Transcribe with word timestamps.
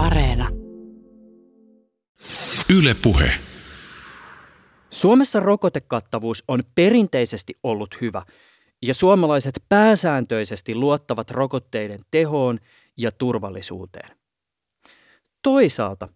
Areena. 0.00 0.48
Yle 2.78 2.96
Puhe. 3.02 3.30
Suomessa 4.90 5.40
rokotekattavuus 5.40 6.44
on 6.48 6.62
perinteisesti 6.74 7.58
ollut 7.62 8.00
hyvä 8.00 8.22
ja 8.82 8.94
suomalaiset 8.94 9.62
pääsääntöisesti 9.68 10.74
luottavat 10.74 11.30
rokotteiden 11.30 12.00
tehoon 12.10 12.58
ja 12.96 13.12
turvallisuuteen. 13.12 14.16
Toisaalta 15.42 16.08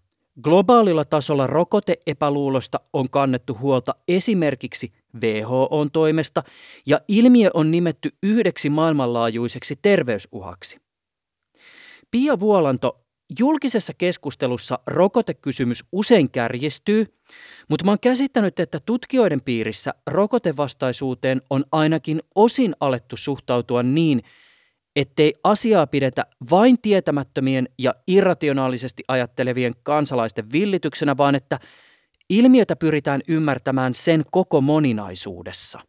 globaalilla 0.43 1.05
tasolla 1.05 1.46
rokoteepäluulosta 1.46 2.80
on 2.93 3.11
kannettu 3.11 3.59
huolta 3.61 3.95
esimerkiksi 4.09 4.93
WHOn 5.21 5.91
toimesta 5.91 6.43
ja 6.87 7.01
ilmiö 7.09 7.51
on 7.55 7.71
nimetty 7.71 8.11
yhdeksi 8.23 8.71
maailmanlaajuiseksi 8.71 9.77
terveysuhaksi. 9.82 10.79
Pia 12.11 12.41
Vuolanto, 12.41 13.04
julkisessa 13.38 13.93
keskustelussa 13.98 14.78
rokotekysymys 14.87 15.84
usein 15.92 16.30
kärjistyy, 16.30 17.19
mutta 17.69 17.84
mä 17.84 17.91
oon 17.91 18.01
käsittänyt, 18.01 18.60
että 18.60 18.80
tutkijoiden 18.87 19.41
piirissä 19.41 19.95
rokotevastaisuuteen 20.06 21.42
on 21.51 21.65
ainakin 21.73 22.23
osin 22.34 22.74
alettu 22.80 23.16
suhtautua 23.16 23.82
niin, 23.82 24.23
ettei 24.96 25.34
asiaa 25.45 25.87
pidetä 25.87 26.27
vain 26.51 26.79
tietämättömien 26.82 27.68
ja 27.79 27.95
irrationaalisesti 28.06 29.05
ajattelevien 29.09 29.73
kansalaisten 29.82 30.52
villityksenä, 30.52 31.16
vaan 31.16 31.34
että 31.34 31.59
ilmiötä 32.30 32.77
pyritään 32.77 33.20
ymmärtämään 33.29 33.95
sen 33.95 34.24
koko 34.30 34.60
moninaisuudessa. 34.60 35.80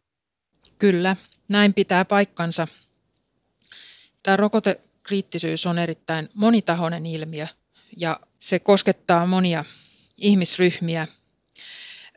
Kyllä, 0.78 1.16
näin 1.48 1.74
pitää 1.74 2.04
paikkansa. 2.04 2.68
Tämä 4.22 4.36
rokotekriittisyys 5.06 5.66
on 5.66 5.78
erittäin 5.78 6.28
monitahoinen 6.34 7.06
ilmiö 7.06 7.46
ja 7.96 8.20
se 8.40 8.58
koskettaa 8.58 9.26
monia 9.26 9.64
ihmisryhmiä. 10.16 11.06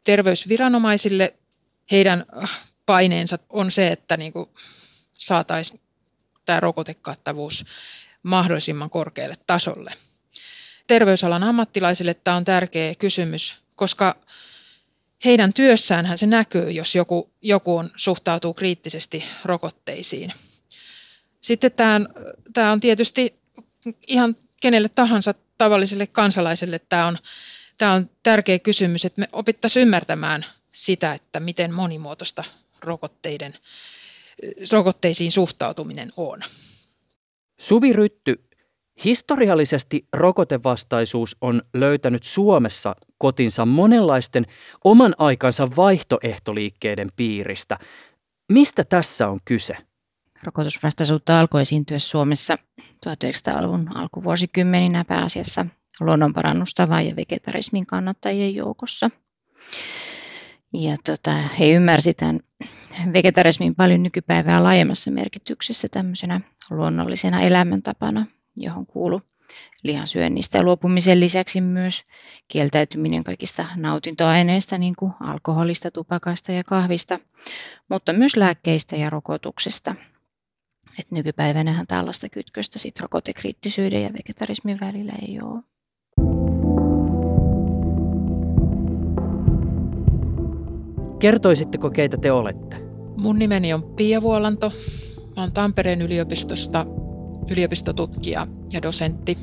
Terveysviranomaisille 0.04 1.34
heidän 1.92 2.26
paineensa 2.86 3.40
on 3.50 3.72
se, 3.72 3.88
että 3.88 4.18
niin 4.18 4.34
saataisiin 5.18 5.80
tämä 6.46 6.60
rokotekattavuus 6.60 7.66
mahdollisimman 8.24 8.90
korkealle 8.90 9.38
tasolle. 9.48 9.94
Terveysalan 10.88 11.44
ammattilaisille 11.44 12.14
tämä 12.14 12.38
on 12.38 12.46
tärkeä 12.46 12.96
kysymys, 12.96 13.56
koska 13.76 14.16
heidän 15.26 15.54
työssäänhän 15.54 16.18
se 16.18 16.26
näkyy, 16.26 16.72
jos 16.72 16.96
joku, 16.96 17.30
joku 17.42 17.78
on, 17.78 17.92
suhtautuu 17.96 18.54
kriittisesti 18.54 19.24
rokotteisiin. 19.46 20.34
Sitten 21.42 21.72
tämä, 22.54 22.72
on 22.72 22.80
tietysti 22.80 23.40
ihan 24.08 24.36
kenelle 24.62 24.90
tahansa 24.90 25.34
tavalliselle 25.58 26.08
kansalaiselle 26.08 26.80
tämä 26.90 27.08
on, 27.08 27.18
tämä 27.78 27.94
on 27.94 28.10
tärkeä 28.24 28.60
kysymys, 28.60 29.06
että 29.06 29.22
me 29.22 29.30
opittaisiin 29.32 29.82
ymmärtämään 29.82 30.46
sitä, 30.72 31.14
että 31.14 31.40
miten 31.40 31.74
monimuotoista 31.74 32.44
rokotteiden 32.82 33.54
rokotteisiin 34.72 35.32
suhtautuminen 35.32 36.12
on. 36.18 36.40
Suvi 37.60 37.94
Rytty, 37.94 38.44
historiallisesti 39.06 40.08
rokotevastaisuus 40.14 41.38
on 41.42 41.62
löytänyt 41.74 42.24
Suomessa 42.24 42.96
kotinsa 43.18 43.66
monenlaisten 43.66 44.46
oman 44.84 45.16
aikansa 45.18 45.76
vaihtoehtoliikkeiden 45.76 47.10
piiristä. 47.16 47.78
Mistä 48.52 48.84
tässä 48.84 49.28
on 49.28 49.40
kyse? 49.46 49.78
Rokotusvastaisuutta 50.44 51.40
alkoi 51.40 51.62
esiintyä 51.62 52.00
Suomessa 52.00 52.58
1900-luvun 52.82 53.98
alkuvuosikymmeninä 53.98 55.06
pääasiassa 55.06 55.66
luonnonparannustavan 56.00 57.08
ja 57.08 57.16
vegetarismin 57.16 57.86
kannattajien 57.86 58.56
joukossa. 58.56 59.10
Ja 60.74 60.98
tota, 61.06 61.32
he 61.32 61.72
ymmärsivät 61.72 62.18
tämän 62.18 62.40
vegetarismin 63.14 63.76
paljon 63.76 64.04
nykypäivää 64.04 64.64
laajemmassa 64.64 65.12
merkityksessä 65.12 65.88
tämmöisenä 65.90 66.42
luonnollisena 66.70 67.42
elämäntapana, 67.42 68.26
johon 68.56 68.86
kuuluu 68.86 69.22
lihansyönnistä 69.84 70.64
luopumisen 70.64 71.20
lisäksi 71.20 71.62
myös 71.62 72.04
kieltäytyminen 72.48 73.24
kaikista 73.24 73.66
nautintoaineista, 73.76 74.78
niin 74.78 74.96
kuin 74.96 75.14
alkoholista, 75.20 75.92
tupakasta 75.92 76.52
ja 76.52 76.64
kahvista, 76.64 77.20
mutta 77.90 78.14
myös 78.14 78.36
lääkkeistä 78.36 78.96
ja 78.96 79.10
rokotuksesta. 79.10 79.96
Et 81.00 81.12
nykypäivänähän 81.12 81.88
tällaista 81.88 82.30
kytköstä 82.30 82.80
sit 82.80 83.00
rokotekriittisyyden 83.00 84.04
ja 84.04 84.14
vegetarismin 84.14 84.80
välillä 84.80 85.14
ei 85.22 85.40
ole. 85.42 85.64
Kertoisitteko, 91.20 91.90
keitä 91.90 92.18
te 92.18 92.32
olette? 92.32 92.78
Mun 93.18 93.40
nimeni 93.40 93.74
on 93.74 93.84
Pia 93.84 94.22
Vuolanto. 94.22 94.72
Mä 95.36 95.42
oon 95.42 95.52
Tampereen 95.52 96.02
yliopistosta 96.02 96.86
yliopistotutkija 97.52 98.48
ja 98.74 98.82
dosentti. 98.82 99.38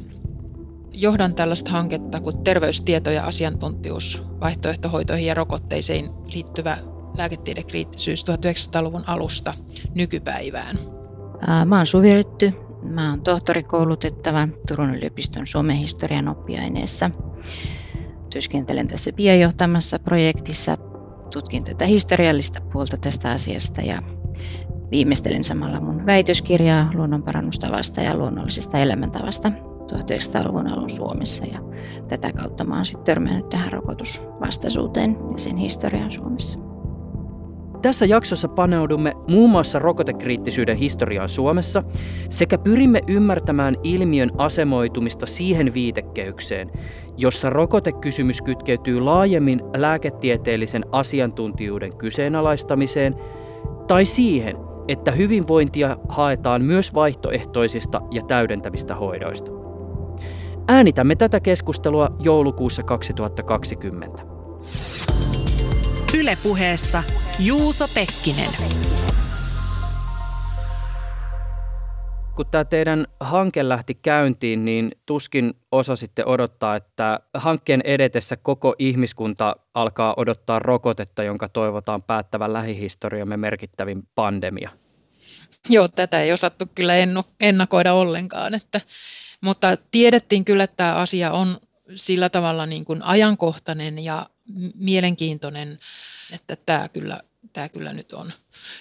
Johdan 0.93 1.35
tällaista 1.35 1.71
hanketta 1.71 2.21
kuin 2.21 2.45
terveystieto 2.45 3.11
ja 3.11 3.25
asiantuntijuus 3.25 4.23
vaihtoehtohoitoihin 4.41 5.27
ja 5.27 5.35
rokotteisiin 5.35 6.11
liittyvä 6.35 6.79
lääketiedekriittisyys 7.19 8.25
1900-luvun 8.25 9.05
alusta 9.07 9.55
nykypäivään. 9.95 10.96
Mä 11.65 11.77
oon 11.77 11.87
Suvi 11.87 12.15
Rytty. 12.15 12.53
Mä 12.83 13.11
oon 13.11 13.21
tohtorikoulutettava 13.21 14.49
Turun 14.69 14.95
yliopiston 14.95 15.47
Suomen 15.47 15.77
historian 15.77 16.29
oppiaineessa. 16.29 17.11
Työskentelen 18.31 18.89
tässä 18.89 19.13
Pia 19.17 19.37
johtamassa 19.37 19.99
projektissa 19.99 20.77
tutkin 21.31 21.65
tätä 21.65 21.85
historiallista 21.85 22.61
puolta 22.61 22.97
tästä 22.97 23.31
asiasta 23.31 23.81
ja 23.81 24.03
viimeistelin 24.91 25.45
samalla 25.45 25.81
mun 25.81 26.07
väitöskirjaa 26.07 26.91
luonnonparannustavasta 26.95 28.01
ja 28.01 28.17
luonnollisesta 28.17 28.79
elämäntavasta 28.79 29.49
1900-luvun 29.49 30.69
alun 30.69 30.91
Suomessa. 30.91 31.45
Ja 31.45 31.61
tätä 32.09 32.33
kautta 32.33 32.65
mä 32.65 32.77
oon 32.77 32.87
sitten 32.87 33.05
törmännyt 33.05 33.49
tähän 33.49 33.73
rokotusvastaisuuteen 33.73 35.19
ja 35.33 35.39
sen 35.39 35.57
historiaan 35.57 36.13
Suomessa. 36.13 36.76
Tässä 37.83 38.07
jaksossa 38.07 38.49
paneudumme 38.49 39.13
muun 39.29 39.51
muassa 39.51 39.79
rokotekriittisyyden 39.79 40.77
historiaan 40.77 41.29
Suomessa 41.29 41.83
sekä 42.31 42.59
pyrimme 42.59 43.01
ymmärtämään 43.09 43.77
ilmiön 43.83 44.31
asemoitumista 44.39 45.27
siihen 45.27 45.75
viitekehykseen, 45.75 46.71
jossa 47.17 47.51
rokotekysymys 47.51 48.43
kytkeytyy 48.43 49.01
laajemmin 49.01 49.61
lääketieteellisen 49.77 50.85
asiantuntijuuden 50.93 51.97
kyseenalaistamiseen 51.97 53.15
tai 53.87 54.05
siihen, 54.05 54.57
että 54.89 55.11
hyvinvointia 55.11 55.97
haetaan 56.09 56.63
myös 56.63 56.95
vaihtoehtoisista 56.95 58.01
ja 58.11 58.23
täydentävistä 58.23 58.95
hoidoista. 58.95 59.51
Äänitämme 60.69 61.17
tätä 61.17 61.41
keskustelua 61.41 62.09
joulukuussa 62.21 62.83
2020. 62.83 64.23
Ylepuheessa 66.15 67.03
Juuso 67.39 67.89
Pekkinen. 67.95 68.51
Kun 72.37 72.47
tämä 72.51 72.65
teidän 72.65 73.07
hanke 73.21 73.69
lähti 73.69 73.95
käyntiin, 73.95 74.65
niin 74.65 74.91
tuskin 75.07 75.55
osasitte 75.73 76.25
odottaa, 76.25 76.77
että 76.77 77.21
hankkeen 77.35 77.81
edetessä 77.85 78.37
koko 78.37 78.75
ihmiskunta 78.79 79.57
alkaa 79.75 80.15
odottaa 80.17 80.59
rokotetta, 80.59 81.23
jonka 81.23 81.49
toivotaan 81.49 82.03
päättävän 82.03 82.53
lähihistoriamme 82.53 83.37
merkittävin 83.37 84.09
pandemia. 84.15 84.71
Joo, 85.69 85.89
tätä 85.89 86.21
ei 86.21 86.33
osattu 86.33 86.65
kyllä 86.75 86.93
ennakoida 87.41 87.93
ollenkaan, 87.93 88.55
että, 88.55 88.81
mutta 89.41 89.77
tiedettiin 89.91 90.45
kyllä, 90.45 90.65
että 90.65 90.77
tämä 90.77 90.95
asia 90.95 91.31
on 91.31 91.59
sillä 91.95 92.29
tavalla 92.29 92.67
niin 92.67 92.85
kuin 92.85 93.03
ajankohtainen 93.03 93.99
ja 93.99 94.27
mielenkiintoinen, 94.75 95.79
että 96.33 96.57
tämä 96.57 96.89
kyllä, 96.89 97.21
tämä 97.53 97.69
kyllä 97.69 97.93
nyt 97.93 98.13
on 98.13 98.33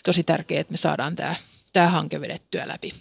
tosi 0.04 0.24
tärkeää, 0.24 0.62
että 0.62 0.74
me 0.74 0.78
saadaan 0.78 1.16
tämä, 1.16 1.36
tämä 1.74 1.90
hanke 1.90 2.22
vedettyä 2.22 2.68
läpi. 2.68 2.92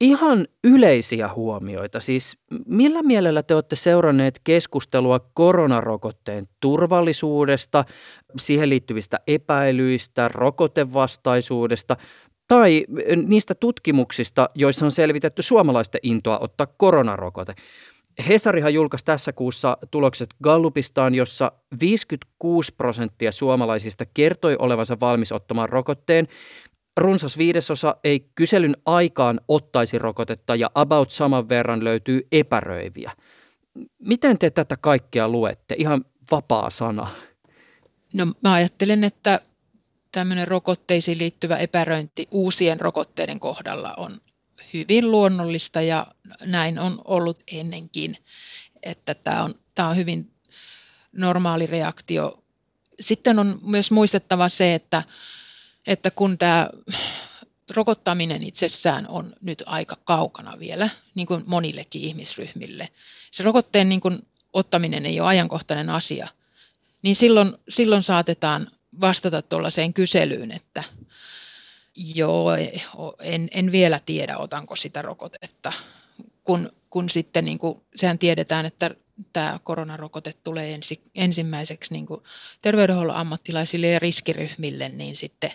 Ihan 0.00 0.46
yleisiä 0.64 1.34
huomioita. 1.34 2.00
Siis 2.00 2.36
millä 2.66 3.02
mielellä 3.02 3.42
te 3.42 3.54
olette 3.54 3.76
seuranneet 3.76 4.40
keskustelua 4.44 5.20
koronarokotteen 5.34 6.48
turvallisuudesta, 6.60 7.84
siihen 8.38 8.70
liittyvistä 8.70 9.20
epäilyistä, 9.26 10.28
rokotevastaisuudesta 10.28 11.96
tai 12.48 12.84
niistä 13.26 13.54
tutkimuksista, 13.54 14.50
joissa 14.54 14.84
on 14.84 14.92
selvitetty 14.92 15.42
suomalaisten 15.42 16.00
intoa 16.02 16.38
ottaa 16.38 16.66
koronarokote? 16.66 17.54
Hesarihan 18.28 18.74
julkaisi 18.74 19.04
tässä 19.04 19.32
kuussa 19.32 19.78
tulokset 19.90 20.34
Gallupistaan, 20.42 21.14
jossa 21.14 21.52
56 21.80 22.74
prosenttia 22.74 23.32
suomalaisista 23.32 24.04
kertoi 24.14 24.56
olevansa 24.58 25.00
valmis 25.00 25.32
ottamaan 25.32 25.68
rokotteen. 25.68 26.28
Runsas 26.96 27.38
viidesosa 27.38 27.96
ei 28.04 28.30
kyselyn 28.34 28.76
aikaan 28.86 29.40
ottaisi 29.48 29.98
rokotetta 29.98 30.54
ja 30.54 30.70
about 30.74 31.10
saman 31.10 31.48
verran 31.48 31.84
löytyy 31.84 32.26
epäröiviä. 32.32 33.12
Miten 33.98 34.38
te 34.38 34.50
tätä 34.50 34.76
kaikkea 34.76 35.28
luette? 35.28 35.74
Ihan 35.78 36.04
vapaa 36.30 36.70
sana. 36.70 37.06
No 38.14 38.26
mä 38.42 38.52
ajattelen, 38.52 39.04
että 39.04 39.40
tämmöinen 40.12 40.48
rokotteisiin 40.48 41.18
liittyvä 41.18 41.56
epäröinti 41.56 42.28
uusien 42.30 42.80
rokotteiden 42.80 43.40
kohdalla 43.40 43.94
on 43.96 44.20
hyvin 44.74 45.10
luonnollista 45.10 45.80
ja 45.80 46.06
näin 46.40 46.78
on 46.78 47.02
ollut 47.04 47.42
ennenkin, 47.52 48.18
että 48.82 49.14
tämä 49.14 49.42
on, 49.42 49.54
tämä 49.74 49.88
on 49.88 49.96
hyvin 49.96 50.30
normaali 51.12 51.66
reaktio. 51.66 52.44
Sitten 53.00 53.38
on 53.38 53.60
myös 53.62 53.90
muistettava 53.90 54.48
se, 54.48 54.74
että, 54.74 55.02
että 55.86 56.10
kun 56.10 56.38
tämä 56.38 56.70
rokottaminen 57.74 58.42
itsessään 58.42 59.08
on 59.08 59.34
nyt 59.40 59.62
aika 59.66 59.96
kaukana 60.04 60.58
vielä, 60.58 60.88
niin 61.14 61.26
kuin 61.26 61.42
monillekin 61.46 62.02
ihmisryhmille. 62.02 62.88
Se 63.30 63.42
rokotteen 63.42 63.88
niin 63.88 64.00
kuin 64.00 64.26
ottaminen 64.52 65.06
ei 65.06 65.20
ole 65.20 65.28
ajankohtainen 65.28 65.90
asia, 65.90 66.28
niin 67.02 67.16
silloin, 67.16 67.52
silloin 67.68 68.02
saatetaan 68.02 68.70
vastata 69.00 69.42
tuollaiseen 69.42 69.94
kyselyyn, 69.94 70.50
että 70.50 70.84
joo, 72.14 72.54
en, 73.20 73.48
en 73.52 73.72
vielä 73.72 74.00
tiedä, 74.06 74.38
otanko 74.38 74.76
sitä 74.76 75.02
rokotetta, 75.02 75.72
kun, 76.44 76.72
kun 76.90 77.08
sitten 77.08 77.44
niin 77.44 77.58
kuin, 77.58 77.80
sehän 77.94 78.18
tiedetään, 78.18 78.66
että 78.66 78.90
tämä 79.32 79.60
koronarokote 79.62 80.34
tulee 80.44 80.74
ensi, 80.74 81.02
ensimmäiseksi 81.14 81.94
niin 81.94 82.06
kuin 82.06 82.22
terveydenhuollon 82.62 83.16
ammattilaisille 83.16 83.86
ja 83.86 83.98
riskiryhmille, 83.98 84.88
niin 84.88 85.16
sitten 85.16 85.52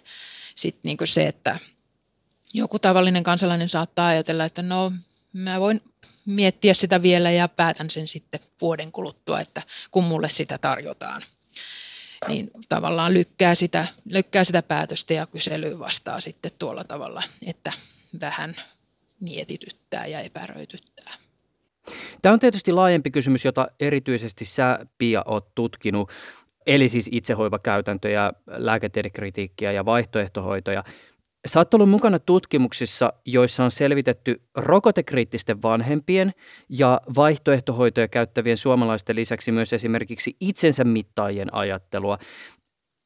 sit 0.55 0.77
niin 0.83 0.97
kuin 0.97 1.07
se, 1.07 1.27
että 1.27 1.59
joku 2.53 2.79
tavallinen 2.79 3.23
kansalainen 3.23 3.69
saattaa 3.69 4.07
ajatella, 4.07 4.45
että 4.45 4.61
no 4.61 4.91
mä 5.33 5.59
voin 5.59 5.81
miettiä 6.25 6.73
sitä 6.73 7.01
vielä 7.01 7.31
ja 7.31 7.47
päätän 7.47 7.89
sen 7.89 8.07
sitten 8.07 8.39
vuoden 8.61 8.91
kuluttua, 8.91 9.41
että 9.41 9.61
kun 9.91 10.03
mulle 10.03 10.29
sitä 10.29 10.57
tarjotaan. 10.57 11.21
Niin 12.27 12.51
tavallaan 12.69 13.13
lykkää 13.13 13.55
sitä, 13.55 13.87
lykkää 14.05 14.43
sitä 14.43 14.63
päätöstä 14.63 15.13
ja 15.13 15.25
kyselyä 15.25 15.79
vastaa 15.79 16.19
sitten 16.19 16.51
tuolla 16.59 16.83
tavalla, 16.83 17.23
että 17.45 17.73
vähän 18.19 18.55
mietityttää 19.19 20.05
ja 20.05 20.19
epäröityttää. 20.19 21.13
Tämä 22.21 22.33
on 22.33 22.39
tietysti 22.39 22.71
laajempi 22.71 23.11
kysymys, 23.11 23.45
jota 23.45 23.67
erityisesti 23.79 24.45
sä, 24.45 24.79
Pia, 24.97 25.23
oot 25.25 25.55
tutkinut, 25.55 26.11
eli 26.67 26.89
siis 26.89 27.09
itsehoivakäytäntöjä, 27.11 28.33
lääketiedekritiikkiä 28.47 29.71
ja 29.71 29.85
vaihtoehtohoitoja. 29.85 30.83
Sä 31.47 31.59
oot 31.59 31.73
ollut 31.73 31.89
mukana 31.89 32.19
tutkimuksissa, 32.19 33.13
joissa 33.25 33.63
on 33.63 33.71
selvitetty 33.71 34.41
rokotekriittisten 34.55 35.61
vanhempien 35.61 36.31
ja 36.69 37.01
vaihtoehtohoitoja 37.15 38.07
käyttävien 38.07 38.57
suomalaisten 38.57 39.15
lisäksi 39.15 39.51
myös 39.51 39.73
esimerkiksi 39.73 40.35
itsensä 40.39 40.83
mittaajien 40.83 41.53
ajattelua. 41.53 42.17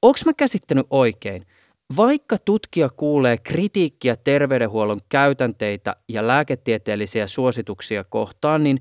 Onko 0.02 0.20
mä 0.26 0.34
käsittänyt 0.34 0.88
oikein? 0.90 1.46
Vaikka 1.96 2.38
tutkija 2.38 2.90
kuulee 2.90 3.38
kritiikkiä 3.38 4.16
terveydenhuollon 4.16 5.02
käytänteitä 5.10 5.96
ja 6.10 6.28
lääketieteellisiä 6.28 7.28
suosituksia 7.28 8.04
kohtaan, 8.04 8.64
niin 8.64 8.80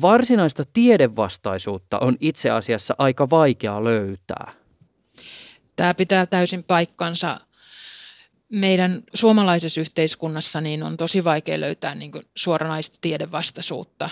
varsinaista 0.00 0.62
tiedevastaisuutta 0.72 1.98
on 1.98 2.16
itse 2.20 2.50
asiassa 2.50 2.94
aika 2.98 3.30
vaikea 3.30 3.84
löytää. 3.84 4.52
Tämä 5.76 5.94
pitää 5.94 6.26
täysin 6.26 6.64
paikkansa 6.64 7.40
meidän 8.52 9.02
suomalaisessa 9.14 9.80
yhteiskunnassa 9.80 10.60
niin 10.60 10.82
on 10.82 10.96
tosi 10.96 11.24
vaikea 11.24 11.60
löytää 11.60 11.94
niin 11.94 12.12
kuin 12.12 12.26
suoranaista 12.34 12.98
tiedevastaisuutta. 13.00 14.10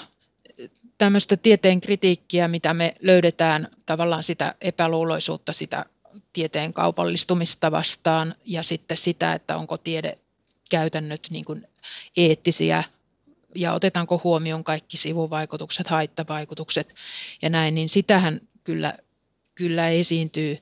Tämmöistä 0.98 1.36
tieteen 1.36 1.80
kritiikkiä, 1.80 2.48
mitä 2.48 2.74
me 2.74 2.94
löydetään 3.00 3.68
tavallaan 3.86 4.22
sitä 4.22 4.54
epäluuloisuutta, 4.60 5.52
sitä 5.52 5.84
tieteen 6.32 6.72
kaupallistumista 6.72 7.70
vastaan 7.70 8.34
ja 8.44 8.62
sitten 8.62 8.96
sitä, 8.96 9.32
että 9.32 9.56
onko 9.56 9.76
tiede 9.76 10.18
käytännöt 10.70 11.26
niin 11.30 11.44
kuin 11.44 11.68
eettisiä 12.16 12.84
ja 13.54 13.72
otetaanko 13.72 14.20
huomioon 14.24 14.64
kaikki 14.64 14.96
sivuvaikutukset, 14.96 15.86
haittavaikutukset 15.86 16.94
ja 17.42 17.50
näin, 17.50 17.74
niin 17.74 17.88
sitähän 17.88 18.40
kyllä, 18.64 18.94
kyllä 19.54 19.88
esiintyy. 19.88 20.58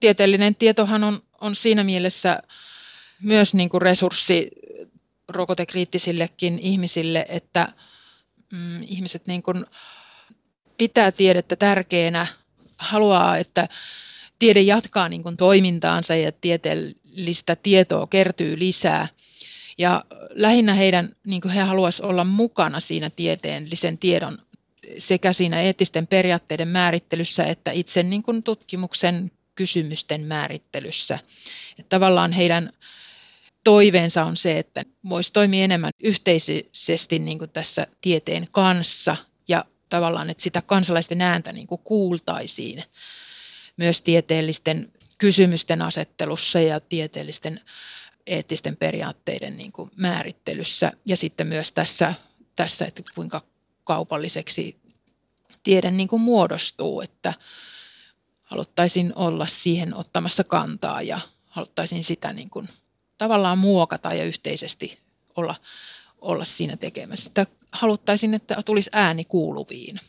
Tieteellinen 0.00 0.54
tietohan 0.54 1.04
on, 1.04 1.22
on 1.40 1.54
siinä 1.54 1.84
mielessä 1.84 2.42
myös 3.22 3.54
niin 3.54 3.68
kuin 3.68 3.82
resurssi 3.82 4.50
rokotekriittisillekin 5.28 6.58
ihmisille, 6.58 7.26
että 7.28 7.68
mm, 8.52 8.82
ihmiset 8.82 9.26
niin 9.26 9.42
kuin 9.42 9.64
pitää 10.78 11.12
tiedettä 11.12 11.56
tärkeänä, 11.56 12.26
haluaa, 12.78 13.36
että 13.36 13.68
tiede 14.38 14.60
jatkaa 14.60 15.08
niin 15.08 15.22
kuin 15.22 15.36
toimintaansa 15.36 16.14
ja 16.14 16.32
tieteellistä 16.32 17.56
tietoa 17.56 18.06
kertyy 18.06 18.58
lisää. 18.58 19.08
Ja 19.78 20.04
lähinnä 20.30 20.74
heidän, 20.74 21.16
niin 21.26 21.40
kuin 21.40 21.52
he 21.52 21.60
haluaisivat 21.60 22.10
olla 22.10 22.24
mukana 22.24 22.80
siinä 22.80 23.10
tieteellisen 23.10 23.98
tiedon 23.98 24.38
sekä 24.98 25.32
siinä 25.32 25.60
eettisten 25.60 26.06
periaatteiden 26.06 26.68
määrittelyssä 26.68 27.44
että 27.44 27.70
itse 27.70 28.02
niin 28.02 28.22
kuin 28.22 28.42
tutkimuksen 28.42 29.30
kysymysten 29.54 30.20
määrittelyssä. 30.20 31.18
Että 31.78 31.88
tavallaan 31.88 32.32
heidän 32.32 32.72
toiveensa 33.64 34.24
on 34.24 34.36
se, 34.36 34.58
että 34.58 34.84
voisi 35.08 35.32
toimia 35.32 35.64
enemmän 35.64 35.90
yhteisesti 36.04 37.18
niin 37.18 37.38
kuin 37.38 37.50
tässä 37.50 37.86
tieteen 38.00 38.48
kanssa 38.50 39.16
ja 39.48 39.64
tavallaan, 39.88 40.30
että 40.30 40.42
sitä 40.42 40.62
kansalaisten 40.62 41.20
ääntä 41.20 41.52
niin 41.52 41.66
kuin 41.66 41.80
kuultaisiin 41.84 42.84
myös 43.76 44.02
tieteellisten 44.02 44.92
kysymysten 45.18 45.82
asettelussa 45.82 46.60
ja 46.60 46.80
tieteellisten 46.80 47.60
eettisten 48.26 48.76
periaatteiden 48.76 49.56
niin 49.56 49.72
kuin 49.72 49.90
määrittelyssä. 49.96 50.92
Ja 51.06 51.16
sitten 51.16 51.46
myös 51.46 51.72
tässä, 51.72 52.14
tässä 52.56 52.84
että 52.84 53.02
kuinka 53.14 53.42
kaupalliseksi 53.84 54.76
tiede 55.62 55.90
niin 55.90 56.08
kuin 56.08 56.22
muodostuu, 56.22 57.00
että 57.00 57.34
haluttaisiin 58.46 59.12
olla 59.16 59.46
siihen 59.46 59.94
ottamassa 59.94 60.44
kantaa 60.44 61.02
ja 61.02 61.20
haluttaisiin 61.46 62.04
sitä 62.04 62.32
niin 62.32 62.50
kuin 62.50 62.68
tavallaan 63.18 63.58
muokata 63.58 64.14
ja 64.14 64.24
yhteisesti 64.24 64.98
olla, 65.36 65.54
olla 66.20 66.44
siinä 66.44 66.76
tekemässä. 66.76 67.24
Sitä 67.24 67.46
haluttaisiin, 67.72 68.34
että 68.34 68.56
tulisi 68.66 68.90
ääni 68.92 69.24
kuuluviin. 69.24 70.00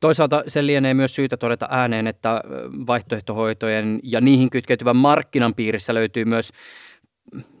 Toisaalta 0.00 0.42
se 0.48 0.66
lienee 0.66 0.94
myös 0.94 1.14
syytä 1.14 1.36
todeta 1.36 1.68
ääneen, 1.70 2.06
että 2.06 2.42
vaihtoehtohoitojen 2.86 4.00
ja 4.02 4.20
niihin 4.20 4.50
kytkeytyvän 4.50 4.96
markkinan 4.96 5.54
piirissä 5.54 5.94
löytyy 5.94 6.24
myös 6.24 6.52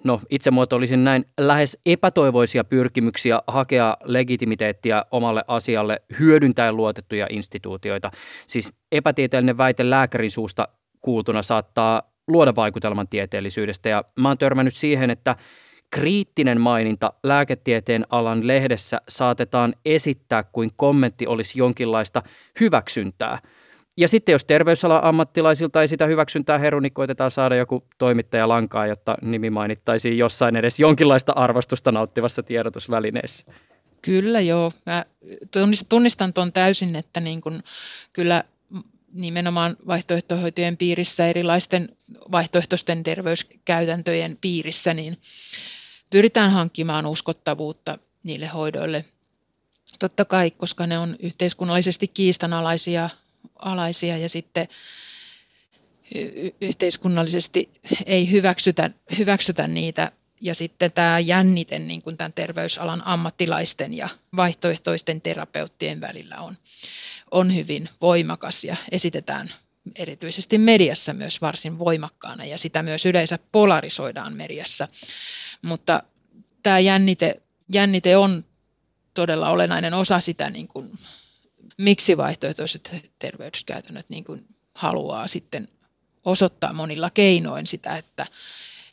no 0.04 0.20
itse 0.30 0.50
muotoilisin 0.50 1.04
näin, 1.04 1.24
lähes 1.40 1.78
epätoivoisia 1.86 2.64
pyrkimyksiä 2.64 3.42
hakea 3.46 3.96
legitimiteettiä 4.04 5.04
omalle 5.10 5.44
asialle 5.48 6.02
hyödyntäen 6.18 6.76
luotettuja 6.76 7.26
instituutioita. 7.30 8.10
Siis 8.46 8.72
epätieteellinen 8.92 9.58
väite 9.58 9.90
lääkärin 9.90 10.30
suusta 10.30 10.68
kuultuna 11.00 11.42
saattaa 11.42 12.09
luoda 12.30 12.56
vaikutelman 12.56 13.08
tieteellisyydestä 13.08 13.88
ja 13.88 14.04
mä 14.18 14.28
oon 14.28 14.38
törmännyt 14.38 14.74
siihen, 14.74 15.10
että 15.10 15.36
kriittinen 15.90 16.60
maininta 16.60 17.12
lääketieteen 17.22 18.06
alan 18.10 18.46
lehdessä 18.46 19.00
saatetaan 19.08 19.74
esittää 19.84 20.42
kuin 20.42 20.70
kommentti 20.76 21.26
olisi 21.26 21.58
jonkinlaista 21.58 22.22
hyväksyntää. 22.60 23.38
Ja 23.96 24.08
sitten 24.08 24.32
jos 24.32 24.44
terveysalan 24.44 25.04
ammattilaisilta 25.04 25.82
ei 25.82 25.88
sitä 25.88 26.06
hyväksyntää 26.06 26.58
heru, 26.58 26.80
niin 26.80 26.92
koitetaan 26.92 27.30
saada 27.30 27.56
joku 27.56 27.84
toimittaja 27.98 28.48
lankaa, 28.48 28.86
jotta 28.86 29.16
nimi 29.22 29.50
mainittaisiin 29.50 30.18
jossain 30.18 30.56
edes 30.56 30.80
jonkinlaista 30.80 31.32
arvostusta 31.32 31.92
nauttivassa 31.92 32.42
tiedotusvälineessä. 32.42 33.52
Kyllä 34.02 34.40
joo. 34.40 34.72
Mä 34.86 35.04
tunnistan 35.88 36.32
tuon 36.32 36.52
täysin, 36.52 36.96
että 36.96 37.20
niin 37.20 37.40
kun, 37.40 37.62
kyllä 38.12 38.44
nimenomaan 39.12 39.76
vaihtoehtohoitojen 39.86 40.76
piirissä, 40.76 41.26
erilaisten 41.26 41.88
vaihtoehtoisten 42.32 43.02
terveyskäytäntöjen 43.02 44.38
piirissä, 44.40 44.94
niin 44.94 45.18
pyritään 46.10 46.50
hankkimaan 46.50 47.06
uskottavuutta 47.06 47.98
niille 48.22 48.46
hoidoille. 48.46 49.04
Totta 49.98 50.24
kai, 50.24 50.50
koska 50.50 50.86
ne 50.86 50.98
on 50.98 51.16
yhteiskunnallisesti 51.18 52.08
kiistanalaisia 52.08 53.10
alaisia 53.58 54.18
ja 54.18 54.28
sitten 54.28 54.68
yhteiskunnallisesti 56.60 57.70
ei 58.06 58.30
hyväksytä, 58.30 58.90
hyväksytä 59.18 59.66
niitä. 59.66 60.12
Ja 60.40 60.54
sitten 60.54 60.92
tämä 60.92 61.18
jännite 61.18 61.78
niin 61.78 62.02
kuin 62.02 62.16
tämän 62.16 62.32
terveysalan 62.32 63.02
ammattilaisten 63.06 63.94
ja 63.94 64.08
vaihtoehtoisten 64.36 65.20
terapeuttien 65.20 66.00
välillä 66.00 66.36
on, 66.36 66.56
on 67.30 67.54
hyvin 67.54 67.88
voimakas 68.00 68.64
ja 68.64 68.76
esitetään 68.92 69.52
erityisesti 69.96 70.58
mediassa 70.58 71.12
myös 71.12 71.40
varsin 71.40 71.78
voimakkaana 71.78 72.44
ja 72.44 72.58
sitä 72.58 72.82
myös 72.82 73.06
yleensä 73.06 73.38
polarisoidaan 73.52 74.32
mediassa. 74.32 74.88
Mutta 75.62 76.02
tämä 76.62 76.78
jännite, 76.78 77.42
jännite 77.72 78.16
on 78.16 78.44
todella 79.14 79.50
olennainen 79.50 79.94
osa 79.94 80.20
sitä 80.20 80.50
niin 80.50 80.68
kuin 80.68 80.98
miksi 81.78 82.16
vaihtoehtoiset 82.16 82.96
terveyskäytännöt 83.18 84.06
niin 84.08 84.24
kuin 84.24 84.46
haluaa 84.74 85.26
sitten 85.26 85.68
osoittaa 86.24 86.72
monilla 86.72 87.10
keinoin 87.10 87.66
sitä, 87.66 87.96
että 87.96 88.26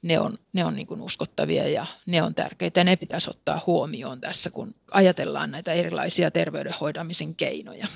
ne 0.03 0.19
on, 0.19 0.37
ne 0.53 0.65
on 0.65 0.75
niin 0.75 0.87
kuin 0.87 1.01
uskottavia 1.01 1.67
ja 1.67 1.85
ne 2.05 2.23
on 2.23 2.35
tärkeitä. 2.35 2.83
Ne 2.83 2.95
pitäisi 2.95 3.29
ottaa 3.29 3.61
huomioon 3.67 4.21
tässä, 4.21 4.49
kun 4.49 4.75
ajatellaan 4.91 5.51
näitä 5.51 5.73
erilaisia 5.73 6.31
terveydenhoidamisen 6.31 7.35
keinoja. 7.35 7.87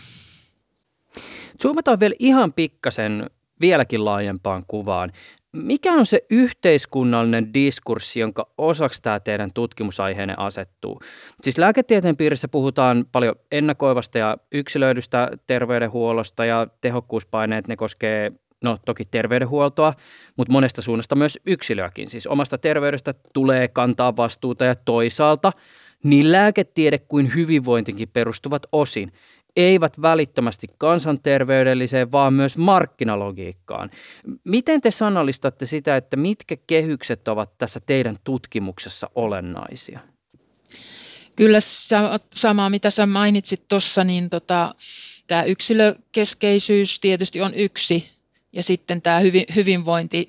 Zoomataan 1.61 1.99
vielä 1.99 2.15
ihan 2.19 2.53
pikkasen 2.53 3.29
vieläkin 3.61 4.05
laajempaan 4.05 4.63
kuvaan. 4.67 5.11
Mikä 5.51 5.93
on 5.93 6.05
se 6.05 6.25
yhteiskunnallinen 6.29 7.53
diskurssi, 7.53 8.19
jonka 8.19 8.49
osaksi 8.57 9.01
tämä 9.01 9.19
teidän 9.19 9.53
tutkimusaiheenne 9.53 10.33
asettuu? 10.37 11.01
Siis 11.41 11.57
lääketieteen 11.57 12.17
piirissä 12.17 12.47
puhutaan 12.47 13.05
paljon 13.11 13.35
ennakoivasta 13.51 14.17
ja 14.17 14.37
yksilöidystä 14.51 15.31
terveydenhuollosta 15.47 16.45
ja 16.45 16.67
tehokkuuspaineet, 16.81 17.67
ne 17.67 17.75
koskee 17.75 18.31
no 18.61 18.77
toki 18.85 19.05
terveydenhuoltoa, 19.05 19.93
mutta 20.37 20.51
monesta 20.51 20.81
suunnasta 20.81 21.15
myös 21.15 21.39
yksilöäkin. 21.45 22.09
Siis 22.09 22.27
omasta 22.27 22.57
terveydestä 22.57 23.13
tulee 23.33 23.67
kantaa 23.67 24.15
vastuuta 24.15 24.65
ja 24.65 24.75
toisaalta 24.75 25.51
niin 26.03 26.31
lääketiede 26.31 26.97
kuin 26.97 27.35
hyvinvointikin 27.35 28.09
perustuvat 28.09 28.65
osin 28.71 29.11
eivät 29.55 30.01
välittömästi 30.01 30.67
kansanterveydelliseen, 30.77 32.11
vaan 32.11 32.33
myös 32.33 32.57
markkinalogiikkaan. 32.57 33.89
Miten 34.43 34.81
te 34.81 34.91
sanallistatte 34.91 35.65
sitä, 35.65 35.95
että 35.95 36.17
mitkä 36.17 36.57
kehykset 36.67 37.27
ovat 37.27 37.57
tässä 37.57 37.79
teidän 37.85 38.17
tutkimuksessa 38.23 39.09
olennaisia? 39.15 39.99
Kyllä 41.35 41.59
sama, 42.35 42.69
mitä 42.69 42.89
sä 42.89 43.05
mainitsit 43.05 43.67
tuossa, 43.67 44.03
niin 44.03 44.29
tota, 44.29 44.75
tämä 45.27 45.43
yksilökeskeisyys 45.43 46.99
tietysti 46.99 47.41
on 47.41 47.53
yksi 47.53 48.20
ja 48.53 48.63
sitten 48.63 49.01
tämä 49.01 49.19
hyvinvointi, 49.55 50.27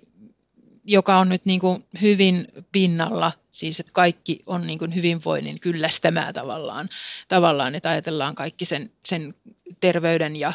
joka 0.84 1.18
on 1.18 1.28
nyt 1.28 1.44
niin 1.44 1.60
kuin 1.60 1.84
hyvin 2.02 2.48
pinnalla, 2.72 3.32
siis 3.52 3.80
että 3.80 3.92
kaikki 3.92 4.42
on 4.46 4.66
niin 4.66 4.78
kuin 4.78 4.94
hyvinvoinnin 4.94 5.60
kyllästämää 5.60 6.32
tavallaan, 6.32 6.88
tavallaan, 7.28 7.74
että 7.74 7.90
ajatellaan 7.90 8.34
kaikki 8.34 8.64
sen, 8.64 8.90
sen 9.04 9.34
terveyden 9.80 10.36
ja 10.36 10.52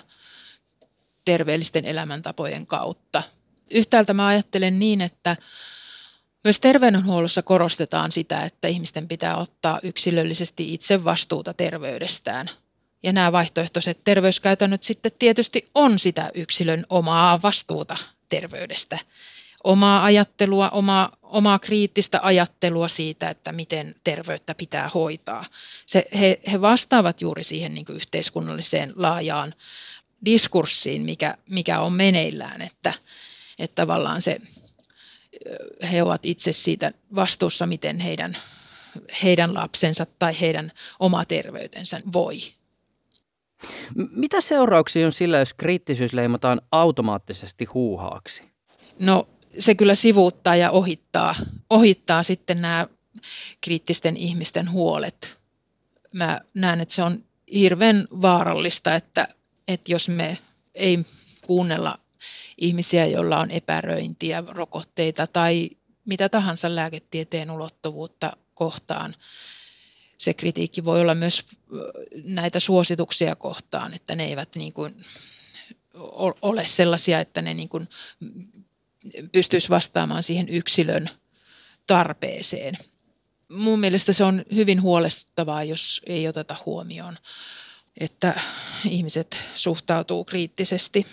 terveellisten 1.26 1.86
elämäntapojen 1.86 2.68
kautta. 2.68 3.24
Yhtäältä 3.72 4.14
mä 4.14 4.28
ajattelen 4.28 4.80
niin, 4.80 5.02
että 5.02 5.38
myös 6.44 6.60
terveydenhuollossa 6.60 7.42
korostetaan 7.42 8.12
sitä, 8.12 8.44
että 8.44 8.68
ihmisten 8.68 9.08
pitää 9.08 9.38
ottaa 9.38 9.80
yksilöllisesti 9.84 10.74
itse 10.74 11.04
vastuuta 11.04 11.54
terveydestään– 11.54 12.50
ja 13.08 13.14
nämä 13.14 13.32
vaihtoehtoiset 13.32 14.04
terveyskäytännöt 14.04 14.84
sitten 14.84 15.12
tietysti 15.20 15.70
on 15.76 16.00
sitä 16.00 16.32
yksilön 16.34 16.86
omaa 16.90 17.42
vastuuta 17.42 17.98
terveydestä. 18.30 19.00
Omaa 19.64 20.04
ajattelua, 20.04 20.70
omaa, 20.70 21.18
omaa 21.22 21.60
kriittistä 21.60 22.20
ajattelua 22.24 22.88
siitä, 22.88 23.30
että 23.30 23.52
miten 23.52 23.96
terveyttä 24.04 24.56
pitää 24.56 24.90
hoitaa. 24.90 25.46
Se, 25.86 26.06
he, 26.20 26.40
he 26.52 26.62
vastaavat 26.62 27.22
juuri 27.22 27.44
siihen 27.44 27.76
niin 27.76 27.86
yhteiskunnalliseen 27.90 28.94
laajaan 28.96 29.54
diskurssiin, 30.26 31.02
mikä, 31.02 31.38
mikä 31.50 31.80
on 31.80 31.94
meneillään, 31.94 32.62
että, 32.62 32.94
että 33.60 33.76
tavallaan 33.76 34.22
se, 34.22 34.42
he 35.92 36.04
ovat 36.04 36.26
itse 36.26 36.54
siitä 36.54 36.92
vastuussa, 37.16 37.68
miten 37.68 38.00
heidän, 38.00 38.38
heidän 39.24 39.54
lapsensa 39.54 40.06
tai 40.20 40.40
heidän 40.42 40.72
oma 41.00 41.26
terveytensä 41.26 42.02
voi 42.14 42.40
mitä 43.96 44.42
seurauksia 44.42 45.06
on 45.06 45.12
sillä, 45.12 45.40
jos 45.40 45.54
kriittisyys 45.54 46.14
leimataan 46.14 46.62
automaattisesti 46.72 47.66
huuhaaksi? 47.66 48.44
No 49.00 49.28
se 49.60 49.76
kyllä 49.76 49.96
sivuuttaa 49.96 50.56
ja 50.56 50.72
ohittaa, 50.72 51.36
ohittaa 51.70 52.24
sitten 52.24 52.62
nämä 52.62 52.88
kriittisten 53.62 54.18
ihmisten 54.18 54.72
huolet. 54.72 55.38
Mä 56.14 56.42
näen, 56.54 56.82
että 56.82 56.94
se 56.94 57.04
on 57.04 57.24
hirveän 57.54 58.08
vaarallista, 58.22 58.96
että, 58.96 59.28
että 59.68 59.92
jos 59.92 60.10
me 60.10 60.38
ei 60.76 61.06
kuunnella 61.42 62.00
ihmisiä, 62.58 63.06
joilla 63.06 63.40
on 63.40 63.52
epäröintiä, 63.52 64.44
rokotteita 64.48 65.28
tai 65.28 65.70
mitä 66.06 66.30
tahansa 66.30 66.76
lääketieteen 66.76 67.52
ulottuvuutta 67.52 68.38
kohtaan, 68.54 69.16
se 70.18 70.34
kritiikki 70.34 70.86
voi 70.86 71.02
olla 71.02 71.16
myös 71.16 71.46
näitä 72.24 72.60
suosituksia 72.60 73.36
kohtaan, 73.36 73.94
että 73.94 74.16
ne 74.16 74.26
eivät 74.26 74.56
niin 74.56 74.74
kuin 74.74 74.96
ole 76.42 76.66
sellaisia, 76.66 77.20
että 77.20 77.42
ne 77.42 77.54
niin 77.54 77.70
kuin 77.70 77.88
pystyisi 79.32 79.70
vastaamaan 79.70 80.24
siihen 80.24 80.50
yksilön 80.50 81.10
tarpeeseen. 81.88 82.78
Mun 83.50 83.80
mielestä 83.80 84.14
se 84.14 84.24
on 84.24 84.46
hyvin 84.56 84.82
huolestuttavaa, 84.82 85.64
jos 85.64 86.02
ei 86.06 86.28
oteta 86.28 86.56
huomioon, 86.66 87.18
että 88.00 88.40
ihmiset 88.90 89.44
suhtautuu 89.56 90.26
kriittisesti. 90.26 91.08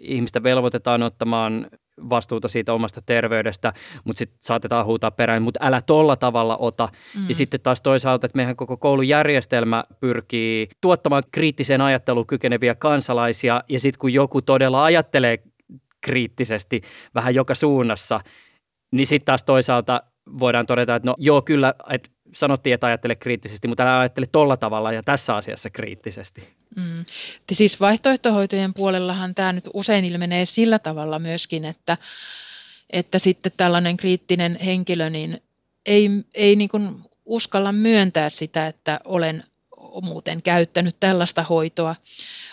Ihmistä 0.00 0.42
velvoitetaan 0.42 1.02
ottamaan 1.02 1.70
vastuuta 2.10 2.48
siitä 2.48 2.72
omasta 2.72 3.00
terveydestä, 3.06 3.72
mutta 4.04 4.18
sitten 4.18 4.38
saatetaan 4.42 4.86
huutaa 4.86 5.10
perään, 5.10 5.42
mutta 5.42 5.60
älä 5.62 5.80
tolla 5.82 6.16
tavalla 6.16 6.56
ota. 6.56 6.88
Mm. 7.16 7.28
Ja 7.28 7.34
sitten 7.34 7.60
taas 7.60 7.82
toisaalta, 7.82 8.26
että 8.26 8.36
meidän 8.36 8.56
koko 8.56 8.76
koulujärjestelmä 8.76 9.84
pyrkii 10.00 10.68
tuottamaan 10.80 11.22
kriittiseen 11.32 11.80
ajatteluun 11.80 12.26
kykeneviä 12.26 12.74
kansalaisia, 12.74 13.64
ja 13.68 13.80
sitten 13.80 13.98
kun 13.98 14.12
joku 14.12 14.42
todella 14.42 14.84
ajattelee 14.84 15.38
kriittisesti 16.00 16.82
vähän 17.14 17.34
joka 17.34 17.54
suunnassa, 17.54 18.20
niin 18.92 19.06
sitten 19.06 19.26
taas 19.26 19.44
toisaalta 19.44 20.02
voidaan 20.40 20.66
todeta, 20.66 20.94
että 20.94 21.08
no 21.10 21.14
joo 21.18 21.42
kyllä, 21.42 21.74
että 21.90 22.10
sanottiin, 22.32 22.74
että 22.74 22.86
ajattele 22.86 23.14
kriittisesti, 23.14 23.68
mutta 23.68 23.82
älä 23.82 23.98
ajattele 23.98 24.26
tolla 24.32 24.56
tavalla 24.56 24.92
ja 24.92 25.02
tässä 25.02 25.36
asiassa 25.36 25.70
kriittisesti. 25.70 26.48
Mm. 26.76 27.04
Siis 27.52 27.80
vaihtoehtohoitojen 27.80 28.74
puolellahan 28.74 29.34
tämä 29.34 29.52
nyt 29.52 29.68
usein 29.74 30.04
ilmenee 30.04 30.44
sillä 30.44 30.78
tavalla 30.78 31.18
myöskin, 31.18 31.64
että, 31.64 31.96
että 32.90 33.18
sitten 33.18 33.52
tällainen 33.56 33.96
kriittinen 33.96 34.58
henkilö 34.64 35.10
niin 35.10 35.42
ei, 35.86 36.10
ei 36.34 36.56
niin 36.56 36.68
kuin 36.68 36.96
uskalla 37.24 37.72
myöntää 37.72 38.28
sitä, 38.30 38.66
että 38.66 39.00
olen 39.04 39.44
muuten 40.02 40.42
käyttänyt 40.42 40.96
tällaista 41.00 41.42
hoitoa. 41.42 41.96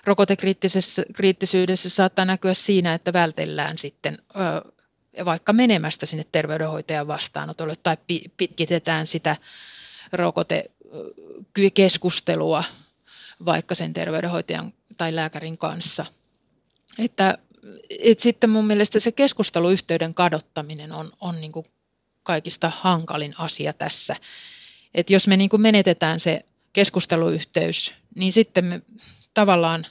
Rokotekriittisyydessä 0.06 1.90
saattaa 1.90 2.26
näkyä 2.26 2.54
siinä, 2.54 2.94
että 2.94 3.14
vältellään 3.14 3.78
sitten 3.78 4.18
ö, 4.36 4.72
vaikka 5.26 5.54
menemästä 5.54 6.06
sinne 6.06 6.26
terveydenhoitajan 6.32 7.08
vastaanotolle 7.08 7.76
tai 7.84 7.98
pitkitetään 8.38 9.08
sitä 9.08 9.36
rokotekeskustelua 10.14 12.64
vaikka 13.46 13.76
sen 13.76 13.94
terveydenhoitajan 13.94 14.74
tai 14.98 15.16
lääkärin 15.16 15.58
kanssa. 15.58 16.06
Että, 17.00 17.38
et 18.00 18.20
sitten 18.20 18.50
mun 18.50 18.68
mielestä 18.68 19.00
se 19.00 19.12
keskusteluyhteyden 19.12 20.14
kadottaminen 20.14 20.92
on, 20.92 21.12
on 21.22 21.42
niin 21.42 21.52
kuin 21.52 21.66
kaikista 22.24 22.72
hankalin 22.80 23.34
asia 23.38 23.74
tässä. 23.74 24.16
Että 24.94 25.14
jos 25.14 25.28
me 25.28 25.38
niin 25.38 25.50
kuin 25.50 25.62
menetetään 25.62 26.20
se 26.20 26.46
keskusteluyhteys, 26.74 27.94
niin 28.16 28.34
sitten 28.34 28.66
me 28.66 28.82
tavallaan 29.34 29.86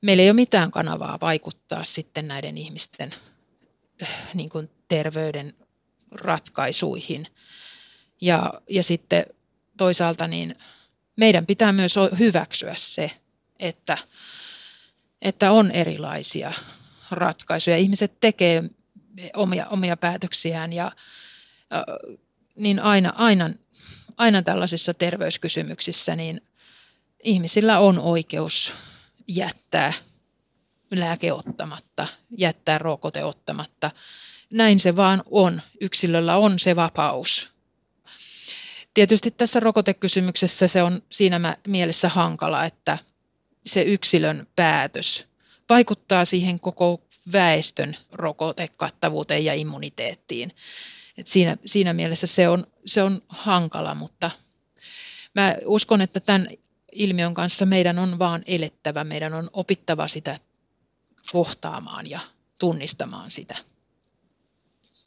meillä 0.00 0.22
ei 0.22 0.28
ole 0.28 0.34
mitään 0.34 0.70
kanavaa 0.70 1.18
vaikuttaa 1.20 1.84
sitten 1.84 2.28
näiden 2.28 2.58
ihmisten 2.58 3.14
niin 4.34 4.48
kuin 4.48 4.70
terveyden 4.88 5.54
ratkaisuihin. 6.12 7.26
Ja, 8.20 8.52
ja 8.70 8.82
sitten 8.82 9.26
toisaalta 9.76 10.28
niin 10.28 10.56
meidän 11.16 11.46
pitää 11.46 11.72
myös 11.72 11.94
hyväksyä 12.18 12.74
se, 12.76 13.10
että, 13.58 13.98
että 15.22 15.52
on 15.52 15.70
erilaisia 15.70 16.52
ratkaisuja. 17.10 17.76
Ihmiset 17.76 18.20
tekee 18.20 18.62
omia, 19.36 19.66
omia 19.66 19.96
päätöksiään 19.96 20.72
ja 20.72 20.92
niin 22.56 22.80
aina, 22.80 23.12
aina, 23.16 23.50
aina 24.16 24.42
tällaisissa 24.42 24.94
terveyskysymyksissä 24.94 26.16
niin 26.16 26.40
ihmisillä 27.22 27.78
on 27.78 27.98
oikeus 27.98 28.74
jättää 29.28 29.92
lääke 31.00 31.32
ottamatta, 31.32 32.06
jättää 32.38 32.78
rokote 32.78 33.24
ottamatta. 33.24 33.90
Näin 34.50 34.80
se 34.80 34.96
vaan 34.96 35.22
on. 35.30 35.62
Yksilöllä 35.80 36.36
on 36.36 36.58
se 36.58 36.76
vapaus 36.76 37.52
Tietysti 38.94 39.30
tässä 39.30 39.60
rokotekysymyksessä 39.60 40.68
se 40.68 40.82
on 40.82 41.02
siinä 41.10 41.56
mielessä 41.66 42.08
hankala, 42.08 42.64
että 42.64 42.98
se 43.66 43.82
yksilön 43.82 44.46
päätös 44.56 45.26
vaikuttaa 45.68 46.24
siihen 46.24 46.60
koko 46.60 47.00
väestön 47.32 47.96
rokotekattavuuteen 48.12 49.44
ja 49.44 49.54
immuniteettiin. 49.54 50.52
Et 51.18 51.26
siinä, 51.26 51.56
siinä 51.64 51.92
mielessä 51.92 52.26
se 52.26 52.48
on, 52.48 52.66
se 52.86 53.02
on 53.02 53.22
hankala, 53.28 53.94
mutta 53.94 54.30
mä 55.34 55.56
uskon, 55.64 56.00
että 56.00 56.20
tämän 56.20 56.48
ilmiön 56.92 57.34
kanssa 57.34 57.66
meidän 57.66 57.98
on 57.98 58.18
vaan 58.18 58.42
elettävä, 58.46 59.04
meidän 59.04 59.34
on 59.34 59.50
opittava 59.52 60.08
sitä 60.08 60.38
kohtaamaan 61.32 62.10
ja 62.10 62.20
tunnistamaan 62.58 63.30
sitä. 63.30 63.56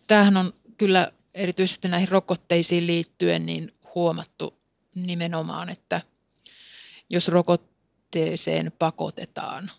Tämähän 0.08 0.38
on 0.38 0.54
kyllä 0.78 1.12
erityisesti 1.34 1.88
näihin 1.88 2.10
rokotteisiin 2.10 2.88
liittyen 2.88 3.46
niin 3.46 3.74
huomattu 3.96 4.60
nimenomaan, 4.96 5.70
että 5.70 6.02
jos 7.10 7.28
rokotteeseen 7.28 8.72
pakotetaan, 8.80 9.72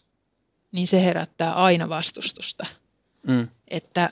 niin 0.73 0.87
se 0.87 1.05
herättää 1.05 1.53
aina 1.55 1.89
vastustusta. 1.89 2.67
Mm. 3.23 3.49
Että, 3.69 4.11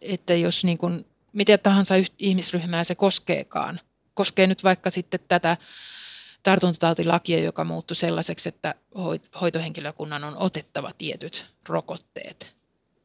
että 0.00 0.34
jos 0.34 0.64
niin 0.64 0.78
kuin, 0.78 1.06
mitä 1.32 1.58
tahansa 1.58 1.94
ihmisryhmää 2.18 2.84
se 2.84 2.94
koskeekaan, 2.94 3.80
koskee 4.14 4.46
nyt 4.46 4.64
vaikka 4.64 4.90
sitten 4.90 5.20
tätä 5.28 5.56
tartuntatautilakia, 6.44 7.42
joka 7.42 7.64
muuttui 7.64 7.96
sellaiseksi, 7.96 8.48
että 8.48 8.74
hoitohenkilökunnan 9.40 10.24
on 10.24 10.36
otettava 10.36 10.92
tietyt 10.98 11.46
rokotteet, 11.68 12.54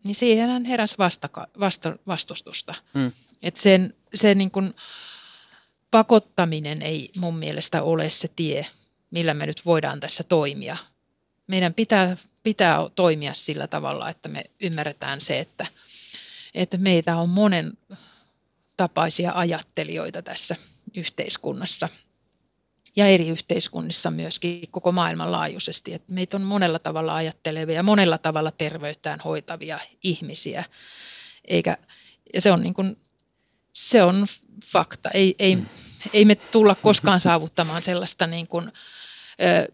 niin 0.04 0.16
siihen 0.16 0.66
heräsi 0.66 0.98
vastaka, 0.98 1.48
vasta, 1.60 1.98
vastustusta. 2.08 2.76
Mm. 2.94 3.12
Et 3.42 3.56
sen, 3.56 3.94
se 4.14 4.36
niin 4.36 4.52
kuin 4.52 4.74
pakottaminen 5.92 6.82
ei 6.82 7.10
mun 7.18 7.38
mielestä 7.38 7.84
ole 7.84 8.10
se 8.10 8.28
tie, 8.36 8.66
millä 9.12 9.34
me 9.34 9.46
nyt 9.46 9.66
voidaan 9.66 10.00
tässä 10.00 10.24
toimia. 10.24 10.78
Meidän 11.48 11.74
pitää, 11.74 12.18
pitää 12.44 12.78
toimia 12.96 13.34
sillä 13.34 13.68
tavalla, 13.68 14.10
että 14.10 14.30
me 14.30 14.44
ymmärretään 14.62 15.22
se, 15.22 15.40
että, 15.40 15.68
että 16.54 16.78
meitä 16.78 17.18
on 17.18 17.30
monen 17.30 17.78
tapaisia 18.78 19.32
ajattelijoita 19.36 20.22
tässä 20.22 20.56
yhteiskunnassa 20.96 21.90
ja 22.96 23.08
eri 23.08 23.28
yhteiskunnissa 23.28 24.12
myöskin 24.12 24.62
koko 24.72 24.92
maailman 24.92 25.32
laajuisesti. 25.32 25.94
Että 25.94 26.14
meitä 26.14 26.38
on 26.38 26.44
monella 26.44 26.80
tavalla 26.80 27.16
ajattelevia 27.16 27.76
ja 27.76 27.84
monella 27.84 28.18
tavalla 28.18 28.52
terveyttään 28.52 29.20
hoitavia 29.20 29.80
ihmisiä. 30.04 30.66
Eikä, 31.46 31.78
ja 32.34 32.42
se 32.42 32.52
on, 32.52 32.62
niin 32.62 32.74
kuin, 32.74 32.98
se 33.72 34.04
on 34.04 34.28
fakta. 34.66 35.10
Ei, 35.10 35.36
ei, 35.40 35.56
mm. 35.56 35.66
ei 36.14 36.26
me 36.26 36.36
tulla 36.36 36.76
koskaan 36.76 37.20
saavuttamaan 37.20 37.82
sellaista, 37.82 38.28
niin 38.28 38.48
kuin, 38.48 38.72
ö, 39.42 39.74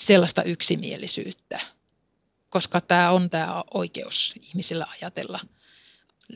sellaista 0.00 0.42
yksimielisyyttä, 0.42 1.60
koska 2.48 2.80
tämä 2.80 3.10
on 3.10 3.30
tämä 3.30 3.64
oikeus 3.74 4.34
ihmisillä 4.40 4.86
ajatella 5.02 5.40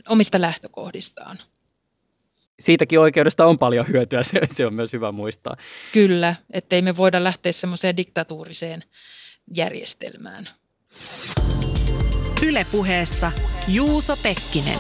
omista 0.09 0.41
lähtökohdistaan 0.41 1.39
siitäkin 2.61 3.01
oikeudesta 3.01 3.47
on 3.47 3.59
paljon 3.59 3.89
hyötyä, 3.89 4.23
se, 4.23 4.41
se 4.55 4.67
on 4.67 4.75
myös 4.75 4.93
hyvä 4.93 5.13
muistaa. 5.13 5.57
Kyllä, 5.93 6.35
ettei 6.53 6.83
me 6.83 6.97
voida 6.97 7.25
lähteä 7.25 7.53
semmoiseen 7.53 7.97
diktatuuriseen 7.97 8.85
järjestelmään. 9.55 10.49
Ylepuheessa 12.43 13.33
Juuso 13.69 14.17
Pekkinen. 14.17 14.79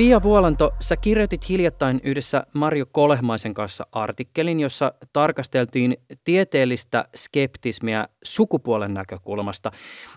Pia 0.00 0.22
Vuolanto, 0.22 0.72
sä 0.80 0.96
kirjoitit 0.96 1.48
hiljattain 1.48 2.00
yhdessä 2.04 2.46
Marjo 2.54 2.86
Kolehmaisen 2.92 3.54
kanssa 3.54 3.86
artikkelin, 3.92 4.60
jossa 4.60 4.94
tarkasteltiin 5.12 5.96
tieteellistä 6.24 7.04
skeptismiä 7.16 8.08
sukupuolen 8.24 8.94
näkökulmasta. 8.94 9.72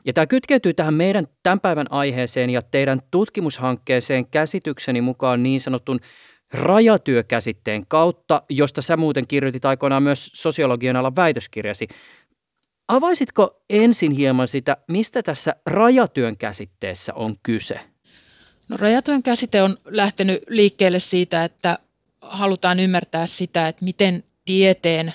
Ja 0.05 0.13
tämä 0.13 0.27
kytkeytyy 0.27 0.73
tähän 0.73 0.93
meidän 0.93 1.27
tämän 1.43 1.59
päivän 1.59 1.87
aiheeseen 1.89 2.49
ja 2.49 2.61
teidän 2.61 3.01
tutkimushankkeeseen 3.11 4.27
käsitykseni 4.27 5.01
mukaan 5.01 5.43
niin 5.43 5.61
sanotun 5.61 5.99
rajatyökäsitteen 6.53 7.85
kautta, 7.87 8.41
josta 8.49 8.81
sä 8.81 8.97
muuten 8.97 9.27
kirjoitit 9.27 9.65
aikoinaan 9.65 10.03
myös 10.03 10.31
sosiologian 10.33 10.95
alan 10.95 11.15
väitöskirjasi. 11.15 11.87
Avaisitko 12.87 13.63
ensin 13.69 14.11
hieman 14.11 14.47
sitä, 14.47 14.77
mistä 14.87 15.23
tässä 15.23 15.55
rajatyön 15.65 16.37
käsitteessä 16.37 17.13
on 17.13 17.35
kyse? 17.43 17.92
No, 18.69 18.77
rajatyön 18.77 19.23
käsite 19.23 19.61
on 19.61 19.77
lähtenyt 19.85 20.43
liikkeelle 20.49 20.99
siitä, 20.99 21.43
että 21.43 21.79
halutaan 22.21 22.79
ymmärtää 22.79 23.25
sitä, 23.25 23.67
että 23.67 23.85
miten 23.85 24.23
tieteen 24.45 25.13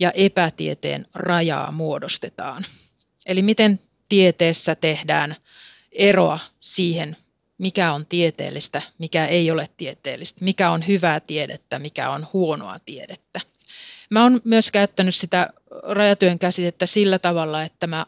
ja 0.00 0.10
epätieteen 0.10 1.06
rajaa 1.14 1.72
muodostetaan. 1.72 2.64
Eli 3.26 3.42
miten 3.42 3.80
tieteessä 4.08 4.74
tehdään 4.74 5.36
eroa 5.92 6.38
siihen, 6.60 7.16
mikä 7.58 7.92
on 7.92 8.06
tieteellistä, 8.06 8.82
mikä 8.98 9.26
ei 9.26 9.50
ole 9.50 9.68
tieteellistä, 9.76 10.44
mikä 10.44 10.70
on 10.70 10.86
hyvää 10.86 11.20
tiedettä, 11.20 11.78
mikä 11.78 12.10
on 12.10 12.26
huonoa 12.32 12.78
tiedettä. 12.78 13.40
Mä 14.10 14.22
oon 14.22 14.40
myös 14.44 14.70
käyttänyt 14.70 15.14
sitä 15.14 15.52
rajatyön 15.82 16.38
käsitettä 16.38 16.86
sillä 16.86 17.18
tavalla, 17.18 17.62
että 17.62 17.86
mä 17.86 18.06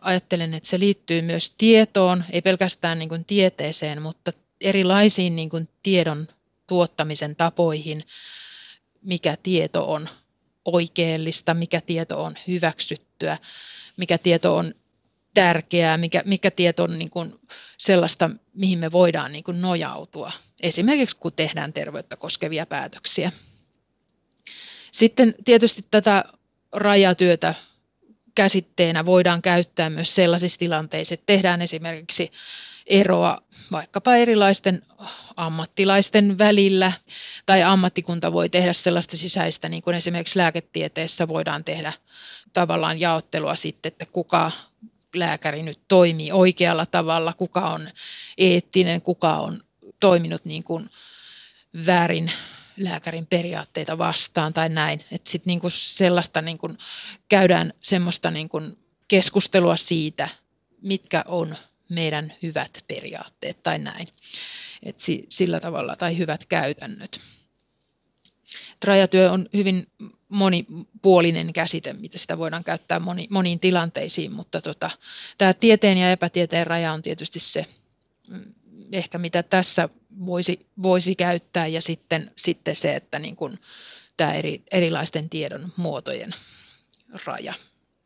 ajattelen, 0.00 0.54
että 0.54 0.68
se 0.68 0.78
liittyy 0.78 1.22
myös 1.22 1.54
tietoon, 1.58 2.24
ei 2.30 2.42
pelkästään 2.42 2.98
niin 2.98 3.08
kuin 3.08 3.24
tieteeseen, 3.24 4.02
mutta 4.02 4.32
erilaisiin 4.60 5.36
niin 5.36 5.50
kuin 5.50 5.68
tiedon 5.82 6.28
tuottamisen 6.66 7.36
tapoihin, 7.36 8.04
mikä 9.02 9.36
tieto 9.42 9.92
on 9.92 10.08
oikeellista, 10.64 11.54
mikä 11.54 11.80
tieto 11.80 12.24
on 12.24 12.34
hyväksyttyä, 12.48 13.38
mikä 13.96 14.18
tieto 14.18 14.56
on 14.56 14.74
tärkeää, 15.34 15.96
mikä, 15.96 16.22
mikä 16.24 16.50
tieto 16.50 16.82
on 16.82 16.98
niin 16.98 17.10
kuin 17.10 17.40
sellaista, 17.78 18.30
mihin 18.54 18.78
me 18.78 18.92
voidaan 18.92 19.32
niin 19.32 19.44
kuin 19.44 19.60
nojautua. 19.60 20.32
Esimerkiksi 20.60 21.16
kun 21.16 21.32
tehdään 21.32 21.72
terveyttä 21.72 22.16
koskevia 22.16 22.66
päätöksiä. 22.66 23.32
Sitten 24.98 25.34
tietysti 25.44 25.84
tätä 25.90 26.24
rajatyötä 26.72 27.54
käsitteenä 28.34 29.06
voidaan 29.06 29.42
käyttää 29.42 29.90
myös 29.90 30.14
sellaisissa 30.14 30.58
tilanteissa, 30.58 31.14
että 31.14 31.26
tehdään 31.26 31.62
esimerkiksi 31.62 32.32
eroa 32.86 33.38
vaikkapa 33.72 34.14
erilaisten 34.16 34.82
ammattilaisten 35.36 36.38
välillä, 36.38 36.92
tai 37.46 37.62
ammattikunta 37.62 38.32
voi 38.32 38.48
tehdä 38.48 38.72
sellaista 38.72 39.16
sisäistä, 39.16 39.68
niin 39.68 39.82
kuin 39.82 39.96
esimerkiksi 39.96 40.38
lääketieteessä 40.38 41.28
voidaan 41.28 41.64
tehdä 41.64 41.92
tavallaan 42.52 43.00
jaottelua 43.00 43.56
sitten, 43.56 43.92
että 43.92 44.06
kuka 44.06 44.52
lääkäri 45.14 45.62
nyt 45.62 45.78
toimii 45.88 46.32
oikealla 46.32 46.86
tavalla, 46.86 47.32
kuka 47.32 47.70
on 47.70 47.90
eettinen, 48.38 49.02
kuka 49.02 49.34
on 49.34 49.62
toiminut 50.00 50.44
niin 50.44 50.64
kuin 50.64 50.90
väärin 51.86 52.32
lääkärin 52.78 53.26
periaatteita 53.26 53.98
vastaan 53.98 54.52
tai 54.52 54.68
näin. 54.68 55.04
Että 55.12 55.30
sitten 55.30 55.50
niinku 55.50 55.70
sellaista 55.70 56.42
niinku 56.42 56.68
käydään 57.28 57.72
semmoista 57.80 58.30
niinku 58.30 58.60
keskustelua 59.08 59.76
siitä, 59.76 60.28
mitkä 60.82 61.24
on 61.26 61.56
meidän 61.88 62.32
hyvät 62.42 62.84
periaatteet 62.88 63.62
tai 63.62 63.78
näin. 63.78 64.08
Et 64.82 65.00
sillä 65.28 65.60
tavalla 65.60 65.96
tai 65.96 66.18
hyvät 66.18 66.46
käytännöt. 66.46 67.20
Rajatyö 68.84 69.30
on 69.30 69.48
hyvin 69.52 69.86
monipuolinen 70.28 71.52
käsite, 71.52 71.92
mitä 71.92 72.18
sitä 72.18 72.38
voidaan 72.38 72.64
käyttää 72.64 73.00
moni, 73.00 73.26
moniin 73.30 73.60
tilanteisiin, 73.60 74.32
mutta 74.32 74.60
tota, 74.60 74.90
tämä 75.38 75.54
tieteen 75.54 75.98
ja 75.98 76.12
epätieteen 76.12 76.66
raja 76.66 76.92
on 76.92 77.02
tietysti 77.02 77.40
se, 77.40 77.66
mm, 78.28 78.54
ehkä 78.92 79.18
mitä 79.18 79.42
tässä 79.42 79.88
voisi, 80.26 80.66
voisi 80.82 81.14
käyttää 81.14 81.66
ja 81.66 81.82
sitten, 81.82 82.30
sitten 82.36 82.76
se, 82.76 82.94
että 82.94 83.18
niin 83.18 83.36
kuin 83.36 83.58
tämä 84.16 84.32
eri, 84.32 84.62
erilaisten 84.72 85.30
tiedon 85.30 85.72
muotojen 85.76 86.34
raja. 87.26 87.54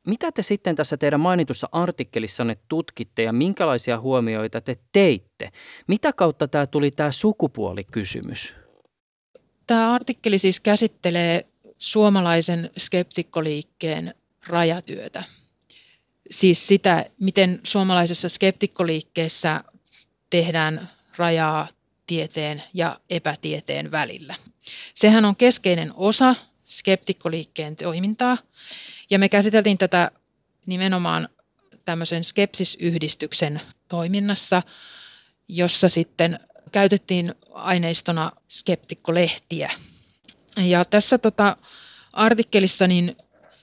Mitä 0.07 0.33
te 0.33 0.43
sitten 0.43 0.77
tässä 0.77 0.97
teidän 0.97 1.21
mainitussa 1.21 1.69
artikkelissanne 1.73 2.57
tutkitte 2.69 3.23
ja 3.23 3.33
minkälaisia 3.33 4.01
huomioita 4.01 4.61
te 4.61 4.77
teitte? 4.93 5.53
Mitä 5.87 6.13
kautta 6.13 6.49
tämä 6.49 6.67
tuli 6.67 6.91
tämä 6.91 7.13
sukupuolikysymys? 7.13 8.55
Tämä 9.67 9.93
artikkeli 9.95 10.39
siis 10.39 10.61
käsittelee 10.61 11.47
suomalaisen 11.79 12.71
skeptikkoliikkeen 12.79 14.15
rajatyötä. 14.47 15.25
Siis 16.31 16.67
sitä, 16.67 17.05
miten 17.21 17.61
suomalaisessa 17.63 18.29
skeptikkoliikkeessä 18.29 19.65
tehdään 20.31 20.91
rajaa 21.17 21.69
tieteen 22.13 22.63
ja 22.75 23.01
epätieteen 23.11 23.91
välillä. 23.91 24.35
Sehän 24.95 25.25
on 25.25 25.37
keskeinen 25.37 25.93
osa 25.95 26.35
skeptikkoliikkeen 26.67 27.77
toimintaa 27.77 28.39
ja 29.11 29.19
me 29.19 29.29
käsiteltiin 29.29 29.79
tätä 29.79 30.11
nimenomaan 30.67 31.29
tämmöisen 31.85 32.25
skepsisyhdistyksen 32.25 33.61
toiminnassa, 33.89 34.63
jossa 35.49 35.89
sitten 35.89 36.41
käytettiin 36.73 37.35
aineistona 37.55 38.33
skeptikkolehtiä. 38.49 39.71
Ja 40.57 40.85
tässä 40.85 41.19
tota 41.19 41.57
artikkelissa 42.13 42.87
niin 42.87 43.17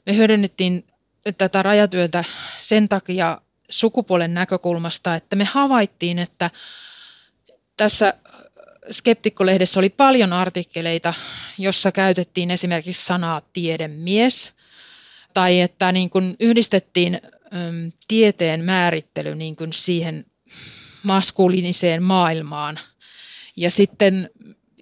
me 0.06 0.16
hyödynnettiin 0.16 0.88
tätä 1.38 1.64
rajatyötä 1.64 2.24
sen 2.60 2.90
takia 2.90 3.42
sukupuolen 3.70 4.34
näkökulmasta, 4.34 5.16
että 5.16 5.36
me 5.36 5.44
havaittiin, 5.44 6.20
että 6.20 6.52
tässä 7.78 8.14
Skeptikko-lehdessä 8.91 9.80
oli 9.80 9.89
paljon 9.89 10.34
artikkeleita, 10.34 11.13
jossa 11.58 11.91
käytettiin 11.91 12.52
esimerkiksi 12.52 13.06
sanaa 13.06 13.41
tiedemies, 13.54 14.54
tai 15.34 15.62
että 15.62 15.91
niin 15.91 16.10
kuin 16.10 16.36
yhdistettiin 16.39 17.19
äm, 17.54 17.91
tieteen 18.08 18.63
määrittely 18.63 19.36
niin 19.36 19.56
kuin 19.56 19.73
siihen 19.73 20.25
maskuliiniseen 21.04 22.04
maailmaan. 22.04 22.80
Ja 23.56 23.71
sitten 23.71 24.30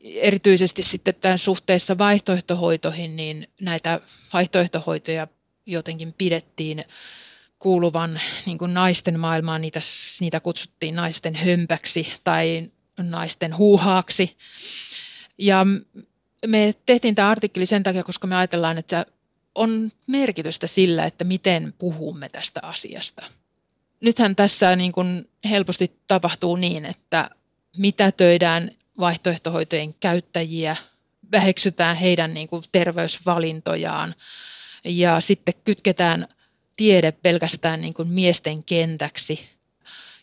erityisesti 0.03 0.83
sitten 0.83 1.15
tämän 1.15 1.37
suhteessa 1.37 1.97
vaihtoehtohoitoihin, 1.97 3.15
niin 3.15 3.47
näitä 3.61 3.99
vaihtoehtohoitoja 4.33 5.27
jotenkin 5.65 6.13
pidettiin 6.13 6.85
kuuluvan 7.59 8.21
niin 8.45 8.57
kuin 8.57 8.73
naisten 8.73 9.19
maailmaan, 9.19 9.61
niitä, 9.61 9.79
niitä 10.19 10.39
kutsuttiin 10.39 10.95
naisten 10.95 11.35
hömpäksi 11.35 12.13
tai 12.23 12.71
naisten 12.97 13.57
huuhaaksi. 13.57 14.37
Ja 15.37 15.65
me 16.47 16.73
tehtiin 16.85 17.15
tämä 17.15 17.29
artikkeli 17.29 17.65
sen 17.65 17.83
takia, 17.83 18.03
koska 18.03 18.27
me 18.27 18.35
ajatellaan, 18.35 18.77
että 18.77 19.05
on 19.55 19.91
merkitystä 20.07 20.67
sillä, 20.67 21.05
että 21.05 21.23
miten 21.23 21.73
puhumme 21.77 22.29
tästä 22.29 22.59
asiasta. 22.63 23.23
Nythän 24.01 24.35
tässä 24.35 24.75
niin 24.75 24.91
kuin 24.91 25.29
helposti 25.49 25.91
tapahtuu 26.07 26.55
niin, 26.55 26.85
että 26.85 27.29
mitä 27.77 28.11
töidään 28.11 28.71
vaihtoehtohoitojen 28.99 29.93
käyttäjiä, 29.93 30.75
väheksytään 31.31 31.97
heidän 31.97 32.33
niin 32.33 32.47
kuin 32.47 32.63
terveysvalintojaan 32.71 34.15
ja 34.83 35.21
sitten 35.21 35.53
kytketään 35.63 36.27
tiede 36.75 37.11
pelkästään 37.11 37.81
niin 37.81 37.93
kuin 37.93 38.07
miesten 38.07 38.63
kentäksi 38.63 39.56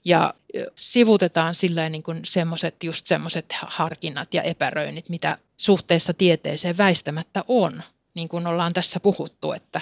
ja 0.04 0.34
sivutetaan 0.76 1.54
sillä 1.54 1.88
niin 1.88 2.02
kuin 2.02 2.20
semmoiset, 2.24 2.82
just 2.82 3.06
semmoiset 3.06 3.46
harkinnat 3.52 4.34
ja 4.34 4.42
epäröinnit, 4.42 5.08
mitä 5.08 5.38
suhteessa 5.56 6.14
tieteeseen 6.14 6.76
väistämättä 6.76 7.44
on. 7.48 7.82
Niin 8.14 8.28
kuin 8.28 8.46
ollaan 8.46 8.72
tässä 8.72 9.00
puhuttu, 9.00 9.52
että 9.52 9.80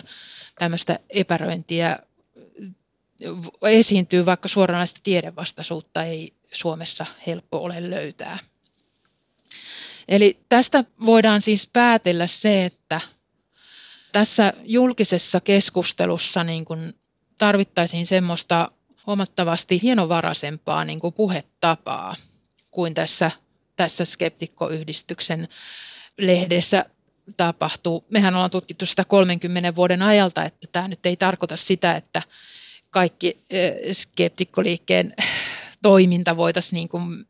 tämmöistä 0.59 0.99
epäröintiä 1.11 1.99
esiintyy, 3.63 4.27
vaikka 4.27 4.49
suoranaista 4.49 5.01
tiedevastaisuutta 5.03 6.05
ei 6.05 6.33
Suomessa 6.53 7.07
helppo 7.27 7.59
ole 7.59 7.91
löytää. 7.91 8.39
Eli 10.09 10.39
tästä 10.49 10.85
voidaan 11.07 11.43
siis 11.43 11.67
päätellä 11.73 12.27
se, 12.27 12.65
että 12.65 13.01
tässä 14.13 14.53
julkisessa 14.65 15.41
keskustelussa 15.41 16.45
niin 16.45 16.65
kuin 16.65 16.95
tarvittaisiin 17.39 18.07
semmoista 18.07 18.71
huomattavasti 19.07 19.83
hienovaraisempaa 19.83 20.85
niin 20.85 21.01
kuin 21.01 21.15
puhetapaa 21.15 22.17
kuin 22.71 22.95
tässä, 22.95 23.31
tässä 23.77 24.05
skeptikkoyhdistyksen 24.05 25.49
lehdessä 26.19 26.85
tapahtuu. 27.37 28.05
Mehän 28.11 28.35
ollaan 28.35 28.51
tutkittu 28.51 28.87
sitä 28.87 29.05
30 29.05 29.75
vuoden 29.75 30.03
ajalta, 30.03 30.45
että 30.45 30.67
tämä 30.73 30.89
nyt 30.89 31.07
ei 31.07 31.17
tarkoita 31.17 31.57
sitä, 31.57 31.97
että 31.97 32.23
kaikki 32.91 33.39
skeptikkoliikkeen 33.93 35.15
toiminta 35.83 36.37
voitaisiin 36.37 36.77
niin 36.77 36.89
kuin 36.89 37.27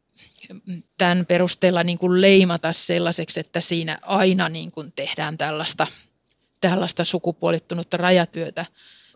tämän 0.98 1.26
perusteella 1.26 1.84
niin 1.84 1.98
kuin 1.98 2.20
leimata 2.20 2.72
sellaiseksi, 2.72 3.40
että 3.40 3.60
siinä 3.60 3.98
aina 4.02 4.48
niin 4.48 4.70
kuin 4.70 4.92
tehdään 4.92 5.38
tällaista, 5.38 5.86
tällaista 6.60 7.04
sukupuolittunutta 7.04 7.96
rajatyötä. 7.96 8.66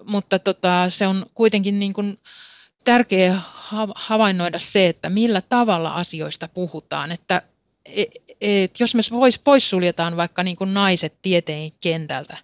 Mutta 0.05 0.39
tota, 0.39 0.87
se 0.89 1.07
on 1.07 1.27
kuitenkin 1.35 1.79
niin 1.79 1.93
kuin 1.93 2.19
tärkeää 2.87 3.43
havainnoida 3.95 4.59
se, 4.59 4.87
että 4.87 5.09
millä 5.09 5.41
tavalla 5.41 5.95
asioista 5.95 6.49
puhutaan. 6.49 7.13
Että 7.13 7.43
et, 7.85 8.11
et, 8.41 8.81
jos 8.81 8.95
me 8.95 9.01
pois, 9.11 9.39
poissuljetaan 9.39 10.17
vaikka 10.17 10.43
niin 10.43 10.57
kuin 10.57 10.75
naiset 10.75 11.23
tieteen 11.23 11.73
kentältä, 11.81 12.37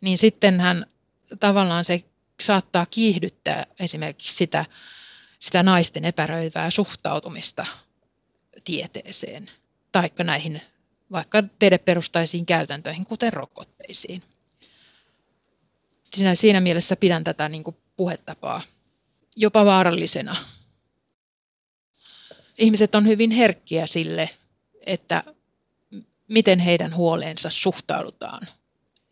niin 0.00 0.18
sittenhän 0.18 0.86
tavallaan 1.40 1.84
se 1.84 2.04
saattaa 2.40 2.86
kiihdyttää 2.86 3.66
esimerkiksi 3.80 4.34
sitä, 4.34 4.64
sitä 5.38 5.62
naisten 5.62 6.04
epäröivää 6.04 6.70
suhtautumista 6.70 7.66
tieteeseen, 8.64 9.50
taikka 9.92 10.24
näihin 10.24 10.62
vaikka 11.12 11.42
tiedeperustaisiin 11.58 12.46
käytäntöihin, 12.46 13.06
kuten 13.06 13.32
rokotteisiin. 13.32 14.22
Siinä, 16.14 16.34
siinä 16.34 16.60
mielessä 16.60 16.96
pidän 16.96 17.24
tätä 17.24 17.48
niin 17.48 17.64
kuin 17.64 17.76
puhetapaa 17.96 18.62
jopa 19.40 19.64
vaarallisena. 19.64 20.36
Ihmiset 22.58 22.94
on 22.94 23.06
hyvin 23.06 23.30
herkkiä 23.30 23.86
sille, 23.86 24.30
että 24.86 25.24
miten 26.28 26.58
heidän 26.58 26.94
huoleensa 26.94 27.50
suhtaudutaan 27.50 28.48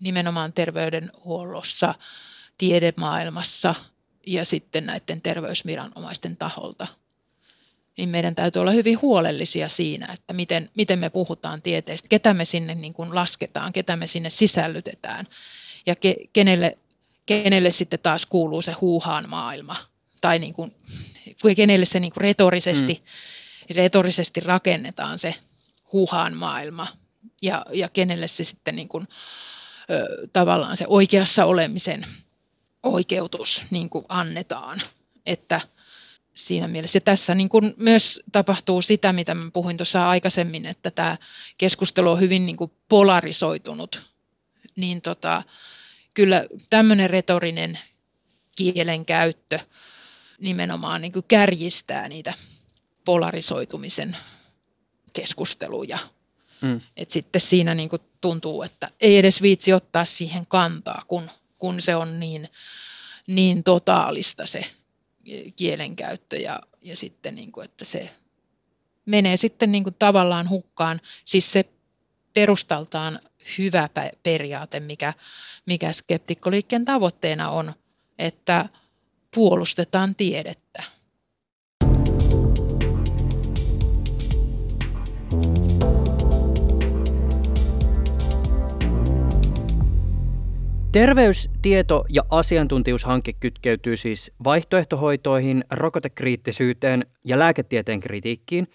nimenomaan 0.00 0.52
terveydenhuollossa, 0.52 1.94
tiedemaailmassa 2.58 3.74
ja 4.26 4.44
sitten 4.44 4.86
näiden 4.86 5.20
terveysviranomaisten 5.20 6.36
taholta– 6.36 6.86
niin 7.98 8.08
meidän 8.08 8.34
täytyy 8.34 8.60
olla 8.60 8.70
hyvin 8.70 9.02
huolellisia 9.02 9.68
siinä, 9.68 10.12
että 10.12 10.32
miten, 10.32 10.70
miten 10.74 10.98
me 10.98 11.10
puhutaan 11.10 11.62
tieteestä, 11.62 12.08
ketä 12.08 12.34
me 12.34 12.44
sinne 12.44 12.74
niin 12.74 12.94
kuin 12.94 13.14
lasketaan, 13.14 13.72
ketä 13.72 13.96
me 13.96 14.06
sinne 14.06 14.30
sisällytetään 14.30 15.26
ja 15.86 15.96
ke, 15.96 16.16
kenelle, 16.32 16.78
kenelle 17.26 17.72
sitten 17.72 17.98
taas 17.98 18.26
kuuluu 18.26 18.62
se 18.62 18.72
huuhaan 18.72 19.28
maailma 19.28 19.76
tai 20.20 20.38
niin 20.38 20.54
kuin, 20.54 20.74
kenelle 21.56 21.86
se 21.86 22.00
niin 22.00 22.12
kuin 22.12 22.20
retorisesti, 22.20 23.02
mm. 23.02 23.74
retorisesti 23.74 24.40
rakennetaan 24.40 25.18
se 25.18 25.34
huuhaan 25.92 26.36
maailma 26.36 26.86
ja, 27.42 27.66
ja 27.72 27.88
kenelle 27.88 28.28
se 28.28 28.44
sitten 28.44 28.76
niin 28.76 28.88
kuin, 28.88 29.08
ö, 29.90 30.28
tavallaan 30.32 30.76
se 30.76 30.84
oikeassa 30.88 31.44
olemisen 31.44 32.06
oikeutus 32.82 33.64
niin 33.70 33.90
kuin 33.90 34.04
annetaan, 34.08 34.82
että– 35.26 35.60
siinä 36.38 36.68
mielessä. 36.68 36.96
Ja 36.96 37.00
tässä 37.00 37.34
niin 37.34 37.48
kuin 37.48 37.74
myös 37.76 38.20
tapahtuu 38.32 38.82
sitä, 38.82 39.12
mitä 39.12 39.34
mä 39.34 39.50
puhuin 39.50 39.76
tuossa 39.76 40.08
aikaisemmin, 40.08 40.66
että 40.66 40.90
tämä 40.90 41.16
keskustelu 41.58 42.10
on 42.10 42.20
hyvin 42.20 42.46
niin 42.46 42.56
kuin 42.56 42.72
polarisoitunut. 42.88 44.02
Niin 44.76 45.02
tota, 45.02 45.42
kyllä 46.14 46.44
tämmöinen 46.70 47.10
retorinen 47.10 47.78
kielen 48.56 49.04
käyttö 49.04 49.58
nimenomaan 50.38 51.00
niin 51.00 51.12
kuin 51.12 51.24
kärjistää 51.28 52.08
niitä 52.08 52.34
polarisoitumisen 53.04 54.16
keskusteluja. 55.12 55.98
Mm. 56.60 56.80
Et 56.96 57.10
sitten 57.10 57.40
siinä 57.40 57.74
niin 57.74 57.88
kuin 57.88 58.02
tuntuu, 58.20 58.62
että 58.62 58.90
ei 59.00 59.16
edes 59.16 59.42
viitsi 59.42 59.72
ottaa 59.72 60.04
siihen 60.04 60.46
kantaa, 60.46 61.02
kun, 61.08 61.30
kun 61.58 61.82
se 61.82 61.96
on 61.96 62.20
niin, 62.20 62.48
niin 63.26 63.64
totaalista 63.64 64.46
se 64.46 64.64
kielenkäyttö 65.56 66.36
ja, 66.36 66.60
ja 66.82 66.96
sitten 66.96 67.34
niin 67.34 67.52
kuin, 67.52 67.64
että 67.64 67.84
se 67.84 68.10
menee 69.06 69.36
sitten 69.36 69.72
niin 69.72 69.84
kuin 69.84 69.96
tavallaan 69.98 70.48
hukkaan. 70.48 71.00
Siis 71.24 71.52
se 71.52 71.64
perustaltaan 72.34 73.20
hyvä 73.58 73.88
periaate, 74.22 74.80
mikä, 74.80 75.12
mikä 75.66 75.92
skeptikkoliikkeen 75.92 76.84
tavoitteena 76.84 77.50
on, 77.50 77.74
että 78.18 78.68
puolustetaan 79.34 80.14
tiedettä. 80.14 80.82
Terveys, 90.92 91.50
tieto 91.62 92.04
ja 92.08 92.22
asiantuntijuushanke 92.30 93.32
kytkeytyy 93.32 93.96
siis 93.96 94.32
vaihtoehtohoitoihin, 94.44 95.64
rokotekriittisyyteen 95.70 97.06
ja 97.24 97.38
lääketieteen 97.38 98.00
kritiikkiin. 98.00 98.68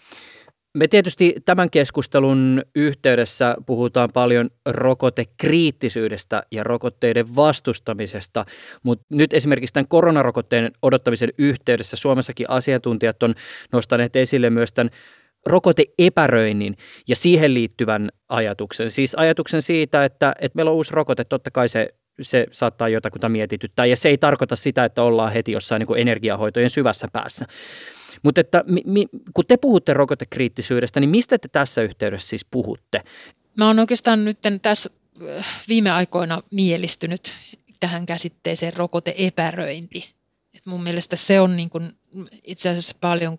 Me 0.78 0.88
tietysti 0.88 1.34
tämän 1.44 1.70
keskustelun 1.70 2.62
yhteydessä 2.74 3.56
puhutaan 3.66 4.10
paljon 4.12 4.50
rokotekriittisyydestä 4.66 6.42
ja 6.50 6.64
rokotteiden 6.64 7.36
vastustamisesta, 7.36 8.44
mutta 8.82 9.04
nyt 9.10 9.32
esimerkiksi 9.32 9.72
tämän 9.72 9.88
koronarokotteen 9.88 10.72
odottamisen 10.82 11.28
yhteydessä 11.38 11.96
Suomessakin 11.96 12.50
asiantuntijat 12.50 13.22
on 13.22 13.34
nostaneet 13.72 14.16
esille 14.16 14.50
myös 14.50 14.72
tämän 14.72 14.90
rokoteepäröinnin 15.46 16.76
ja 17.08 17.16
siihen 17.16 17.54
liittyvän 17.54 18.10
ajatuksen. 18.28 18.90
Siis 18.90 19.14
ajatuksen 19.14 19.62
siitä, 19.62 20.04
että, 20.04 20.34
että 20.40 20.56
meillä 20.56 20.70
on 20.70 20.76
uusi 20.76 20.92
rokote, 20.94 21.24
totta 21.24 21.50
kai 21.50 21.68
se 21.68 21.88
se 22.22 22.46
saattaa 22.52 22.88
jotakuta 22.88 23.28
mietityttää. 23.28 23.86
Ja 23.86 23.96
se 23.96 24.08
ei 24.08 24.18
tarkoita 24.18 24.56
sitä, 24.56 24.84
että 24.84 25.02
ollaan 25.02 25.32
heti 25.32 25.52
jossain 25.52 25.80
niin 25.80 25.98
energiahoitojen 25.98 26.70
syvässä 26.70 27.08
päässä. 27.12 27.46
Mutta 28.24 28.40
että 28.40 28.64
mi, 28.84 29.06
kun 29.34 29.44
te 29.48 29.56
puhutte 29.56 29.94
rokotekriittisyydestä, 29.94 31.00
niin 31.00 31.10
mistä 31.10 31.38
te 31.38 31.48
tässä 31.48 31.82
yhteydessä 31.82 32.28
siis 32.28 32.44
puhutte? 32.50 33.02
Mä 33.56 33.66
oon 33.66 33.78
oikeastaan 33.78 34.24
nyt 34.24 34.38
tässä 34.62 34.90
äh, 35.38 35.46
viime 35.68 35.90
aikoina 35.90 36.42
mielistynyt 36.50 37.34
tähän 37.80 38.06
käsitteeseen 38.06 38.76
rokoteepäröinti. 38.76 40.14
Et 40.54 40.66
mun 40.66 40.82
mielestä 40.82 41.16
se 41.16 41.40
on 41.40 41.56
niin 41.56 41.70
kuin 41.70 41.92
itse 42.44 42.68
asiassa 42.68 42.94
paljon, 43.00 43.38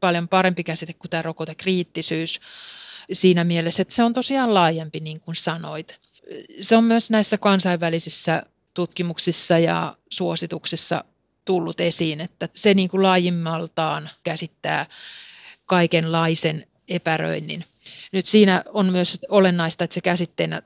paljon 0.00 0.28
parempi 0.28 0.64
käsite 0.64 0.92
kuin 0.92 1.10
tämä 1.10 1.22
rokotekriittisyys 1.22 2.40
siinä 3.12 3.44
mielessä, 3.44 3.82
että 3.82 3.94
se 3.94 4.04
on 4.04 4.14
tosiaan 4.14 4.54
laajempi, 4.54 5.00
niin 5.00 5.20
kuin 5.20 5.34
sanoit. 5.34 5.98
Se 6.60 6.76
on 6.76 6.84
myös 6.84 7.10
näissä 7.10 7.38
kansainvälisissä 7.38 8.42
tutkimuksissa 8.74 9.58
ja 9.58 9.96
suosituksissa 10.10 11.04
tullut 11.44 11.80
esiin, 11.80 12.20
että 12.20 12.48
se 12.54 12.74
niin 12.74 12.88
kuin 12.88 13.02
laajimmaltaan 13.02 14.10
käsittää 14.24 14.86
kaikenlaisen 15.66 16.66
epäröinnin. 16.88 17.64
Nyt 18.12 18.26
siinä 18.26 18.64
on 18.72 18.92
myös 18.92 19.18
olennaista, 19.28 19.84
että 19.84 19.94
se 19.94 20.00
käsitteenä 20.00 20.62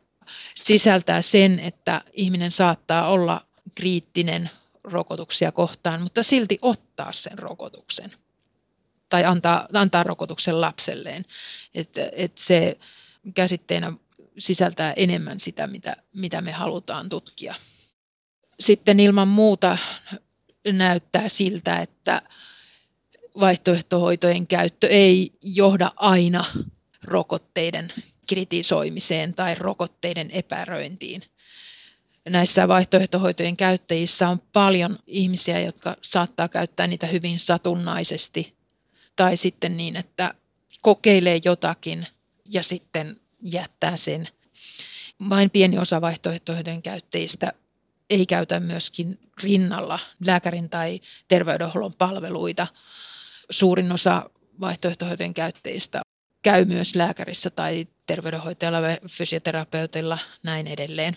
sisältää 0.55 1.23
sen, 1.23 1.59
että 1.59 2.03
ihminen 2.13 2.51
saattaa 2.51 3.09
olla 3.09 3.47
kriittinen 3.75 4.51
rokotuksia 4.85 5.53
kohtaan, 5.53 6.03
mutta 6.03 6.23
silti 6.23 6.59
ottaa 6.63 7.13
sen 7.13 7.39
rokotuksen 7.39 8.13
tai 9.09 9.25
antaa, 9.25 9.69
antaa 9.73 10.03
rokotuksen 10.03 10.61
lapselleen. 10.61 11.25
Että 11.75 12.11
et 12.13 12.39
se 12.39 12.79
käsitteenä 13.35 13.93
sisältää 14.39 14.93
enemmän 14.97 15.41
sitä, 15.41 15.67
mitä, 15.67 15.97
mitä 16.15 16.41
me 16.41 16.53
halutaan 16.53 17.09
tutkia. 17.09 17.55
Sitten 18.61 19.01
ilman 19.01 19.29
muuta 19.29 19.79
näyttää 20.73 21.29
siltä, 21.29 21.77
että 21.77 22.23
vaihtoehtohoitojen 23.41 24.47
käyttö 24.47 24.89
ei 24.89 25.33
johda 25.43 25.93
aina 25.97 26.45
rokotteiden 27.05 27.93
kritisoimiseen 28.29 29.35
tai 29.35 29.55
rokotteiden 29.55 30.31
epäröintiin. 30.31 31.23
Näissä 32.29 32.69
vaihtoehtohoitojen 32.69 33.57
käyttäjissä 33.57 34.29
on 34.29 34.41
paljon 34.53 34.99
ihmisiä, 35.07 35.61
jotka 35.61 35.97
saattaa 36.03 36.49
käyttää 36.49 36.87
niitä 36.87 37.07
hyvin 37.07 37.41
satunnaisesti 37.41 38.57
tai 39.17 39.37
sitten 39.37 39.77
niin, 39.77 39.97
että 39.97 40.35
kokeilee 40.83 41.41
jotakin 41.45 42.07
ja 42.53 42.63
sitten 42.63 43.21
jättää 43.43 43.97
sen. 43.97 44.29
Vain 45.29 45.51
pieni 45.51 45.79
osa 45.79 46.01
vaihtoehtohoitojen 46.01 46.83
käyttäjistä 46.83 47.53
ei 48.11 48.27
käytä 48.27 48.61
myöskin 48.61 49.19
rinnalla 49.43 49.99
lääkärin 50.27 50.71
tai 50.71 51.01
terveydenhuollon 51.29 51.95
palveluita. 51.95 52.67
Suurin 53.51 53.93
osa 53.93 54.31
vaihtoehtohoitojen 54.61 55.35
käyttäjistä 55.35 56.03
käy 56.43 56.65
myös 56.65 56.95
lääkärissä 56.95 57.51
tai 57.51 57.87
terveydenhoitajalla, 58.07 58.79
fysioterapeutilla, 59.11 60.19
näin 60.43 60.67
edelleen. 60.67 61.15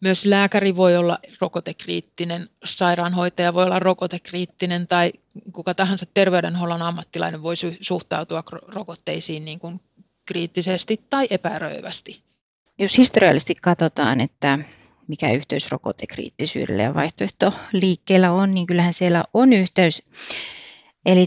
Myös 0.00 0.24
lääkäri 0.24 0.76
voi 0.76 0.96
olla 0.96 1.18
rokotekriittinen, 1.40 2.48
sairaanhoitaja 2.64 3.54
voi 3.54 3.64
olla 3.64 3.78
rokotekriittinen 3.78 4.88
tai 4.88 5.12
kuka 5.52 5.74
tahansa 5.74 6.06
terveydenhuollon 6.14 6.82
ammattilainen 6.82 7.42
voi 7.42 7.54
suhtautua 7.80 8.42
rokotteisiin 8.68 9.44
niin 9.44 9.58
kuin 9.58 9.80
kriittisesti 10.26 11.00
tai 11.10 11.26
epäröivästi. 11.30 12.22
Jos 12.78 12.98
historiallisesti 12.98 13.54
katsotaan, 13.54 14.20
että 14.20 14.58
mikä 15.10 15.32
yhteys 15.32 15.70
rokotekriittisyydellä 15.70 16.82
ja 16.82 16.94
vaihtoehtoliikkeellä 16.94 18.32
on, 18.32 18.54
niin 18.54 18.66
kyllähän 18.66 18.94
siellä 18.94 19.24
on 19.34 19.52
yhteys. 19.52 20.02
Eli 21.06 21.26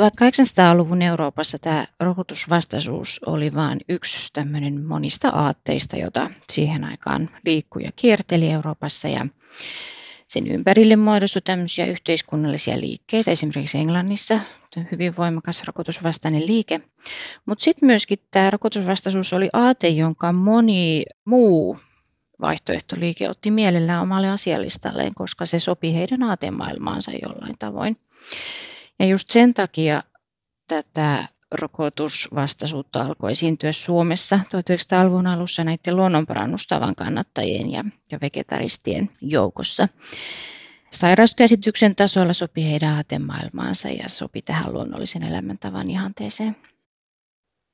1800-luvun 0.00 1.02
Euroopassa 1.02 1.58
tämä 1.58 1.86
rokotusvastaisuus 2.00 3.20
oli 3.26 3.54
vain 3.54 3.80
yksi 3.88 4.32
tämmöinen 4.32 4.86
monista 4.86 5.28
aatteista, 5.28 5.96
jota 5.96 6.30
siihen 6.52 6.84
aikaan 6.84 7.30
liikkui 7.44 7.84
ja 7.84 7.92
kierteli 7.96 8.50
Euroopassa 8.50 9.08
ja 9.08 9.26
sen 10.26 10.46
ympärille 10.46 10.96
muodostui 10.96 11.42
tämmöisiä 11.42 11.86
yhteiskunnallisia 11.86 12.80
liikkeitä, 12.80 13.30
esimerkiksi 13.30 13.78
Englannissa 13.78 14.40
hyvin 14.92 15.16
voimakas 15.16 15.64
rokotusvastainen 15.64 16.46
liike. 16.46 16.80
Mutta 17.46 17.64
sitten 17.64 17.86
myöskin 17.86 18.18
tämä 18.30 18.50
rokotusvastaisuus 18.50 19.32
oli 19.32 19.50
aate, 19.52 19.88
jonka 19.88 20.32
moni 20.32 21.04
muu 21.24 21.78
vaihtoehtoliike 22.40 23.28
otti 23.28 23.50
mielellään 23.50 24.02
omalle 24.02 24.30
asialistalleen, 24.30 25.14
koska 25.14 25.46
se 25.46 25.60
sopi 25.60 25.94
heidän 25.94 26.22
aatemaailmaansa 26.22 27.10
jollain 27.22 27.56
tavoin. 27.58 27.96
Ja 28.98 29.06
just 29.06 29.30
sen 29.30 29.54
takia 29.54 30.02
tätä 30.68 31.28
rokotusvastaisuutta 31.50 33.02
alkoi 33.02 33.32
esiintyä 33.32 33.72
Suomessa 33.72 34.40
1900-luvun 34.44 35.26
alussa 35.26 35.64
näiden 35.64 35.96
luonnonparannustavan 35.96 36.94
kannattajien 36.94 37.72
ja, 37.72 37.84
ja 38.12 38.18
vegetaristien 38.20 39.10
joukossa. 39.20 39.88
Sairauskäsityksen 40.90 41.96
tasolla 41.96 42.32
sopi 42.32 42.64
heidän 42.64 42.94
aatemaailmaansa 42.94 43.88
ja 43.88 44.08
sopi 44.08 44.42
tähän 44.42 44.72
luonnollisen 44.72 45.22
elämäntavan 45.22 45.90
ihanteeseen. 45.90 46.56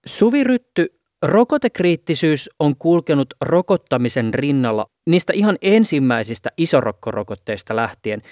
Suvi 0.06 0.44
Rytty, 0.44 1.00
Rokotekriittisyys 1.24 2.50
on 2.58 2.76
kulkenut 2.76 3.34
rokottamisen 3.40 4.34
rinnalla 4.34 4.86
niistä 5.06 5.32
ihan 5.32 5.58
ensimmäisistä 5.62 6.50
isorokkorokotteista 6.58 7.76
lähtien. 7.76 8.22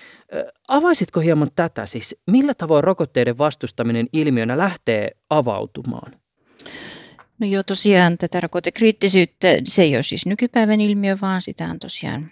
Avaisitko 0.68 1.20
hieman 1.20 1.50
tätä, 1.56 1.86
siis 1.86 2.16
millä 2.30 2.54
tavoin 2.54 2.84
rokotteiden 2.84 3.38
vastustaminen 3.38 4.06
ilmiönä 4.12 4.58
lähtee 4.58 5.10
avautumaan? 5.30 6.12
No 7.38 7.46
joo, 7.46 7.62
tosiaan 7.62 8.18
tätä 8.18 8.40
rokotekriittisyyttä, 8.40 9.48
se 9.64 9.82
ei 9.82 9.96
ole 9.96 10.02
siis 10.02 10.26
nykypäivän 10.26 10.80
ilmiö, 10.80 11.18
vaan 11.22 11.42
sitä 11.42 11.64
on 11.64 11.78
tosiaan 11.78 12.30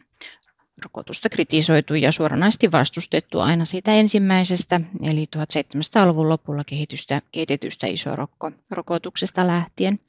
rokotusta 0.84 1.28
kritisoitu 1.28 1.94
ja 1.94 2.12
suoranaisesti 2.12 2.72
vastustettu 2.72 3.40
aina 3.40 3.64
siitä 3.64 3.92
ensimmäisestä, 3.92 4.80
eli 5.02 5.28
1700-luvun 5.36 6.28
lopulla 6.28 6.64
kehitystä, 6.64 7.22
kehitetystä 7.32 7.86
isorokkorokotuksesta 7.86 9.46
lähtien. 9.46 10.00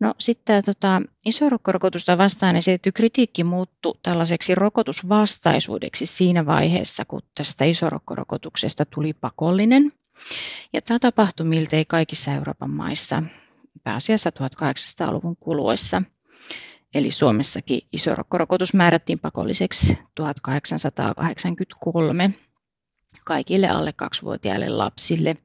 No 0.00 0.14
sitten 0.18 0.64
tota, 0.64 1.02
isorokkorokotusta 1.24 2.18
vastaan 2.18 2.56
esitetty 2.56 2.92
kritiikki 2.92 3.44
muuttui 3.44 3.98
tällaiseksi 4.02 4.54
rokotusvastaisuudeksi 4.54 6.06
siinä 6.06 6.46
vaiheessa, 6.46 7.04
kun 7.04 7.22
tästä 7.34 7.64
isorokkorokotuksesta 7.64 8.84
tuli 8.84 9.12
pakollinen. 9.12 9.92
Ja 10.72 10.82
tämä 10.82 10.98
tapahtui 10.98 11.46
miltei 11.46 11.84
kaikissa 11.84 12.32
Euroopan 12.32 12.70
maissa 12.70 13.22
pääasiassa 13.84 14.30
1800-luvun 14.30 15.36
kuluessa– 15.36 16.02
Eli 16.94 17.10
Suomessakin 17.10 17.80
isorokkorokotus 17.92 18.74
määrättiin 18.74 19.18
pakolliseksi 19.18 19.98
1883 20.14 22.30
kaikille 23.24 23.68
alle 23.68 23.92
kaksivuotiaille 23.92 24.68
lapsille 24.68 25.36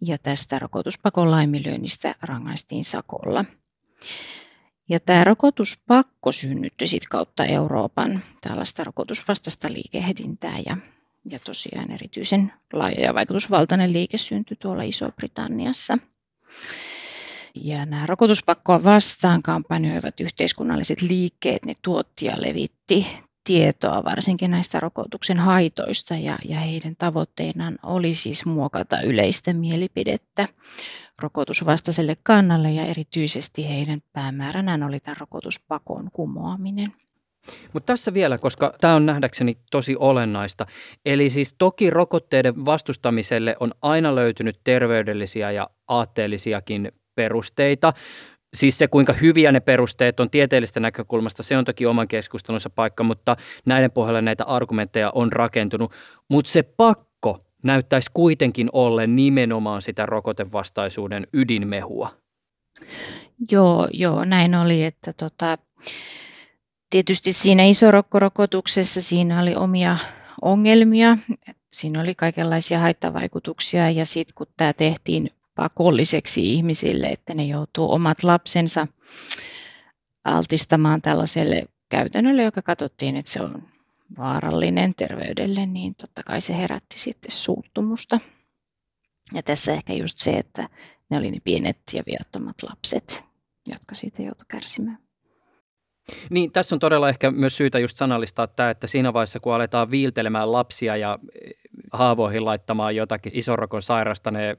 ja 0.00 0.18
tästä 0.18 0.58
rokotuspakon 0.58 1.30
laiminlyönnistä 1.30 2.14
rangaistiin 2.22 2.84
sakolla. 2.84 3.44
Ja 4.88 5.00
tämä 5.00 5.24
rokotuspakko 5.24 6.32
synnytti 6.32 6.86
sitten 6.86 7.10
kautta 7.10 7.44
Euroopan 7.44 8.24
tällaista 8.40 8.84
rokotusvastasta 8.84 9.72
liikehdintää 9.72 10.58
ja, 10.66 10.76
ja 11.24 11.38
tosiaan 11.38 11.90
erityisen 11.90 12.52
laaja 12.72 13.00
ja 13.00 13.14
vaikutusvaltainen 13.14 13.92
liike 13.92 14.18
syntyi 14.18 14.56
tuolla 14.60 14.82
Iso-Britanniassa. 14.82 15.98
Ja 17.62 17.86
nämä 17.86 18.06
rokotuspakkoa 18.06 18.84
vastaan 18.84 19.42
kampanjoivat 19.42 20.20
yhteiskunnalliset 20.20 21.02
liikkeet, 21.02 21.64
ne 21.64 21.76
tuotti 21.82 22.26
ja 22.26 22.34
levitti 22.36 23.06
tietoa 23.44 24.04
varsinkin 24.04 24.50
näistä 24.50 24.80
rokotuksen 24.80 25.38
haitoista 25.38 26.14
ja, 26.14 26.38
ja 26.44 26.60
heidän 26.60 26.96
tavoitteenaan 26.96 27.78
oli 27.82 28.14
siis 28.14 28.46
muokata 28.46 29.00
yleistä 29.00 29.52
mielipidettä 29.52 30.48
rokotusvastaiselle 31.18 32.16
kannalle 32.22 32.70
ja 32.70 32.84
erityisesti 32.84 33.68
heidän 33.68 34.02
päämääränään 34.12 34.82
oli 34.82 35.00
tämän 35.00 35.16
rokotuspakon 35.16 36.10
kumoaminen. 36.12 36.92
Mutta 37.72 37.92
tässä 37.92 38.14
vielä, 38.14 38.38
koska 38.38 38.74
tämä 38.80 38.94
on 38.94 39.06
nähdäkseni 39.06 39.58
tosi 39.70 39.96
olennaista. 39.98 40.66
Eli 41.06 41.30
siis 41.30 41.54
toki 41.58 41.90
rokotteiden 41.90 42.64
vastustamiselle 42.64 43.56
on 43.60 43.72
aina 43.82 44.14
löytynyt 44.14 44.60
terveydellisiä 44.64 45.50
ja 45.50 45.70
aatteellisiakin 45.88 46.92
perusteita. 47.18 47.92
Siis 48.54 48.78
se, 48.78 48.88
kuinka 48.88 49.12
hyviä 49.12 49.52
ne 49.52 49.60
perusteet 49.60 50.20
on 50.20 50.30
tieteellisestä 50.30 50.80
näkökulmasta, 50.80 51.42
se 51.42 51.56
on 51.56 51.64
toki 51.64 51.86
oman 51.86 52.08
keskustelunsa 52.08 52.70
paikka, 52.70 53.04
mutta 53.04 53.36
näiden 53.66 53.90
pohjalle 53.90 54.22
näitä 54.22 54.44
argumentteja 54.44 55.10
on 55.14 55.32
rakentunut. 55.32 55.92
Mutta 56.28 56.50
se 56.50 56.62
pakko 56.62 57.38
näyttäisi 57.62 58.10
kuitenkin 58.14 58.68
ollen 58.72 59.16
nimenomaan 59.16 59.82
sitä 59.82 60.06
rokotevastaisuuden 60.06 61.26
ydinmehua. 61.32 62.10
Joo, 63.50 63.88
joo 63.92 64.24
näin 64.24 64.54
oli, 64.54 64.84
että 64.84 65.12
tota, 65.12 65.58
tietysti 66.90 67.32
siinä 67.32 67.64
isorokkorokotuksessa 67.64 69.02
siinä 69.02 69.42
oli 69.42 69.54
omia 69.54 69.98
ongelmia. 70.42 71.18
Siinä 71.72 72.00
oli 72.00 72.14
kaikenlaisia 72.14 72.78
haittavaikutuksia 72.78 73.90
ja 73.90 74.06
sitten 74.06 74.34
kun 74.34 74.46
tämä 74.56 74.72
tehtiin 74.72 75.30
pakolliseksi 75.58 76.54
ihmisille, 76.54 77.06
että 77.06 77.34
ne 77.34 77.44
joutuu 77.44 77.92
omat 77.92 78.22
lapsensa 78.22 78.86
altistamaan 80.24 81.02
tällaiselle 81.02 81.64
käytännölle, 81.88 82.42
joka 82.42 82.62
katsottiin, 82.62 83.16
että 83.16 83.30
se 83.30 83.42
on 83.42 83.62
vaarallinen 84.18 84.94
terveydelle, 84.94 85.66
niin 85.66 85.94
totta 85.94 86.22
kai 86.22 86.40
se 86.40 86.56
herätti 86.56 86.98
sitten 87.00 87.30
suuttumusta. 87.30 88.20
Ja 89.34 89.42
tässä 89.42 89.72
ehkä 89.72 89.92
just 89.92 90.18
se, 90.18 90.30
että 90.30 90.68
ne 91.10 91.18
oli 91.18 91.30
ne 91.30 91.38
pienet 91.44 91.78
ja 91.92 92.02
viattomat 92.06 92.62
lapset, 92.62 93.24
jotka 93.66 93.94
siitä 93.94 94.22
joutui 94.22 94.46
kärsimään. 94.48 94.98
Niin, 96.30 96.52
tässä 96.52 96.74
on 96.74 96.78
todella 96.80 97.08
ehkä 97.08 97.30
myös 97.30 97.56
syytä 97.56 97.78
just 97.78 97.96
sanallistaa 97.96 98.46
tämä, 98.46 98.70
että 98.70 98.86
siinä 98.86 99.12
vaiheessa, 99.12 99.40
kun 99.40 99.54
aletaan 99.54 99.90
viiltelemään 99.90 100.52
lapsia 100.52 100.96
ja 100.96 101.18
eh, 101.44 101.54
haavoihin 101.92 102.44
laittamaan 102.44 102.96
jotakin 102.96 103.32
isorokon 103.34 103.82
sairastaneen 103.82 104.56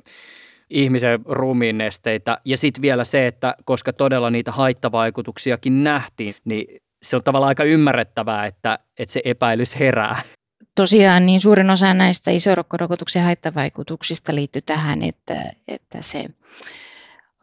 ihmisen 0.70 1.20
ruumiin 1.26 1.78
nesteitä. 1.78 2.38
Ja 2.46 2.58
sitten 2.58 2.82
vielä 2.82 3.06
se, 3.06 3.28
että 3.28 3.56
koska 3.66 3.94
todella 3.94 4.30
niitä 4.30 4.52
haittavaikutuksiakin 4.52 5.84
nähtiin, 5.84 6.36
niin 6.46 6.82
se 7.02 7.16
on 7.16 7.24
tavallaan 7.24 7.48
aika 7.48 7.64
ymmärrettävää, 7.64 8.46
että, 8.46 8.80
että 8.98 9.14
se 9.14 9.22
epäilys 9.26 9.80
herää. 9.80 10.22
Tosiaan 10.76 11.26
niin 11.26 11.42
suurin 11.42 11.70
osa 11.70 11.94
näistä 11.94 12.32
isorokkorokotuksen 12.32 13.24
haittavaikutuksista 13.24 14.36
liittyy 14.36 14.62
tähän, 14.62 15.04
että, 15.04 15.52
että 15.68 16.02
se 16.02 16.26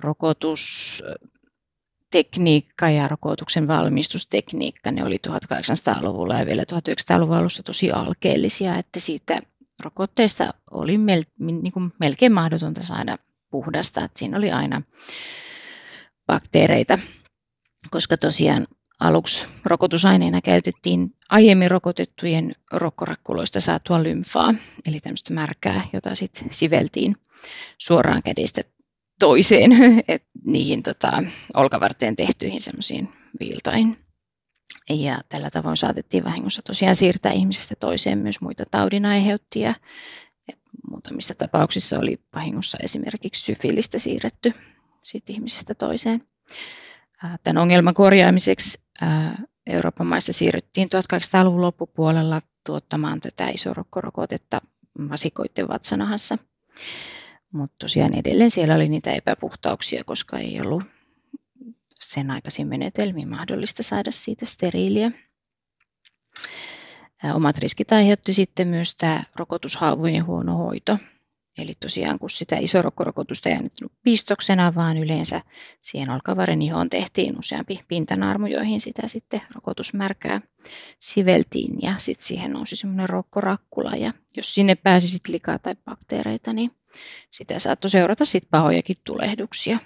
rokotustekniikka 0.00 2.90
ja 2.90 3.08
rokotuksen 3.08 3.68
valmistustekniikka, 3.68 4.90
ne 4.90 5.04
oli 5.04 5.18
1800-luvulla 5.28 6.38
ja 6.38 6.46
vielä 6.46 6.62
1900-luvun 6.62 7.36
alussa 7.36 7.62
tosi 7.62 7.92
alkeellisia, 7.92 8.78
että 8.78 9.00
siitä 9.00 9.40
rokotteista 9.80 10.54
oli 10.70 10.98
mel, 10.98 11.24
niin 11.38 11.72
kuin 11.72 11.92
melkein 12.00 12.32
mahdotonta 12.32 12.82
saada 12.82 13.18
puhdasta, 13.50 14.04
että 14.04 14.18
siinä 14.18 14.38
oli 14.38 14.50
aina 14.50 14.82
bakteereita, 16.26 16.98
koska 17.90 18.16
tosiaan 18.16 18.66
aluksi 19.00 19.46
rokotusaineena 19.64 20.40
käytettiin 20.40 21.14
aiemmin 21.28 21.70
rokotettujen 21.70 22.54
rokkorakkuloista 22.72 23.60
saatua 23.60 24.02
lymfaa, 24.02 24.54
eli 24.86 25.00
tämmöistä 25.00 25.34
märkää, 25.34 25.86
jota 25.92 26.14
sitten 26.14 26.48
siveltiin 26.50 27.16
suoraan 27.78 28.22
kädestä 28.22 28.62
toiseen, 29.18 29.70
että 30.08 30.28
niihin 30.44 30.82
tota, 30.82 31.22
olkavarteen 31.54 32.16
tehtyihin 32.16 32.60
semmoisiin 32.60 33.08
viiltoihin. 33.40 34.05
Ja 34.90 35.18
tällä 35.28 35.50
tavoin 35.50 35.76
saatettiin 35.76 36.24
vahingossa 36.24 36.62
tosiaan 36.62 36.96
siirtää 36.96 37.32
ihmisestä 37.32 37.74
toiseen 37.80 38.18
myös 38.18 38.40
muita 38.40 38.64
taudin 38.70 39.06
aiheuttia. 39.06 39.74
Muutamissa 40.90 41.34
tapauksissa 41.34 41.98
oli 41.98 42.20
vahingossa 42.34 42.78
esimerkiksi 42.82 43.42
syfilistä 43.44 43.98
siirretty 43.98 44.52
sit 45.02 45.30
ihmisestä 45.30 45.74
toiseen. 45.74 46.26
Tämän 47.42 47.62
ongelman 47.62 47.94
korjaamiseksi 47.94 48.78
Euroopan 49.66 50.06
maissa 50.06 50.32
siirryttiin 50.32 50.88
1800-luvun 51.14 51.62
loppupuolella 51.62 52.42
tuottamaan 52.66 53.20
tätä 53.20 53.48
isorokkorokotetta 53.48 54.60
vasikoiden 55.10 55.68
vatsanahassa. 55.68 56.38
Mutta 57.52 57.76
tosiaan 57.78 58.14
edelleen 58.14 58.50
siellä 58.50 58.74
oli 58.74 58.88
niitä 58.88 59.12
epäpuhtauksia, 59.12 60.04
koska 60.04 60.38
ei 60.38 60.60
ollut 60.60 60.82
sen 62.00 62.30
aikaisin 62.30 62.68
menetelmiin 62.68 63.28
mahdollista 63.28 63.82
saada 63.82 64.10
siitä 64.10 64.46
steriiliä. 64.46 65.10
Omat 67.34 67.58
riskit 67.58 67.92
aiheutti 67.92 68.32
sitten 68.32 68.68
myös 68.68 68.94
tämä 68.96 69.22
rokotushaavojen 69.36 70.26
huono 70.26 70.56
hoito. 70.56 70.98
Eli 71.58 71.74
tosiaan 71.80 72.18
kun 72.18 72.30
sitä 72.30 72.56
isorokkorokotusta 72.56 73.48
ei 73.48 73.54
annettu 73.54 73.92
pistoksena, 74.02 74.74
vaan 74.74 74.98
yleensä 74.98 75.40
siihen 75.82 76.10
olkavaren 76.10 76.62
ihoon 76.62 76.90
tehtiin 76.90 77.38
useampi 77.38 77.80
pintanarmu, 77.88 78.46
joihin 78.46 78.80
sitä 78.80 79.08
sitten 79.08 79.42
rokotusmärkää 79.54 80.40
siveltiin 81.00 81.82
ja 81.82 81.94
sitten 81.98 82.26
siihen 82.26 82.52
nousi 82.52 82.76
semmoinen 82.76 83.08
rokkorakkula 83.08 83.96
ja 83.96 84.12
jos 84.36 84.54
sinne 84.54 84.74
pääsi 84.74 85.08
sitten 85.08 85.32
likaa 85.32 85.58
tai 85.58 85.74
bakteereita, 85.84 86.52
niin 86.52 86.70
sitä 87.30 87.58
saattoi 87.58 87.90
seurata 87.90 88.24
sitten 88.24 88.50
pahojakin 88.50 88.96
tulehduksia. 89.04 89.78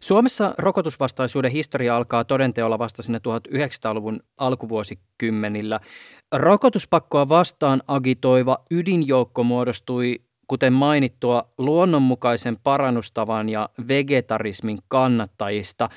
Suomessa 0.00 0.54
rokotusvastaisuuden 0.58 1.50
historia 1.50 1.96
alkaa 1.96 2.24
todenteolla 2.24 2.78
vasta 2.78 3.02
sinne 3.02 3.20
1900-luvun 3.28 4.20
alkuvuosikymmenillä. 4.36 5.80
Rokotuspakkoa 6.34 7.28
vastaan 7.28 7.82
agitoiva 7.88 8.58
ydinjoukko 8.70 9.44
muodostui, 9.44 10.20
kuten 10.48 10.72
mainittua, 10.72 11.48
luonnonmukaisen 11.58 12.56
parannustavan 12.62 13.48
ja 13.48 13.68
vegetarismin 13.88 14.78
kannattajista. 14.88 15.88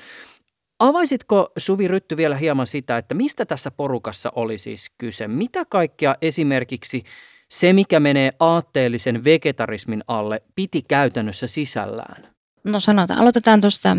Avaisitko 0.78 1.52
Suvi 1.56 1.88
Rytty 1.88 2.16
vielä 2.16 2.36
hieman 2.36 2.66
sitä, 2.66 2.98
että 2.98 3.14
mistä 3.14 3.46
tässä 3.46 3.70
porukassa 3.70 4.32
oli 4.36 4.58
siis 4.58 4.90
kyse? 4.98 5.28
Mitä 5.28 5.64
kaikkea 5.64 6.14
esimerkiksi 6.22 7.02
se, 7.48 7.72
mikä 7.72 8.00
menee 8.00 8.32
aatteellisen 8.40 9.24
vegetarismin 9.24 10.04
alle, 10.06 10.42
piti 10.54 10.82
käytännössä 10.82 11.46
sisällään? 11.46 12.29
No 12.64 12.80
sanotaan, 12.80 13.20
aloitetaan 13.20 13.60
tuosta 13.60 13.96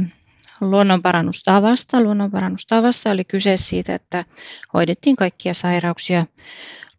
luonnonparannustavasta. 0.62 2.02
Luonnonparannustavassa 2.02 3.12
oli 3.12 3.26
kyse 3.26 3.58
siitä, 3.58 3.95
että 3.95 4.26
hoidettiin 4.74 5.15
kaikkia 5.15 5.54
sairauksia 5.54 6.26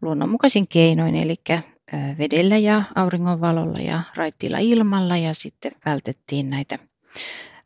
luonnonmukaisin 0.01 0.67
keinoin, 0.67 1.15
eli 1.15 1.35
vedellä 2.17 2.57
ja 2.57 2.83
auringonvalolla 2.95 3.79
ja 3.79 4.01
raittiilla 4.15 4.57
ilmalla 4.57 5.17
ja 5.17 5.33
sitten 5.33 5.71
vältettiin 5.85 6.49
näitä 6.49 6.79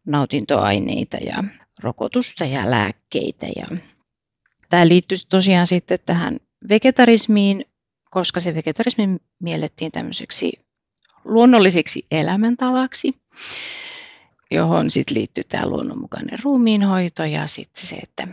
nautintoaineita 0.05 1.17
ja 1.17 1.43
rokotusta 1.79 2.45
ja 2.45 2.71
lääkkeitä. 2.71 3.45
Ja 3.55 3.77
tämä 4.69 4.87
liittyy 4.87 5.17
tosiaan 5.29 5.67
sitten 5.67 5.99
tähän 6.05 6.39
vegetarismiin, 6.69 7.65
koska 8.11 8.39
se 8.39 8.55
vegetarismi 8.55 9.17
miellettiin 9.39 9.91
tämmöiseksi 9.91 10.53
luonnolliseksi 11.25 12.05
elämäntavaksi 12.11 13.15
johon 14.51 14.91
sitten 14.91 15.17
liittyy 15.17 15.43
tämä 15.43 15.67
luonnonmukainen 15.67 16.39
ruumiinhoito 16.43 17.23
ja 17.23 17.47
sitten 17.47 17.85
se, 17.85 17.95
että, 17.95 18.27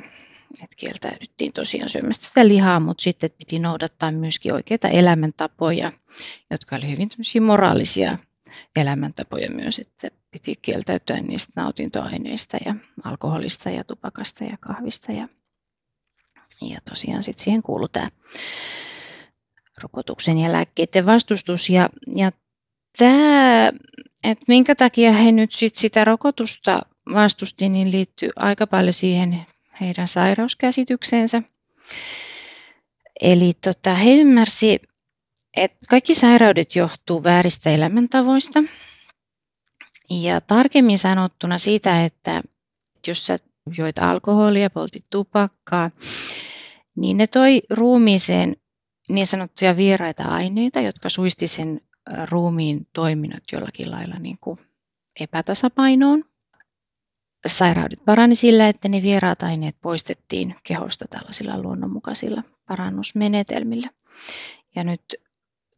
että 0.63 0.77
kieltäydyttiin 0.77 1.53
tosiaan 1.53 1.91
syömästä 1.91 2.27
sitä 2.27 2.49
lihaa, 2.49 2.81
mutta 2.81 3.03
sitten 3.03 3.31
piti 3.39 3.59
noudattaa 3.59 4.13
myöskin 4.13 4.55
oikeita 4.55 4.89
elämäntapoja, 4.89 5.93
jotka 6.51 6.77
oli 6.77 6.91
hyvin 6.91 7.09
moraalisia 7.41 8.19
elämäntapoja 8.77 9.51
myös, 9.51 9.79
että 9.79 10.09
piti 10.31 10.57
kieltäytyä 10.63 11.17
niistä 11.17 11.53
nautintoaineista 11.57 12.59
ja 12.67 12.75
alkoholista 13.05 13.71
ja 13.71 13.85
tupakasta 13.85 14.45
ja 14.45 14.57
kahvista 14.61 15.13
ja, 15.13 15.29
ja 16.63 16.79
tosiaan 16.91 17.23
sitten 17.23 17.45
siihen 17.45 17.63
kuuluu 17.63 17.89
tämä 17.89 18.09
rokotuksen 19.83 20.39
ja 20.39 20.53
lääkkeiden 20.53 21.07
vastustus. 21.07 21.71
Ja, 21.71 21.91
ja 22.07 22.33
tämä 22.99 23.73
että 24.25 24.45
minkä 24.49 24.75
takia 24.75 25.13
he 25.13 25.33
nyt 25.33 25.53
sit 25.53 25.77
sitä 25.77 26.05
rokotusta 26.05 26.83
vastusti, 27.15 27.69
niin 27.69 27.91
liittyy 27.91 28.31
aika 28.37 28.67
paljon 28.67 28.93
siihen 28.93 29.47
heidän 29.81 30.09
sairauskäsitykseensä. 30.09 31.43
Eli 33.21 33.53
tota, 33.65 33.95
he 33.95 34.15
ymmärsi, 34.15 34.81
että 35.57 35.79
kaikki 35.91 36.15
sairaudet 36.15 36.77
johtuu 36.77 37.23
vääristä 37.23 37.71
elämäntavoista. 37.71 38.63
Ja 40.11 40.41
tarkemmin 40.41 40.99
sanottuna 40.99 41.59
sitä, 41.59 42.05
että 42.05 42.43
jos 43.07 43.27
sä 43.27 43.39
joit 43.79 43.99
alkoholia, 43.99 44.71
poltit 44.71 45.05
tupakkaa, 45.11 45.91
niin 46.97 47.17
ne 47.17 47.27
toi 47.27 47.63
ruumiiseen 47.71 48.57
niin 49.09 49.27
sanottuja 49.27 49.77
vieraita 49.77 50.23
aineita, 50.23 50.81
jotka 50.81 51.09
suisti 51.09 51.47
sen 51.47 51.81
ruumiin 52.31 52.87
toiminnot 52.93 53.43
jollakin 53.53 53.91
lailla 53.91 54.19
niin 54.19 54.39
kuin 54.41 54.61
epätasapainoon. 55.21 56.25
Sairaudet 57.47 58.05
parani 58.05 58.35
sillä, 58.35 58.69
että 58.69 58.89
ne 58.89 59.03
vieraat 59.03 59.43
aineet 59.43 59.77
poistettiin 59.81 60.55
kehosta 60.63 61.05
tällaisilla 61.11 61.63
luonnonmukaisilla 61.63 62.43
parannusmenetelmillä. 62.69 63.91
Ja 64.77 64.85
nyt 64.85 65.15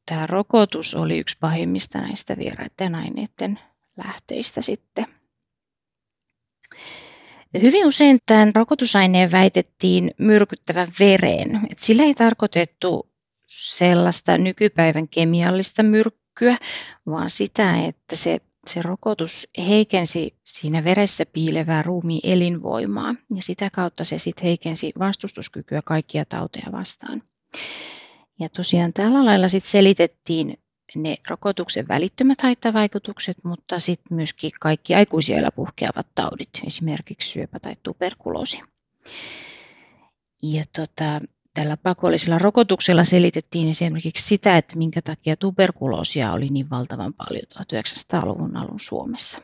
tämä 0.07 0.27
rokotus 0.27 0.95
oli 0.95 1.19
yksi 1.19 1.37
pahimmista 1.41 1.99
näistä 2.01 2.37
vieraiden 2.37 2.95
aineiden 2.95 3.59
lähteistä 4.05 4.63
sitten. 4.63 5.07
Hyvin 7.63 7.87
usein 7.87 8.19
tämän 8.27 8.55
rokotusaineen 8.55 9.33
väitettiin 9.33 10.11
myrkyttävän 10.19 10.93
vereen. 10.99 11.61
Et 11.71 11.79
sillä 11.79 12.03
ei 12.03 12.15
tarkoitettu 12.15 13.11
sellaista 13.47 14.39
nykypäivän 14.39 15.09
kemiallista 15.09 15.83
myrkkyä, 15.83 16.59
vaan 17.07 17.31
sitä, 17.31 17.85
että 17.85 18.17
se, 18.17 18.41
se 18.67 18.83
rokotus 18.83 19.49
heikensi 19.69 20.35
siinä 20.45 20.85
veressä 20.85 21.27
piilevää 21.33 21.83
ruumiin 21.83 22.21
elinvoimaa 22.23 23.15
ja 23.35 23.43
sitä 23.43 23.71
kautta 23.71 24.05
se 24.05 24.19
sitten 24.19 24.45
heikensi 24.45 24.93
vastustuskykyä 24.99 25.83
kaikkia 25.83 26.25
tauteja 26.25 26.73
vastaan. 26.73 27.23
Ja 28.41 28.49
tosiaan 28.49 28.93
tällä 28.93 29.25
lailla 29.25 29.49
sitten 29.49 29.71
selitettiin 29.71 30.59
ne 30.95 31.17
rokotuksen 31.29 31.89
välittömät 31.89 32.41
haittavaikutukset, 32.41 33.37
mutta 33.45 33.81
sitten 33.81 34.17
myöskin 34.17 34.51
kaikki 34.61 34.95
aikuisilla 34.95 35.51
puhkeavat 35.51 36.07
taudit, 36.15 36.49
esimerkiksi 36.67 37.31
syöpä 37.31 37.59
tai 37.59 37.77
tuberkuloosi. 37.83 38.61
Ja 40.43 40.65
tota, 40.77 41.21
tällä 41.57 41.77
pakollisella 41.77 42.39
rokotuksella 42.39 43.05
selitettiin 43.05 43.69
esimerkiksi 43.69 44.29
sitä, 44.29 44.57
että 44.57 44.77
minkä 44.77 45.03
takia 45.03 45.37
tuberkuloosia 45.37 46.33
oli 46.33 46.49
niin 46.49 46.71
valtavan 46.71 47.15
paljon 47.15 47.43
1900-luvun 47.55 48.57
alun 48.57 48.81
Suomessa. 48.81 49.41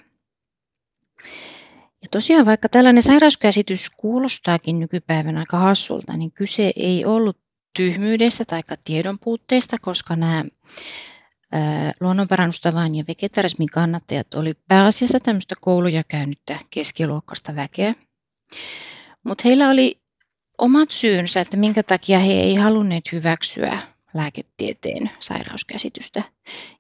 Ja 2.03 2.09
tosiaan 2.11 2.47
vaikka 2.47 2.69
tällainen 2.69 3.03
sairauskäsitys 3.03 3.91
kuulostaakin 3.91 4.81
nykypäivänä 4.81 5.41
aika 5.41 5.59
hassulta, 5.59 6.17
niin 6.17 6.33
kyse 6.33 6.73
ei 6.77 7.05
ollut 7.05 7.37
tyhmyydestä 7.77 8.45
tai 8.45 8.63
tiedon 8.85 9.19
puutteesta, 9.19 9.77
koska 9.81 10.17
nämä 10.17 10.45
luonnonparannustavan 12.01 12.95
ja 12.95 13.05
vegetarismin 13.09 13.69
kannattajat 13.69 14.35
oli 14.35 14.55
pääasiassa 14.69 15.21
tämmöistä 15.21 15.55
kouluja 15.61 16.03
käynyttä 16.09 16.59
keskiluokkaista 16.71 17.57
väkeä. 17.57 17.95
Mutta 19.25 19.43
heillä 19.45 19.71
oli 19.71 20.01
omat 20.59 20.90
syynsä, 20.90 21.40
että 21.40 21.57
minkä 21.57 21.82
takia 21.82 22.18
he 22.18 22.32
ei 22.32 22.55
halunneet 22.55 23.12
hyväksyä 23.12 23.78
lääketieteen 24.14 25.11
sairauskäsitystä. 25.20 26.22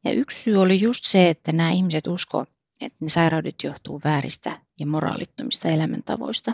Ja 0.04 0.12
yksi 0.12 0.42
syy 0.42 0.56
oli 0.56 0.80
just 0.80 1.04
se, 1.04 1.28
että 1.28 1.52
nämä 1.52 1.70
ihmiset 1.70 2.06
usko, 2.06 2.46
että 2.80 2.98
ne 3.00 3.08
sairaudet 3.08 3.54
johtuu 3.62 4.00
vääristä 4.04 4.58
ja 4.80 4.86
moraalittomista 4.86 5.68
elämäntavoista, 5.68 6.52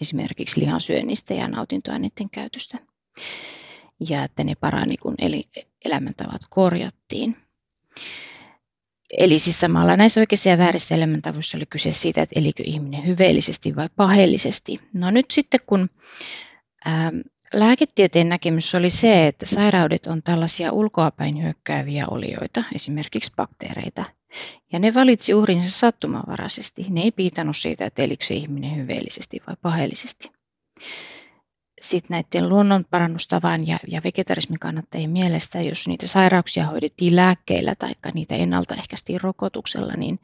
esimerkiksi 0.00 0.60
lihansyönnistä 0.60 1.34
ja 1.34 1.48
nautintoaineiden 1.48 2.30
käytöstä. 2.30 2.78
Ja 4.08 4.24
että 4.24 4.44
ne 4.44 4.54
parani, 4.54 4.96
kun 4.96 5.14
eli 5.18 5.48
elämäntavat 5.84 6.42
korjattiin. 6.50 7.36
Eli 9.18 9.38
siis 9.38 9.60
samalla 9.60 9.96
näissä 9.96 10.20
oikeissa 10.20 10.48
ja 10.48 10.58
väärissä 10.58 10.94
elämäntavoissa 10.94 11.56
oli 11.56 11.66
kyse 11.66 11.92
siitä, 11.92 12.22
että 12.22 12.40
elikö 12.40 12.62
ihminen 12.66 13.06
hyveellisesti 13.06 13.76
vai 13.76 13.88
paheellisesti. 13.96 14.80
No 14.92 15.10
nyt 15.10 15.26
sitten 15.30 15.60
kun 15.66 15.90
lääketieteen 17.52 18.28
näkemys 18.28 18.74
oli 18.74 18.90
se, 18.90 19.26
että 19.26 19.46
sairaudet 19.46 20.06
on 20.06 20.22
tällaisia 20.22 20.72
ulkoapäin 20.72 21.42
hyökkääviä 21.42 22.06
olioita, 22.10 22.64
esimerkiksi 22.74 23.32
bakteereita. 23.36 24.04
Ja 24.72 24.78
ne 24.78 24.94
valitsi 24.94 25.34
uhrinsa 25.34 25.70
sattumanvaraisesti. 25.70 26.86
Ne 26.88 27.00
ei 27.02 27.10
piitannut 27.10 27.56
siitä, 27.56 27.86
että 27.86 28.02
elikö 28.02 28.26
se 28.26 28.34
ihminen 28.34 28.76
hyveellisesti 28.76 29.42
vai 29.46 29.56
paheellisesti 29.62 30.30
sitten 31.80 32.14
näiden 32.14 32.48
luonnonparannustavan 32.48 33.66
ja, 33.66 33.78
ja 33.88 34.00
vegetarismin 34.04 34.58
kannattajien 34.58 35.10
mielestä, 35.10 35.60
jos 35.60 35.88
niitä 35.88 36.06
sairauksia 36.06 36.66
hoidettiin 36.66 37.16
lääkkeillä 37.16 37.74
tai 37.74 37.94
niitä 38.14 38.34
ennaltaehkäistiin 38.34 39.20
rokotuksella, 39.20 39.92
niin 39.96 40.20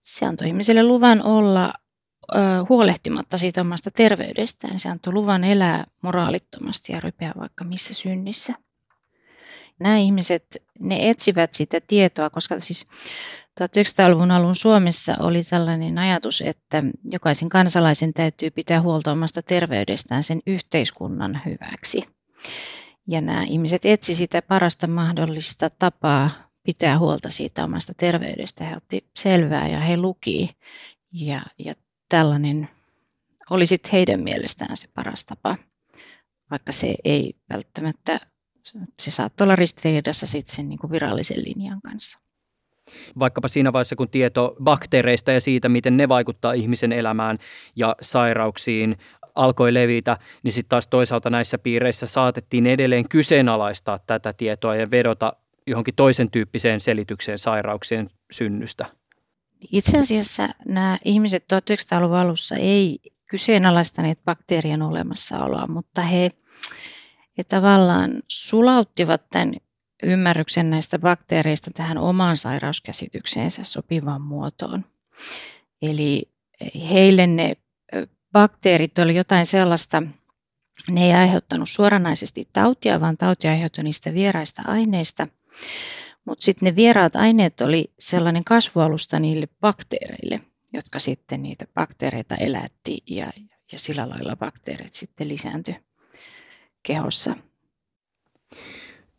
se 0.00 0.26
antoi 0.26 0.46
ihmiselle 0.46 0.82
luvan 0.82 1.22
olla 1.22 1.74
huolehtimatta 2.68 3.38
siitä 3.38 3.60
omasta 3.60 3.90
terveydestään. 3.90 4.78
Se 4.78 4.88
antoi 4.88 5.12
luvan 5.12 5.44
elää 5.44 5.84
moraalittomasti 6.02 6.92
ja 6.92 7.00
rypeä 7.00 7.32
vaikka 7.38 7.64
missä 7.64 7.94
synnissä. 7.94 8.54
Nämä 9.78 9.96
ihmiset, 9.96 10.62
ne 10.78 11.10
etsivät 11.10 11.54
sitä 11.54 11.80
tietoa, 11.80 12.30
koska 12.30 12.60
siis 12.60 12.86
1900-luvun 13.60 14.30
alun 14.30 14.54
Suomessa 14.54 15.16
oli 15.20 15.44
tällainen 15.44 15.98
ajatus, 15.98 16.40
että 16.40 16.82
jokaisen 17.04 17.48
kansalaisen 17.48 18.12
täytyy 18.12 18.50
pitää 18.50 18.80
huolta 18.80 19.12
omasta 19.12 19.42
terveydestään 19.42 20.22
sen 20.22 20.40
yhteiskunnan 20.46 21.40
hyväksi. 21.46 22.04
Ja 23.06 23.20
nämä 23.20 23.42
ihmiset 23.42 23.84
etsi 23.84 24.14
sitä 24.14 24.42
parasta 24.42 24.86
mahdollista 24.86 25.70
tapaa 25.70 26.30
pitää 26.62 26.98
huolta 26.98 27.30
siitä 27.30 27.64
omasta 27.64 27.92
terveydestä. 27.96 28.64
He 28.64 28.76
otti 28.76 29.06
selvää 29.16 29.68
ja 29.68 29.80
he 29.80 29.96
luki. 29.96 30.56
Ja, 31.12 31.42
ja 31.58 31.74
tällainen 32.12 32.68
oli 33.50 33.66
sitten 33.66 33.92
heidän 33.92 34.20
mielestään 34.20 34.76
se 34.76 34.88
paras 34.94 35.24
tapa, 35.24 35.56
vaikka 36.50 36.72
se 36.72 36.94
ei 37.04 37.34
välttämättä, 37.52 38.20
se 38.98 39.10
saattoi 39.10 39.44
olla 39.44 39.56
ristiriidassa 39.56 40.26
sitten 40.26 40.56
sen 40.56 40.68
niin 40.68 40.78
kuin 40.78 40.90
virallisen 40.90 41.44
linjan 41.44 41.80
kanssa 41.80 42.18
vaikkapa 43.18 43.48
siinä 43.48 43.72
vaiheessa, 43.72 43.96
kun 43.96 44.08
tieto 44.08 44.56
bakteereista 44.62 45.32
ja 45.32 45.40
siitä, 45.40 45.68
miten 45.68 45.96
ne 45.96 46.08
vaikuttaa 46.08 46.52
ihmisen 46.52 46.92
elämään 46.92 47.36
ja 47.76 47.96
sairauksiin 48.00 48.96
alkoi 49.34 49.74
levitä, 49.74 50.18
niin 50.42 50.52
sitten 50.52 50.68
taas 50.68 50.86
toisaalta 50.86 51.30
näissä 51.30 51.58
piireissä 51.58 52.06
saatettiin 52.06 52.66
edelleen 52.66 53.08
kyseenalaistaa 53.08 53.98
tätä 53.98 54.32
tietoa 54.32 54.76
ja 54.76 54.90
vedota 54.90 55.32
johonkin 55.66 55.94
toisen 55.94 56.30
tyyppiseen 56.30 56.80
selitykseen 56.80 57.38
sairauksien 57.38 58.10
synnystä. 58.32 59.01
Itse 59.72 59.98
asiassa 59.98 60.48
nämä 60.64 60.98
ihmiset 61.04 61.44
1900-luvun 61.52 62.16
alussa 62.16 62.56
ei 62.56 63.00
kyseenalaistaneet 63.26 64.18
bakteerien 64.24 64.82
olemassaoloa, 64.82 65.66
mutta 65.66 66.02
he, 66.02 66.30
he 67.38 67.44
tavallaan 67.44 68.22
sulauttivat 68.28 69.22
tämän 69.30 69.54
ymmärryksen 70.02 70.70
näistä 70.70 70.98
bakteereista 70.98 71.70
tähän 71.70 71.98
omaan 71.98 72.36
sairauskäsitykseensä 72.36 73.64
sopivaan 73.64 74.22
muotoon. 74.22 74.84
Eli 75.82 76.28
heille 76.90 77.26
ne 77.26 77.56
bakteerit 78.32 78.98
oli 78.98 79.16
jotain 79.16 79.46
sellaista, 79.46 80.02
ne 80.90 81.06
ei 81.06 81.12
aiheuttanut 81.12 81.70
suoranaisesti 81.70 82.48
tautia, 82.52 83.00
vaan 83.00 83.16
tautia 83.16 83.50
aiheutui 83.50 83.84
niistä 83.84 84.14
vieraista 84.14 84.62
aineista. 84.66 85.28
Mutta 86.24 86.44
sitten 86.44 86.66
ne 86.66 86.76
vieraat 86.76 87.16
aineet 87.16 87.60
oli 87.60 87.92
sellainen 87.98 88.44
kasvualusta 88.44 89.18
niille 89.18 89.48
bakteereille, 89.60 90.40
jotka 90.72 90.98
sitten 90.98 91.42
niitä 91.42 91.66
bakteereita 91.74 92.36
elätti 92.36 92.98
ja, 93.06 93.32
ja 93.72 93.78
sillä 93.78 94.08
lailla 94.08 94.36
bakteerit 94.36 94.94
sitten 94.94 95.28
lisääntyi 95.28 95.76
kehossa. 96.82 97.36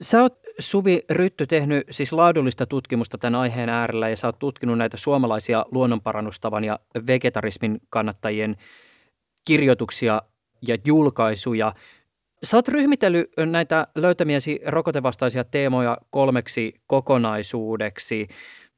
Sä 0.01 0.21
oot 0.21 0.43
Suvi 0.59 1.01
Rytty 1.09 1.47
tehnyt 1.47 1.87
siis 1.91 2.13
laadullista 2.13 2.65
tutkimusta 2.65 3.17
tämän 3.17 3.39
aiheen 3.39 3.69
äärellä 3.69 4.09
ja 4.09 4.17
sä 4.17 4.27
oot 4.27 4.39
tutkinut 4.39 4.77
näitä 4.77 4.97
suomalaisia 4.97 5.65
luonnonparannustavan 5.71 6.63
ja 6.63 6.79
vegetarismin 7.07 7.81
kannattajien 7.89 8.57
kirjoituksia 9.45 10.21
ja 10.67 10.77
julkaisuja. 10.85 11.73
Sä 12.43 12.57
oot 12.57 12.67
ryhmitellyt 12.67 13.31
näitä 13.45 13.87
löytämiäsi 13.95 14.59
rokotevastaisia 14.65 15.43
teemoja 15.43 15.97
kolmeksi 16.09 16.73
kokonaisuudeksi. 16.87 18.27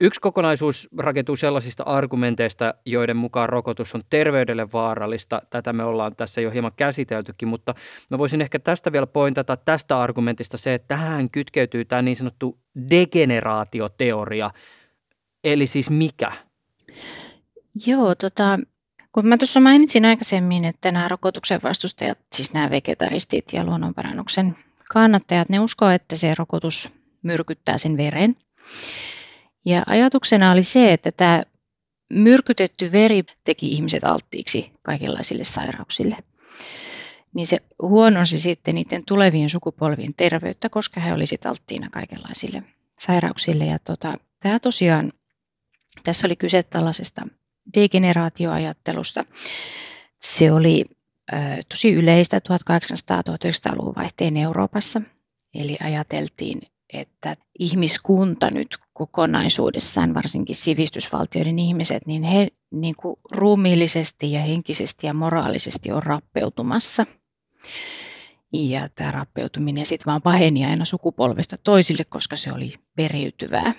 Yksi 0.02 0.22
kokonaisuus 0.22 0.90
rakentuu 0.98 1.36
sellaisista 1.36 1.84
argumenteista, 1.84 2.74
joiden 2.86 3.18
mukaan 3.18 3.50
rokotus 3.50 3.96
on 3.96 4.02
terveydelle 4.10 4.68
vaarallista. 4.74 5.42
Tätä 5.50 5.74
me 5.74 5.84
ollaan 5.84 6.16
tässä 6.16 6.42
jo 6.42 6.52
hieman 6.52 6.72
käsiteltykin, 6.76 7.48
mutta 7.48 7.74
mä 8.10 8.18
voisin 8.18 8.42
ehkä 8.42 8.60
tästä 8.60 8.92
vielä 8.92 9.08
pointata 9.08 9.58
tästä 9.58 10.00
argumentista 10.00 10.58
se, 10.58 10.74
että 10.74 10.88
tähän 10.88 11.32
kytkeytyy 11.32 11.86
tämä 11.86 12.02
niin 12.02 12.16
sanottu 12.16 12.60
degeneraatioteoria. 12.90 14.52
Eli 15.44 15.68
siis 15.68 15.90
mikä? 15.90 16.32
Joo, 17.86 18.16
tota, 18.16 18.60
kun 19.16 19.28
mä 19.28 19.38
tuossa 19.38 19.60
mainitsin 19.60 20.06
aikaisemmin, 20.06 20.66
että 20.66 20.92
nämä 20.92 21.08
rokotuksen 21.08 21.60
vastustajat, 21.64 22.18
siis 22.34 22.54
nämä 22.54 22.70
vegetaristit 22.70 23.46
ja 23.54 23.64
luonnonparannuksen 23.64 24.58
kannattajat, 24.90 25.50
ne 25.50 25.60
uskoo, 25.60 25.90
että 25.90 26.18
se 26.18 26.36
rokotus 26.36 26.90
myrkyttää 27.24 27.78
sen 27.78 27.98
veren. 27.98 28.38
Ja 29.66 29.84
ajatuksena 29.88 30.52
oli 30.52 30.64
se, 30.64 30.94
että 30.94 31.12
tämä 31.12 31.44
myrkytetty 32.10 32.92
veri 32.92 33.24
teki 33.44 33.72
ihmiset 33.72 34.04
alttiiksi 34.04 34.72
kaikenlaisille 34.82 35.44
sairauksille. 35.44 36.18
Niin 37.34 37.48
se 37.48 37.58
huonosi 37.82 38.40
sitten 38.40 38.76
niiden 38.76 39.06
tulevien 39.06 39.50
sukupolvien 39.50 40.14
terveyttä, 40.14 40.70
koska 40.70 41.02
he 41.02 41.14
olisivat 41.14 41.46
alttiina 41.46 41.90
kaikenlaisille 41.90 42.64
sairauksille. 43.00 43.66
Ja 43.66 43.80
tota, 43.80 44.18
tämä 44.40 44.60
tosiaan, 44.60 45.14
tässä 46.04 46.28
oli 46.28 46.36
kyse 46.36 46.64
tällaisesta 46.64 47.28
degeneraatioajattelusta. 47.74 49.26
Se 50.22 50.52
oli 50.52 50.86
tosi 51.70 51.94
yleistä 51.94 52.40
1800-1900-luvun 52.40 53.96
vaihteen 53.96 54.38
Euroopassa. 54.38 55.02
Eli 55.54 55.78
ajateltiin, 55.84 56.62
että 56.94 57.36
ihmiskunta 57.60 58.52
nyt 58.52 58.78
kokonaisuudessaan, 58.94 60.14
varsinkin 60.14 60.56
sivistysvaltioiden 60.56 61.60
ihmiset, 61.60 62.06
niin 62.06 62.24
he 62.24 62.48
niin 62.72 62.96
kuin 62.96 63.16
ruumiillisesti 63.32 64.32
ja 64.32 64.42
henkisesti 64.42 65.08
ja 65.08 65.14
moraalisesti 65.14 65.92
on 65.92 66.04
rappeutumassa. 66.04 67.06
Ja 68.54 68.90
tämä 68.96 69.12
rappeutuminen 69.12 69.86
sitten 69.86 70.06
vaan 70.06 70.22
paheni 70.22 70.66
aina 70.66 70.86
sukupolvesta 70.86 71.58
toisille, 71.58 72.06
koska 72.10 72.36
se 72.36 72.52
oli 72.54 72.74
periytyvää. 72.96 73.74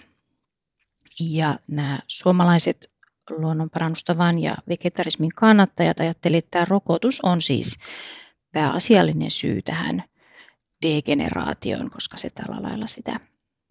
Ja 1.21 1.59
nämä 1.69 1.99
suomalaiset 2.07 2.93
luonnonparannustavan 3.31 4.39
ja 4.39 4.57
vegetarismin 4.69 5.33
kannattajat 5.37 6.01
ajattelivat, 6.01 6.45
että 6.45 6.51
tämä 6.51 6.65
rokotus 6.65 7.21
on 7.21 7.43
siis 7.43 7.79
pääasiallinen 8.53 9.31
syy 9.31 9.63
tähän 9.63 10.05
degeneraatioon, 10.83 11.91
koska 11.91 12.17
se 12.17 12.31
tällä 12.31 12.63
lailla 12.63 12.87
sitä 12.87 13.21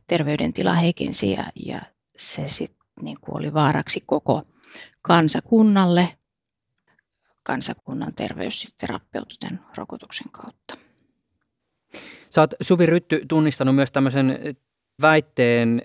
terveydentila 0.07 0.73
heikensi 0.73 1.31
ja, 1.31 1.43
ja 1.65 1.81
se 2.17 2.47
sitten 2.47 2.85
niin 3.01 3.17
oli 3.31 3.53
vaaraksi 3.53 4.03
koko 4.05 4.43
kansakunnalle. 5.01 6.17
Kansakunnan 7.43 8.13
terveys 8.13 8.61
sitten 8.61 8.89
rappeutui 8.89 9.37
tämän 9.39 9.65
rokotuksen 9.77 10.31
kautta. 10.31 10.77
Sä 12.29 12.41
oot 12.41 12.53
Suvi 12.61 12.85
Rytty 12.85 13.25
tunnistanut 13.27 13.75
myös 13.75 13.91
tämmöisen 13.91 14.39
väitteen, 15.01 15.81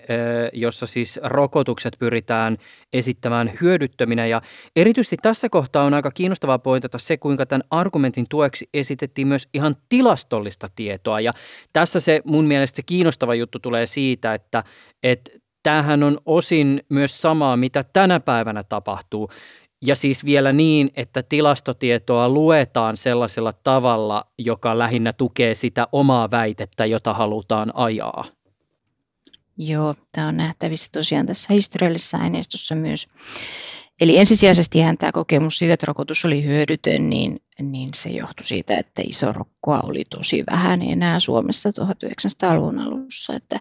jossa 0.53 0.85
siis 0.85 1.19
rokotukset 1.23 1.95
pyritään 1.99 2.57
esittämään 2.93 3.51
hyödyttöminä. 3.61 4.25
Ja 4.25 4.41
erityisesti 4.75 5.17
tässä 5.21 5.49
kohtaa 5.49 5.83
on 5.83 5.93
aika 5.93 6.11
kiinnostavaa 6.11 6.59
pointata 6.59 6.97
se, 6.97 7.17
kuinka 7.17 7.45
tämän 7.45 7.63
argumentin 7.71 8.25
tueksi 8.29 8.69
esitettiin 8.73 9.27
myös 9.27 9.47
ihan 9.53 9.75
tilastollista 9.89 10.69
tietoa. 10.75 11.19
Ja 11.19 11.33
tässä 11.73 11.99
se 11.99 12.21
mun 12.25 12.45
mielestä 12.45 12.75
se 12.75 12.83
kiinnostava 12.85 13.35
juttu 13.35 13.59
tulee 13.59 13.85
siitä, 13.85 14.33
että, 14.33 14.63
että 15.03 15.31
tämähän 15.63 16.03
on 16.03 16.17
osin 16.25 16.83
myös 16.89 17.21
samaa, 17.21 17.57
mitä 17.57 17.85
tänä 17.93 18.19
päivänä 18.19 18.63
tapahtuu. 18.63 19.29
Ja 19.85 19.95
siis 19.95 20.25
vielä 20.25 20.51
niin, 20.53 20.91
että 20.95 21.23
tilastotietoa 21.23 22.29
luetaan 22.29 22.97
sellaisella 22.97 23.53
tavalla, 23.63 24.25
joka 24.39 24.77
lähinnä 24.77 25.13
tukee 25.13 25.55
sitä 25.55 25.87
omaa 25.91 26.31
väitettä, 26.31 26.85
jota 26.85 27.13
halutaan 27.13 27.71
ajaa. 27.75 28.25
Joo, 29.67 29.95
tämä 30.11 30.27
on 30.27 30.37
nähtävissä 30.37 30.89
tosiaan 30.91 31.25
tässä 31.25 31.53
historiallisessa 31.53 32.17
aineistossa 32.17 32.75
myös. 32.75 33.07
Eli 34.01 34.17
ensisijaisesti 34.17 34.79
tämä 34.99 35.11
kokemus 35.11 35.57
siitä, 35.57 35.73
että 35.73 35.85
rokotus 35.85 36.25
oli 36.25 36.43
hyödytön, 36.43 37.09
niin, 37.09 37.41
niin 37.59 37.89
se 37.93 38.09
johtui 38.09 38.45
siitä, 38.45 38.77
että 38.77 39.01
iso 39.05 39.33
rokkoa 39.33 39.79
oli 39.79 40.05
tosi 40.05 40.43
vähän 40.51 40.81
enää 40.81 41.19
Suomessa 41.19 41.69
1900-luvun 41.69 42.79
alussa, 42.79 43.35
että 43.35 43.59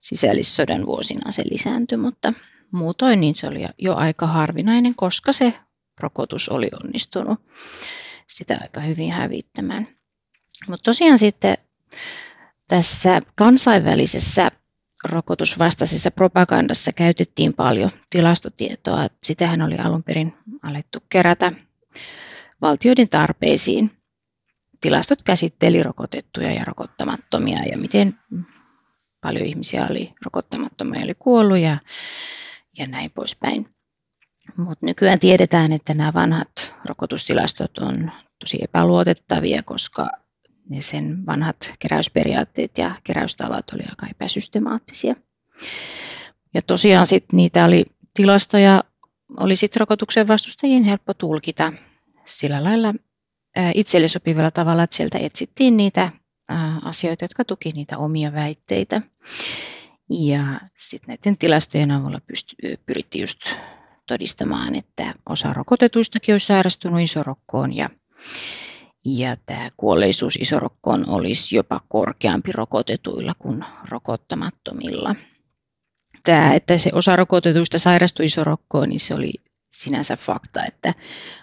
sisällissodan 0.00 0.86
vuosina 0.86 1.32
se 1.32 1.42
lisääntyi, 1.50 1.98
mutta 1.98 2.32
muutoin 2.70 3.20
niin 3.20 3.34
se 3.34 3.48
oli 3.48 3.66
jo 3.78 3.94
aika 3.94 4.26
harvinainen, 4.26 4.94
koska 4.94 5.32
se 5.32 5.54
rokotus 6.00 6.48
oli 6.48 6.68
onnistunut 6.84 7.38
sitä 8.26 8.58
aika 8.62 8.80
hyvin 8.80 9.12
hävittämään. 9.12 9.88
Mutta 10.68 10.84
tosiaan 10.84 11.18
sitten 11.18 11.56
tässä 12.68 13.22
kansainvälisessä 13.34 14.50
rokotusvastaisessa 15.04 16.10
propagandassa 16.10 16.92
käytettiin 16.92 17.54
paljon 17.54 17.90
tilastotietoa. 18.10 19.06
Sitähän 19.22 19.62
oli 19.62 19.76
alun 19.76 20.02
perin 20.02 20.34
alettu 20.62 20.98
kerätä 21.08 21.52
valtioiden 22.60 23.08
tarpeisiin. 23.08 23.90
Tilastot 24.80 25.18
käsitteli 25.24 25.82
rokotettuja 25.82 26.52
ja 26.52 26.64
rokottamattomia 26.64 27.58
ja 27.70 27.78
miten 27.78 28.18
paljon 29.20 29.46
ihmisiä 29.46 29.86
oli 29.90 30.14
rokottamattomia 30.24 31.04
oli 31.04 31.14
kuollut 31.18 31.58
ja, 31.58 31.78
ja 32.78 32.86
näin 32.86 33.10
poispäin. 33.10 33.74
Mutta 34.56 34.86
nykyään 34.86 35.18
tiedetään, 35.20 35.72
että 35.72 35.94
nämä 35.94 36.12
vanhat 36.14 36.74
rokotustilastot 36.84 37.78
on 37.78 38.12
tosi 38.40 38.58
epäluotettavia, 38.62 39.62
koska 39.62 40.10
ne 40.68 40.82
sen 40.82 41.26
vanhat 41.26 41.74
keräysperiaatteet 41.78 42.78
ja 42.78 42.94
keräystavat 43.04 43.72
oli 43.74 43.82
aika 43.82 44.06
epäsystemaattisia. 44.10 45.14
Ja 46.54 46.62
tosiaan 46.62 47.06
sit 47.06 47.24
niitä 47.32 47.64
oli 47.64 47.84
tilastoja, 48.14 48.84
oli 49.36 49.56
sitten 49.56 49.80
rokotuksen 49.80 50.28
vastustajien 50.28 50.84
helppo 50.84 51.14
tulkita 51.14 51.72
sillä 52.24 52.64
lailla 52.64 52.94
itselle 53.74 54.08
sopivalla 54.08 54.50
tavalla, 54.50 54.82
että 54.82 54.96
sieltä 54.96 55.18
etsittiin 55.18 55.76
niitä 55.76 56.12
asioita, 56.84 57.24
jotka 57.24 57.44
tuki 57.44 57.72
niitä 57.72 57.98
omia 57.98 58.32
väitteitä. 58.32 59.02
Ja 60.10 60.60
sitten 60.76 61.08
näiden 61.08 61.38
tilastojen 61.38 61.90
avulla 61.90 62.20
pysty, 62.26 62.56
pyrittiin 62.86 63.22
just 63.22 63.40
todistamaan, 64.06 64.74
että 64.74 65.14
osa 65.28 65.52
rokotetuistakin 65.52 66.34
olisi 66.34 66.46
sairastunut 66.46 67.00
isorokkoon 67.00 67.76
ja 67.76 67.90
ja 69.04 69.36
tämä 69.46 69.70
kuolleisuus 69.76 70.36
isorokkoon 70.36 71.08
olisi 71.08 71.56
jopa 71.56 71.80
korkeampi 71.88 72.52
rokotetuilla 72.52 73.34
kuin 73.38 73.64
rokottamattomilla. 73.88 75.14
Tämä, 76.24 76.54
että 76.54 76.78
se 76.78 76.90
osa 76.94 77.16
rokotetuista 77.16 77.78
sairastui 77.78 78.26
isorokkoon, 78.26 78.88
niin 78.88 79.00
se 79.00 79.14
oli 79.14 79.32
sinänsä 79.72 80.16
fakta, 80.16 80.64
että 80.64 80.94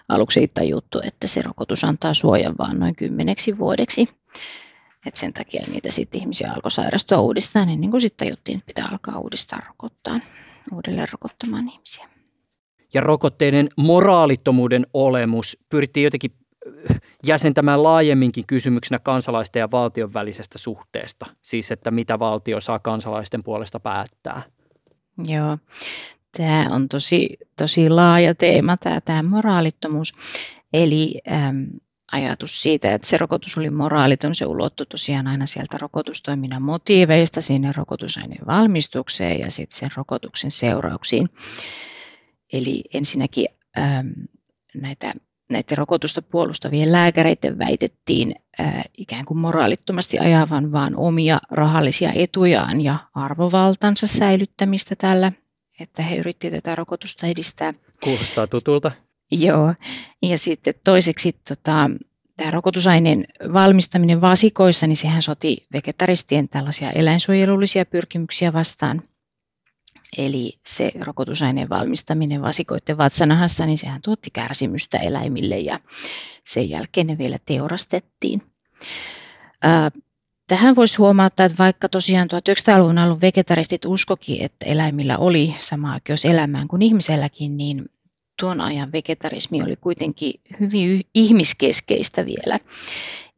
aluksi 0.08 0.40
ei 0.40 0.48
tajuttu, 0.48 1.00
että 1.04 1.26
se 1.26 1.42
rokotus 1.42 1.84
antaa 1.84 2.14
suojan 2.14 2.54
vain 2.58 2.80
noin 2.80 2.96
kymmeneksi 2.96 3.58
vuodeksi. 3.58 4.08
Et 5.06 5.16
sen 5.16 5.32
takia 5.32 5.66
niitä 5.70 5.90
sitten 5.90 6.20
ihmisiä 6.20 6.52
alkoi 6.52 6.70
sairastua 6.70 7.20
uudestaan, 7.20 7.68
ennen 7.68 7.90
kuin 7.90 8.00
sitten 8.00 8.26
tajuttiin, 8.26 8.58
että 8.58 8.66
pitää 8.66 8.88
alkaa 8.92 9.18
uudestaan 9.18 9.62
rokottaa, 9.66 10.20
uudelleen 10.72 11.08
rokottamaan 11.12 11.68
ihmisiä. 11.68 12.08
Ja 12.94 13.00
rokotteiden 13.00 13.68
moraalittomuuden 13.76 14.86
olemus 14.94 15.58
pyrittiin 15.68 16.04
jotenkin 16.04 16.32
jäsentämään 17.26 17.82
laajemminkin 17.82 18.46
kysymyksenä 18.46 18.98
kansalaisten 18.98 19.60
ja 19.60 19.70
valtion 19.70 20.14
välisestä 20.14 20.58
suhteesta. 20.58 21.26
Siis, 21.42 21.70
että 21.70 21.90
mitä 21.90 22.18
valtio 22.18 22.60
saa 22.60 22.78
kansalaisten 22.78 23.42
puolesta 23.42 23.80
päättää. 23.80 24.42
Joo, 25.24 25.58
tämä 26.36 26.68
on 26.70 26.88
tosi, 26.88 27.36
tosi 27.56 27.90
laaja 27.90 28.34
teema, 28.34 28.76
tämä, 28.76 29.00
tämä 29.00 29.22
moraalittomuus. 29.22 30.14
Eli 30.72 31.20
äm, 31.32 31.66
ajatus 32.12 32.62
siitä, 32.62 32.94
että 32.94 33.08
se 33.08 33.18
rokotus 33.18 33.58
oli 33.58 33.70
moraaliton, 33.70 34.34
se 34.34 34.46
ulottui 34.46 34.86
tosiaan 34.86 35.26
aina 35.26 35.46
sieltä 35.46 35.78
rokotustoiminnan 35.78 36.62
motiiveista 36.62 37.40
sinne 37.40 37.72
rokotusaineen 37.76 38.46
valmistukseen 38.46 39.40
ja 39.40 39.50
sitten 39.50 39.78
sen 39.78 39.90
rokotuksen 39.96 40.50
seurauksiin. 40.50 41.28
Eli 42.52 42.84
ensinnäkin 42.94 43.48
äm, 43.78 44.12
näitä 44.74 45.14
näiden 45.48 45.78
rokotusta 45.78 46.22
puolustavien 46.22 46.92
lääkäreiden 46.92 47.58
väitettiin 47.58 48.34
ää, 48.58 48.82
ikään 48.98 49.24
kuin 49.24 49.38
moraalittomasti 49.38 50.18
ajavan 50.18 50.72
vain 50.72 50.96
omia 50.96 51.40
rahallisia 51.50 52.12
etujaan 52.14 52.80
ja 52.80 52.98
arvovaltansa 53.14 54.06
säilyttämistä 54.06 54.96
tällä, 54.96 55.32
että 55.80 56.02
he 56.02 56.16
yrittivät 56.16 56.64
tätä 56.64 56.74
rokotusta 56.74 57.26
edistää. 57.26 57.74
Kuulostaa 58.00 58.46
tutulta. 58.46 58.92
Joo, 59.30 59.74
ja 60.22 60.38
sitten 60.38 60.74
toiseksi 60.84 61.36
tota, 61.48 61.90
tämä 62.36 62.50
rokotusaineen 62.50 63.24
valmistaminen 63.52 64.20
vasikoissa, 64.20 64.86
niin 64.86 64.96
sehän 64.96 65.22
soti 65.22 65.66
vegetaristien 65.72 66.48
tällaisia 66.48 66.90
eläinsuojelullisia 66.90 67.84
pyrkimyksiä 67.86 68.52
vastaan– 68.52 69.02
Eli 70.18 70.52
se 70.66 70.92
rokotusaineen 71.00 71.68
valmistaminen 71.68 72.42
vasikoiden 72.42 72.98
vatsanahassa, 72.98 73.66
niin 73.66 73.78
sehän 73.78 74.02
tuotti 74.02 74.30
kärsimystä 74.30 74.98
eläimille 74.98 75.58
ja 75.58 75.80
sen 76.44 76.70
jälkeen 76.70 77.06
ne 77.06 77.18
vielä 77.18 77.38
teurastettiin. 77.46 78.42
Tähän 80.46 80.76
voisi 80.76 80.96
huomauttaa, 80.96 81.46
että 81.46 81.58
vaikka 81.58 81.88
tosiaan 81.88 82.28
1900-luvun 82.28 82.98
alun 82.98 83.20
vegetaristit 83.20 83.84
uskoki, 83.84 84.44
että 84.44 84.66
eläimillä 84.66 85.18
oli 85.18 85.54
sama 85.60 85.94
oikeus 85.94 86.24
elämään 86.24 86.68
kuin 86.68 86.82
ihmiselläkin, 86.82 87.56
niin 87.56 87.90
tuon 88.40 88.60
ajan 88.60 88.92
vegetarismi 88.92 89.62
oli 89.62 89.76
kuitenkin 89.76 90.34
hyvin 90.60 91.02
ihmiskeskeistä 91.14 92.26
vielä. 92.26 92.60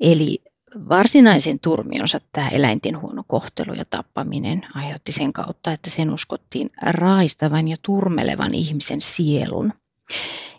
Eli 0.00 0.42
varsinaisen 0.88 1.58
turmionsa 1.60 2.20
tämä 2.32 2.48
eläinten 2.48 3.00
huono 3.00 3.24
kohtelu 3.26 3.74
ja 3.74 3.84
tappaminen 3.84 4.66
aiheutti 4.74 5.12
sen 5.12 5.32
kautta, 5.32 5.72
että 5.72 5.90
sen 5.90 6.10
uskottiin 6.10 6.70
raistavan 6.82 7.68
ja 7.68 7.76
turmelevan 7.82 8.54
ihmisen 8.54 9.00
sielun. 9.00 9.72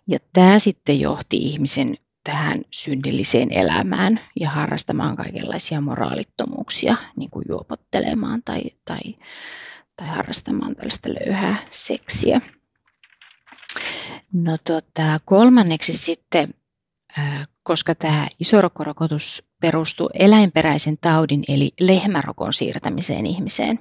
Ja 0.08 0.20
tämä 0.34 0.60
sitten 0.60 1.00
johti 1.00 1.38
ihmisen 1.38 1.98
tähän 2.24 2.62
synnilliseen 2.72 3.52
elämään 3.52 4.20
ja 4.40 4.50
harrastamaan 4.50 5.16
kaikenlaisia 5.16 5.82
moraalittomuuksia, 5.82 6.96
niin 7.16 7.30
kuin 7.30 7.46
juopottelemaan 7.50 8.44
tai, 8.44 8.62
tai, 8.86 9.00
tai 9.96 10.08
harrastamaan 10.08 10.76
tällaista 10.76 11.10
löyhää 11.10 11.56
seksiä. 11.70 12.42
No 14.34 14.58
tota, 14.64 15.20
kolmanneksi 15.26 15.94
sitten, 15.94 16.54
koska 17.70 17.96
tämä 17.96 18.28
isorokkorokotus 18.40 19.50
perustuu 19.62 20.10
eläinperäisen 20.14 20.98
taudin 21.02 21.44
eli 21.48 21.72
lehmärokon 21.80 22.54
siirtämiseen 22.54 23.26
ihmiseen, 23.26 23.80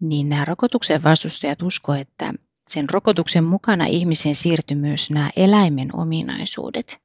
niin 0.00 0.28
nämä 0.28 0.44
rokotuksen 0.44 1.02
vastustajat 1.02 1.62
uskovat, 1.62 2.00
että 2.00 2.34
sen 2.68 2.90
rokotuksen 2.90 3.44
mukana 3.44 3.86
ihmiseen 3.86 4.34
siirtyi 4.34 4.76
myös 4.76 5.10
nämä 5.10 5.30
eläimen 5.36 5.96
ominaisuudet, 5.96 6.98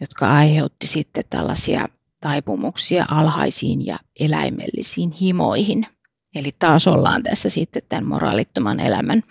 jotka 0.00 0.34
aiheutti 0.34 0.86
sitten 0.86 1.24
tällaisia 1.30 1.88
taipumuksia 2.20 3.06
alhaisiin 3.10 3.86
ja 3.86 3.98
eläimellisiin 4.20 5.10
himoihin. 5.10 5.86
Eli 6.34 6.52
taas 6.58 6.86
ollaan 6.86 7.22
tässä 7.22 7.50
sitten 7.50 7.82
tämän 7.88 8.06
moraalittoman 8.06 8.80
elämän 8.80 9.22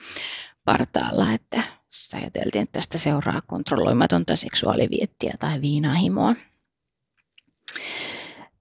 partaalla, 0.65 1.33
että 1.33 1.80
ajateltiin, 2.17 2.63
että 2.63 2.73
tästä 2.73 2.97
seuraa 2.97 3.41
kontrolloimatonta 3.47 4.35
seksuaaliviettiä 4.35 5.33
tai 5.39 5.61
viinahimoa. 5.61 6.35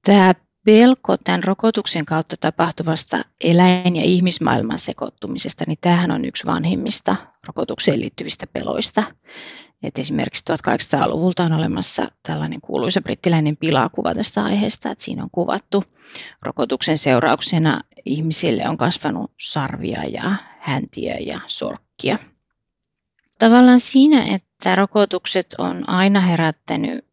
Tämä 0.04 0.34
pelko 0.64 1.16
tämän 1.16 1.44
rokotuksen 1.44 2.06
kautta 2.06 2.36
tapahtuvasta 2.36 3.24
eläin- 3.40 3.96
ja 3.96 4.02
ihmismaailman 4.02 4.78
sekoittumisesta, 4.78 5.64
niin 5.66 5.78
tämähän 5.80 6.10
on 6.10 6.24
yksi 6.24 6.46
vanhimmista 6.46 7.16
rokotukseen 7.46 8.00
liittyvistä 8.00 8.46
peloista. 8.52 9.02
Et 9.82 9.98
esimerkiksi 9.98 10.44
1800-luvulta 10.52 11.44
on 11.44 11.52
olemassa 11.52 12.10
tällainen 12.22 12.60
kuuluisa 12.60 13.00
brittiläinen 13.00 13.56
pilakuva 13.56 14.14
tästä 14.14 14.44
aiheesta, 14.44 14.90
että 14.90 15.04
siinä 15.04 15.22
on 15.22 15.30
kuvattu 15.32 15.84
rokotuksen 16.42 16.98
seurauksena 16.98 17.80
ihmisille 18.04 18.68
on 18.68 18.76
kasvanut 18.76 19.32
sarvia 19.40 20.04
ja 20.04 20.36
häntiä 20.60 21.14
ja 21.14 21.40
sorkkia. 21.46 22.18
Tavallaan 23.40 23.80
siinä, 23.80 24.24
että 24.24 24.74
rokotukset 24.74 25.54
on 25.58 25.88
aina 25.88 26.20
herättänyt 26.20 27.04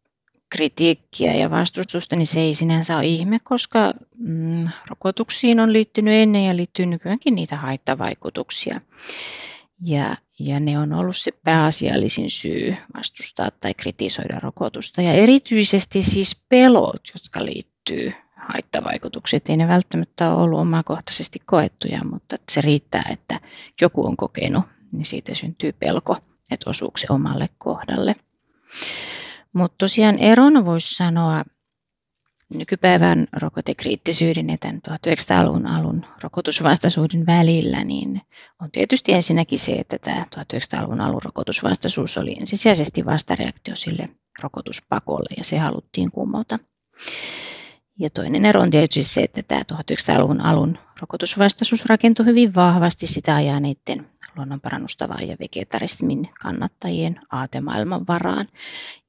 kritiikkiä 0.49 1.33
ja 1.33 1.49
vastustusta, 1.49 2.15
niin 2.15 2.27
se 2.27 2.39
ei 2.39 2.55
sinänsä 2.55 2.97
ole 2.97 3.05
ihme, 3.05 3.39
koska 3.43 3.93
mm, 4.17 4.67
rokotuksiin 4.87 5.59
on 5.59 5.73
liittynyt 5.73 6.13
ennen 6.13 6.45
ja 6.45 6.55
liittyy 6.55 6.85
nykyäänkin 6.85 7.35
niitä 7.35 7.55
haittavaikutuksia. 7.55 8.81
Ja, 9.81 10.15
ja 10.39 10.59
ne 10.59 10.79
on 10.79 10.93
ollut 10.93 11.17
se 11.17 11.31
pääasiallisin 11.43 12.31
syy 12.31 12.75
vastustaa 12.97 13.49
tai 13.59 13.73
kritisoida 13.73 14.39
rokotusta. 14.39 15.01
Ja 15.01 15.13
erityisesti 15.13 16.03
siis 16.03 16.45
pelot, 16.49 17.01
jotka 17.13 17.45
liittyy 17.45 18.13
haittavaikutukset. 18.35 19.49
Ei 19.49 19.57
ne 19.57 19.67
välttämättä 19.67 20.33
ole 20.33 20.43
ollut 20.43 20.59
omakohtaisesti 20.59 21.39
koettuja, 21.45 21.99
mutta 22.11 22.35
se 22.49 22.61
riittää, 22.61 23.03
että 23.11 23.39
joku 23.81 24.05
on 24.05 24.17
kokenut, 24.17 24.63
niin 24.91 25.05
siitä 25.05 25.35
syntyy 25.35 25.71
pelko, 25.71 26.17
että 26.51 26.69
osuuko 26.69 26.97
se 26.97 27.07
omalle 27.09 27.49
kohdalle. 27.57 28.15
Mutta 29.53 29.75
tosiaan 29.77 30.19
erona 30.19 30.65
voisi 30.65 30.95
sanoa 30.95 31.43
nykypäivän 32.53 33.27
rokotekriittisyyden 33.33 34.49
ja 34.49 34.57
tämän 34.57 34.81
1900-luvun 34.89 35.67
alun 35.67 36.05
rokotusvastaisuuden 36.23 37.25
välillä, 37.25 37.83
niin 37.83 38.21
on 38.61 38.71
tietysti 38.71 39.13
ensinnäkin 39.13 39.59
se, 39.59 39.71
että 39.71 39.97
tämä 39.97 40.25
1900-luvun 40.35 41.01
alun 41.01 41.21
rokotusvastaisuus 41.23 42.17
oli 42.17 42.37
ensisijaisesti 42.39 43.05
vastareaktio 43.05 43.75
sille 43.75 44.09
rokotuspakolle 44.41 45.29
ja 45.37 45.43
se 45.43 45.57
haluttiin 45.57 46.11
kumota. 46.11 46.59
Ja 47.99 48.09
toinen 48.09 48.45
ero 48.45 48.61
on 48.61 48.69
tietysti 48.69 49.03
se, 49.03 49.21
että 49.21 49.43
tämä 49.43 49.61
1900-luvun 49.73 50.41
alun 50.41 50.77
rokotusvastaisuus 51.01 51.85
rakentui 51.85 52.25
hyvin 52.25 52.55
vahvasti 52.55 53.07
sitä 53.07 53.35
ajaneiden 53.35 54.09
luonnonparannustavan 54.37 55.27
ja 55.27 55.37
vegetarismin 55.39 56.29
kannattajien 56.41 57.21
aatemaailman 57.31 58.07
varaan. 58.07 58.47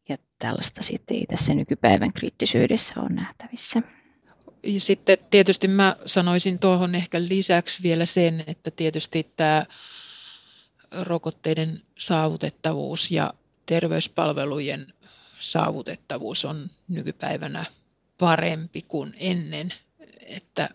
Ja 0.09 0.19
tällaista 0.39 0.83
sitten 0.83 1.17
ei 1.17 1.27
tässä 1.27 1.55
nykypäivän 1.55 2.13
kriittisyydessä 2.13 3.01
ole 3.01 3.09
nähtävissä. 3.09 3.83
Ja 4.63 4.81
sitten 4.81 5.19
tietysti 5.31 5.69
mä 5.69 5.97
sanoisin 6.07 6.59
tuohon 6.59 6.95
ehkä 6.95 7.21
lisäksi 7.21 7.83
vielä 7.83 8.07
sen, 8.07 8.45
että 8.47 8.71
tietysti 8.71 9.33
tämä 9.37 9.65
rokotteiden 11.03 11.83
saavutettavuus 11.99 13.11
ja 13.11 13.33
terveyspalvelujen 13.67 14.93
saavutettavuus 15.41 16.45
on 16.45 16.71
nykypäivänä 16.89 17.65
parempi 18.19 18.83
kuin 18.89 19.15
ennen, 19.17 19.73
että, 20.27 20.69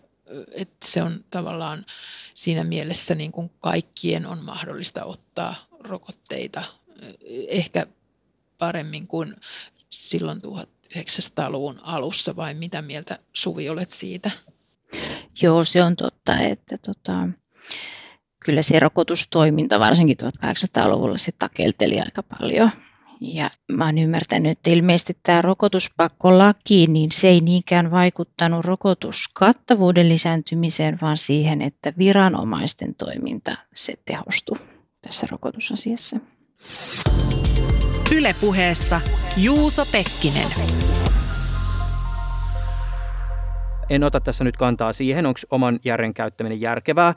että 0.52 0.86
se 0.88 1.02
on 1.02 1.24
tavallaan 1.30 1.86
siinä 2.34 2.64
mielessä 2.64 3.14
niin 3.14 3.32
kuin 3.32 3.50
kaikkien 3.60 4.26
on 4.26 4.44
mahdollista 4.44 5.04
ottaa 5.04 5.54
rokotteita 5.80 6.62
ehkä 7.48 7.86
paremmin 8.58 9.06
kuin 9.06 9.36
silloin 9.90 10.42
1900-luvun 10.42 11.80
alussa, 11.82 12.36
vai 12.36 12.54
mitä 12.54 12.82
mieltä 12.82 13.18
Suvi 13.32 13.68
olet 13.68 13.90
siitä? 13.90 14.30
Joo, 15.42 15.64
se 15.64 15.82
on 15.82 15.96
totta, 15.96 16.38
että 16.38 16.78
tota, 16.78 17.28
kyllä 18.44 18.62
se 18.62 18.80
rokotustoiminta 18.80 19.80
varsinkin 19.80 20.16
1800-luvulla 20.22 21.18
se 21.18 21.32
takelteli 21.38 22.00
aika 22.00 22.22
paljon 22.22 22.70
ja 23.20 23.50
mä 23.72 23.84
oon 23.84 23.98
ymmärtänyt, 23.98 24.52
että 24.52 24.70
ilmeisesti 24.70 25.16
tämä 25.22 25.42
rokotuspakkolaki, 25.42 26.86
niin 26.86 27.12
se 27.12 27.28
ei 27.28 27.40
niinkään 27.40 27.90
vaikuttanut 27.90 28.64
rokotuskattavuuden 28.64 30.08
lisääntymiseen, 30.08 30.98
vaan 31.02 31.18
siihen, 31.18 31.62
että 31.62 31.92
viranomaisten 31.98 32.94
toiminta 32.94 33.56
se 33.74 33.94
tehostui 34.06 34.58
tässä 35.02 35.26
rokotusasiassa. 35.30 36.16
Ylepuheessa 38.16 39.00
Juuso 39.36 39.86
Pekkinen. 39.92 40.48
En 43.90 44.04
ota 44.04 44.20
tässä 44.20 44.44
nyt 44.44 44.56
kantaa 44.56 44.92
siihen, 44.92 45.26
onko 45.26 45.40
oman 45.50 45.80
järjen 45.84 46.14
käyttäminen 46.14 46.60
järkevää, 46.60 47.14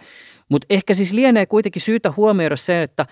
mutta 0.49 0.67
ehkä 0.69 0.93
siis 0.93 1.13
lienee 1.13 1.45
kuitenkin 1.45 1.81
syytä 1.81 2.13
huomioida 2.17 2.55
se, 2.55 2.83
että 2.83 3.05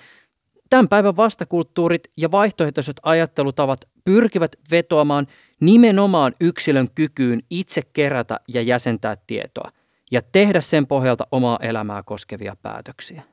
Tämän 0.76 0.90
päivän 0.90 1.18
vastakulttuurit 1.18 2.04
ja 2.18 2.32
vaihtoehtoiset 2.32 2.98
ajattelutavat 3.04 3.86
pyrkivät 4.04 4.56
vetoamaan 4.72 5.28
nimenomaan 5.60 6.34
yksilön 6.40 6.90
kykyyn 6.96 7.44
itse 7.50 7.82
kerätä 7.94 8.40
ja 8.48 8.62
jäsentää 8.62 9.18
tietoa 9.28 9.72
ja 10.12 10.22
tehdä 10.22 10.62
sen 10.62 10.88
pohjalta 10.88 11.28
omaa 11.32 11.60
elämää 11.62 12.04
koskevia 12.04 12.56
päätöksiä. 12.62 13.24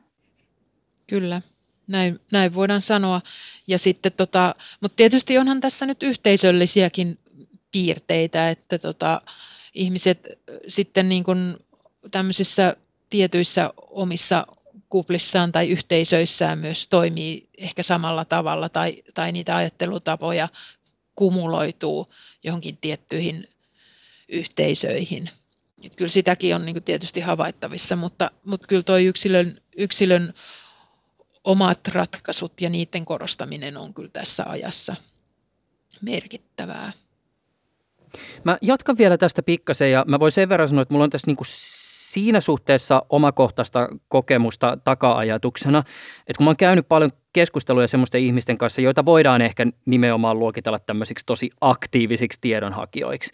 Kyllä, 1.07 1.43
näin, 1.86 2.20
näin 2.32 2.55
voidaan 2.55 2.82
sanoa. 2.82 3.20
Ja 3.66 3.78
sitten 3.78 4.12
tota, 4.12 4.55
mutta 4.80 4.97
tietysti 4.97 5.38
onhan 5.38 5.61
tässä 5.61 5.86
nyt 5.86 6.03
yhteisöllisiäkin 6.03 7.18
piirteitä, 7.72 8.51
että 8.51 8.78
tota, 8.78 9.22
ihmiset 9.74 10.38
sitten 10.68 11.09
niin 11.09 11.24
kuin 11.24 11.57
tämmöisissä 12.11 12.76
tietyissä 13.11 13.70
omissa 13.76 14.47
kuplissaan 14.93 15.53
tai 15.53 15.68
yhteisöissään 15.68 16.59
myös 16.59 16.88
toimii 16.88 17.49
ehkä 17.59 17.82
samalla 17.82 18.24
tavalla 18.24 18.68
tai, 18.68 19.03
tai 19.14 19.32
niitä 19.32 19.57
ajattelutapoja 19.57 20.49
kumuloituu 21.14 22.07
johonkin 22.45 22.76
tiettyihin 22.76 23.49
yhteisöihin. 24.28 25.30
Et 25.84 25.97
kyllä 25.97 26.11
sitäkin 26.11 26.55
on 26.55 26.64
niin 26.64 26.82
tietysti 26.82 27.20
havaittavissa, 27.20 27.97
mutta, 27.97 28.30
mutta 28.45 28.66
kyllä 28.66 28.82
tuo 28.82 28.97
yksilön, 28.97 29.61
yksilön 29.76 30.34
omat 31.45 31.88
ratkaisut 31.88 32.61
ja 32.61 32.70
niiden 32.70 33.05
korostaminen 33.05 33.76
on 33.76 33.95
kyllä 33.95 34.11
tässä 34.12 34.45
ajassa 34.47 34.97
merkittävää. 36.01 36.93
Mä 38.45 38.59
jatkan 38.62 38.99
vielä 38.99 39.18
tästä 39.18 39.43
pikkasen 39.43 39.90
ja 39.90 40.05
mä 40.09 40.20
voin 40.20 40.32
sen 40.32 40.49
verran 40.49 40.68
sanoa, 40.68 40.82
että 40.82 40.95
mulla 40.95 41.05
on 41.05 41.11
tässä 41.11 41.26
niin 41.26 41.36
siinä 42.13 42.41
suhteessa 42.41 43.03
omakohtaista 43.11 43.89
kokemusta 44.09 44.79
taka-ajatuksena, 44.85 45.79
että 46.27 46.37
kun 46.37 46.45
mä 46.45 46.49
oon 46.49 46.57
käynyt 46.57 46.89
paljon 46.89 47.13
keskusteluja 47.33 47.89
semmoisten 47.89 48.21
ihmisten 48.21 48.59
kanssa, 48.59 48.81
joita 48.81 49.05
voidaan 49.05 49.43
ehkä 49.43 49.67
nimenomaan 49.87 50.39
luokitella 50.39 50.79
tämmöisiksi 50.79 51.27
tosi 51.27 51.51
aktiivisiksi 51.61 52.39
tiedonhakijoiksi, 52.41 53.33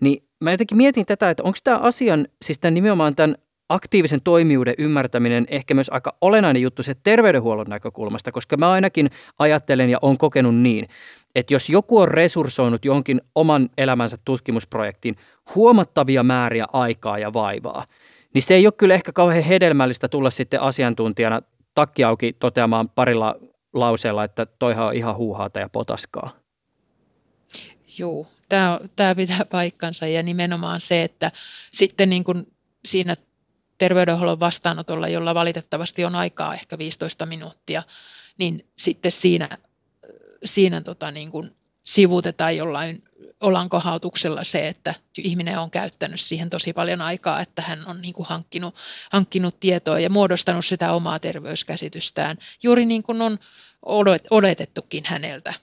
niin 0.00 0.22
mä 0.40 0.50
jotenkin 0.50 0.76
mietin 0.76 1.06
tätä, 1.06 1.30
että 1.30 1.42
onko 1.42 1.58
tämä 1.64 1.78
asian, 1.78 2.28
siis 2.42 2.58
tämän 2.58 2.74
nimenomaan 2.74 3.16
tämän 3.16 3.36
aktiivisen 3.68 4.20
toimijuuden 4.20 4.74
ymmärtäminen 4.78 5.46
ehkä 5.48 5.74
myös 5.74 5.88
aika 5.90 6.16
olennainen 6.20 6.62
juttu 6.62 6.82
se 6.82 6.94
terveydenhuollon 6.94 7.66
näkökulmasta, 7.68 8.32
koska 8.32 8.56
mä 8.56 8.70
ainakin 8.70 9.10
ajattelen 9.38 9.90
ja 9.90 9.98
on 10.02 10.18
kokenut 10.18 10.56
niin, 10.56 10.88
että 11.34 11.54
jos 11.54 11.68
joku 11.68 11.98
on 11.98 12.08
resurssoinut 12.08 12.84
johonkin 12.84 13.20
oman 13.34 13.68
elämänsä 13.78 14.16
tutkimusprojektiin 14.24 15.16
huomattavia 15.54 16.22
määriä 16.22 16.66
aikaa 16.72 17.18
ja 17.18 17.32
vaivaa, 17.32 17.84
niin 18.34 18.42
se 18.42 18.54
ei 18.54 18.66
ole 18.66 18.72
kyllä 18.72 18.94
ehkä 18.94 19.12
kauhean 19.12 19.44
hedelmällistä 19.44 20.08
tulla 20.08 20.30
sitten 20.30 20.60
asiantuntijana 20.60 21.42
takki 21.74 22.04
auki 22.04 22.32
toteamaan 22.32 22.88
parilla 22.88 23.34
lauseella, 23.72 24.24
että 24.24 24.46
toihan 24.46 24.86
on 24.86 24.94
ihan 24.94 25.16
huuhaata 25.16 25.60
ja 25.60 25.68
potaskaa. 25.68 26.36
Joo, 27.98 28.26
tämä, 28.48 28.80
tämä 28.96 29.14
pitää 29.14 29.44
paikkansa 29.44 30.06
ja 30.06 30.22
nimenomaan 30.22 30.80
se, 30.80 31.02
että 31.02 31.32
sitten 31.72 32.10
niin 32.10 32.24
kuin 32.24 32.52
siinä 32.84 33.16
terveydenhuollon 33.78 34.40
vastaanotolla, 34.40 35.08
jolla 35.08 35.34
valitettavasti 35.34 36.04
on 36.04 36.14
aikaa 36.14 36.54
ehkä 36.54 36.78
15 36.78 37.26
minuuttia, 37.26 37.82
niin 38.38 38.66
sitten 38.78 39.12
siinä, 39.12 39.48
siinä 40.44 40.80
tota 40.80 41.10
niin 41.10 41.30
kuin 41.30 41.50
sivutetaan 41.84 42.56
jollain 42.56 43.02
olankohautuksella 43.40 44.44
se, 44.44 44.68
että 44.68 44.94
ihminen 45.18 45.58
on 45.58 45.70
käyttänyt 45.70 46.20
siihen 46.20 46.50
tosi 46.50 46.72
paljon 46.72 47.02
aikaa, 47.02 47.40
että 47.40 47.62
hän 47.62 47.86
on 47.86 48.02
niin 48.02 48.14
kuin 48.14 48.28
hankkinut, 48.28 48.74
hankkinut 49.10 49.60
tietoa 49.60 50.00
ja 50.00 50.10
muodostanut 50.10 50.66
sitä 50.66 50.92
omaa 50.92 51.18
terveyskäsitystään 51.18 52.38
juuri 52.62 52.86
niin 52.86 53.02
kuin 53.02 53.22
on 53.22 53.38
odotettukin 54.30 55.04
häneltä 55.06 55.54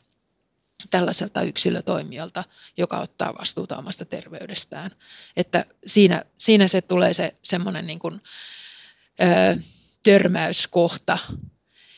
tällaiselta 0.90 1.42
yksilötoimijalta, 1.42 2.44
joka 2.78 3.00
ottaa 3.00 3.34
vastuuta 3.40 3.78
omasta 3.78 4.06
terveydestään. 4.06 4.92
Että 5.38 5.66
siinä, 5.86 6.24
siinä 6.38 6.68
se 6.68 6.82
tulee 6.82 7.14
se 7.14 7.36
semmoinen 7.42 7.88
niin 7.88 8.00
kuin, 8.00 8.22
ö, 9.22 9.62
törmäyskohta, 10.04 11.18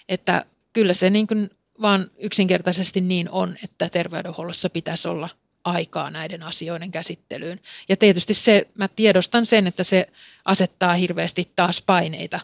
että 0.09 0.45
kyllä 0.73 0.93
se 0.93 1.09
niin 1.09 1.27
kuin 1.27 1.49
vaan 1.81 2.11
yksinkertaisesti 2.17 3.01
niin 3.01 3.29
on, 3.29 3.57
että 3.63 3.89
terveydenhuollossa 3.89 4.69
pitäisi 4.69 5.07
olla 5.07 5.29
aikaa 5.67 6.11
näiden 6.11 6.43
asioiden 6.43 6.91
käsittelyyn. 6.91 7.59
Ja 7.89 7.97
tietysti 7.97 8.33
se, 8.33 8.67
mä 8.75 8.87
tiedostan 8.87 9.45
sen, 9.45 9.67
että 9.67 9.83
se 9.83 10.07
asettaa 10.45 10.93
hirveästi 10.93 11.51
taas 11.55 11.81
paineita 11.81 12.39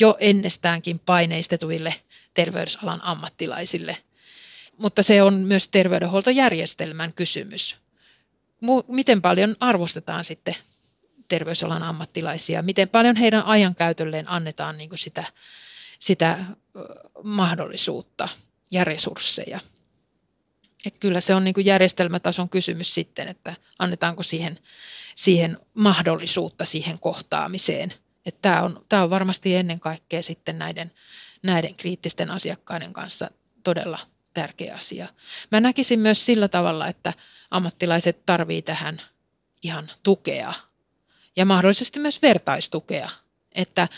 jo 0.00 0.16
ennestäänkin 0.20 0.98
paineistetuille 0.98 1.94
terveysalan 2.34 3.00
ammattilaisille. 3.02 3.96
mutta 4.78 5.02
se 5.02 5.22
on 5.22 5.34
myös 5.34 5.68
terveydenhuoltojärjestelmän 5.68 7.12
kysymys. 7.12 7.76
Miten 8.88 9.22
paljon 9.22 9.56
arvostetaan 9.60 10.24
sitten 10.24 10.56
terveysalan 11.28 11.82
ammattilaisia, 11.82 12.62
miten 12.62 12.88
paljon 12.88 13.16
heidän 13.16 13.44
ajankäytölleen 13.44 14.30
annetaan 14.30 14.78
niin 14.78 14.90
sitä, 14.94 15.24
sitä 15.98 16.44
mahdollisuutta 17.22 18.28
ja 18.70 18.84
resursseja. 18.84 19.60
Et 20.86 20.98
kyllä 20.98 21.20
se 21.20 21.34
on 21.34 21.44
niin 21.44 21.54
kuin 21.54 21.66
järjestelmätason 21.66 22.48
kysymys 22.48 22.94
sitten, 22.94 23.28
että 23.28 23.54
annetaanko 23.78 24.22
siihen, 24.22 24.58
siihen 25.14 25.58
mahdollisuutta 25.74 26.64
siihen 26.64 26.98
kohtaamiseen. 26.98 27.94
Tämä 28.42 28.62
on, 28.62 28.84
tämä 28.88 29.02
on 29.02 29.10
varmasti 29.10 29.56
ennen 29.56 29.80
kaikkea 29.80 30.22
sitten 30.22 30.58
näiden, 30.58 30.92
näiden 31.42 31.74
kriittisten 31.74 32.30
asiakkaiden 32.30 32.92
kanssa 32.92 33.30
todella 33.64 33.98
tärkeä 34.34 34.74
asia. 34.74 35.08
Mä 35.50 35.60
näkisin 35.60 36.00
myös 36.00 36.26
sillä 36.26 36.48
tavalla, 36.48 36.88
että 36.88 37.12
ammattilaiset 37.50 38.26
tarvii 38.26 38.62
tähän 38.62 39.00
ihan 39.62 39.90
tukea 40.02 40.54
ja 41.36 41.44
mahdollisesti 41.44 42.00
myös 42.00 42.22
vertaistukea, 42.22 43.10
että, 43.52 43.88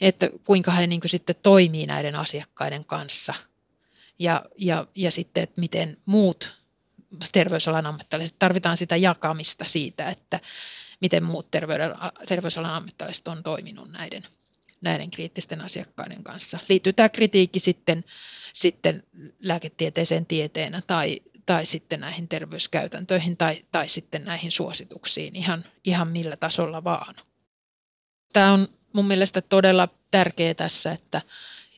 että 0.00 0.30
kuinka 0.44 0.70
he 0.70 0.86
niin 0.86 1.00
sitten 1.06 1.36
toimii 1.42 1.86
näiden 1.86 2.14
asiakkaiden 2.14 2.84
kanssa 2.84 3.34
ja, 4.18 4.44
ja, 4.58 4.86
ja 4.94 5.10
sitten, 5.10 5.42
että 5.42 5.60
miten 5.60 5.96
muut 6.06 6.56
terveysalan 7.32 7.86
ammattilaiset, 7.86 8.38
tarvitaan 8.38 8.76
sitä 8.76 8.96
jakamista 8.96 9.64
siitä, 9.64 10.10
että 10.10 10.40
miten 11.00 11.24
muut 11.24 11.50
terveysalan 12.28 12.74
ammattilaiset 12.74 13.28
on 13.28 13.42
toiminut 13.42 13.92
näiden, 13.92 14.26
näiden 14.80 15.10
kriittisten 15.10 15.60
asiakkaiden 15.60 16.22
kanssa. 16.24 16.58
Liittyy 16.68 16.92
tämä 16.92 17.08
kritiikki 17.08 17.60
sitten, 17.60 18.04
sitten 18.52 19.02
lääketieteeseen 19.42 20.26
tieteenä 20.26 20.82
tai, 20.86 21.20
tai 21.46 21.66
sitten 21.66 22.00
näihin 22.00 22.28
terveyskäytäntöihin 22.28 23.36
tai, 23.36 23.64
tai 23.72 23.88
sitten 23.88 24.24
näihin 24.24 24.50
suosituksiin 24.50 25.36
ihan, 25.36 25.64
ihan 25.84 26.08
millä 26.08 26.36
tasolla 26.36 26.84
vaan. 26.84 27.14
Tämä 28.32 28.52
on 28.52 28.68
mun 28.92 29.04
mielestä 29.04 29.40
todella 29.42 29.88
tärkeää 30.10 30.54
tässä, 30.54 30.92
että 30.92 31.22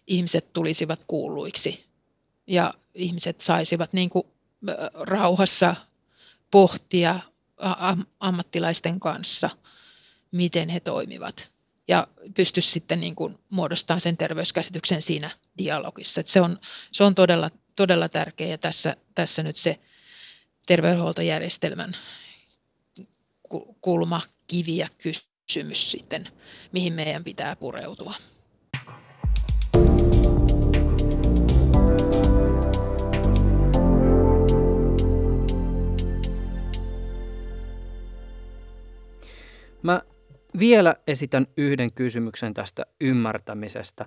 ihmiset 0.07 0.53
tulisivat 0.53 1.05
kuulluiksi 1.07 1.88
ja 2.49 2.75
ihmiset 2.95 3.41
saisivat 3.41 3.93
niin 3.93 4.11
kuin 4.11 4.27
rauhassa 4.95 5.77
pohtia 6.51 7.21
ammattilaisten 8.21 9.01
kanssa, 9.01 9.51
miten 10.31 10.69
he 10.69 10.81
toimivat 10.81 11.51
ja 11.89 12.07
pysty 12.35 12.61
sitten 12.61 13.01
niin 13.01 13.15
kuin 13.15 13.39
muodostamaan 13.51 14.01
sen 14.01 14.17
terveyskäsityksen 14.17 15.03
siinä 15.03 15.31
dialogissa. 15.59 16.23
Se 16.25 16.41
on, 16.41 16.59
se 16.93 17.05
on 17.05 17.15
todella, 17.15 17.51
todella 17.77 18.09
tärkeä 18.09 18.47
ja 18.47 18.59
tässä, 18.59 18.97
tässä 19.15 19.43
nyt 19.43 19.57
se 19.57 19.81
terveydenhuoltojärjestelmän 20.67 21.97
kulma, 23.81 24.21
kivi 24.47 24.77
ja 24.77 24.89
kysymys 24.99 25.91
sitten, 25.91 26.29
mihin 26.73 26.93
meidän 26.93 27.25
pitää 27.25 27.57
pureutua. 27.57 28.15
Mä 39.83 40.03
vielä 40.59 40.95
esitän 41.07 41.47
yhden 41.57 41.93
kysymyksen 41.93 42.55
tästä 42.55 42.87
ymmärtämisestä. 43.01 44.07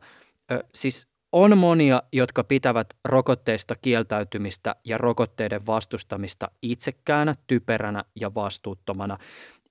Ö, 0.52 0.64
siis 0.76 1.08
on 1.32 1.58
monia, 1.58 2.04
jotka 2.14 2.44
pitävät 2.44 2.88
rokotteista 3.06 3.76
kieltäytymistä 3.82 4.76
ja 4.86 4.98
rokotteiden 4.98 5.66
vastustamista 5.66 6.52
itsekkäänä, 6.62 7.36
typeränä 7.48 8.04
ja 8.16 8.34
vastuuttomana. 8.36 9.18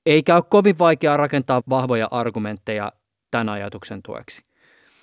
Eikä 0.06 0.34
ole 0.34 0.44
kovin 0.50 0.78
vaikeaa 0.78 1.16
rakentaa 1.16 1.62
vahvoja 1.68 2.08
argumentteja 2.10 2.92
tämän 3.30 3.48
ajatuksen 3.48 4.02
tueksi. 4.02 4.42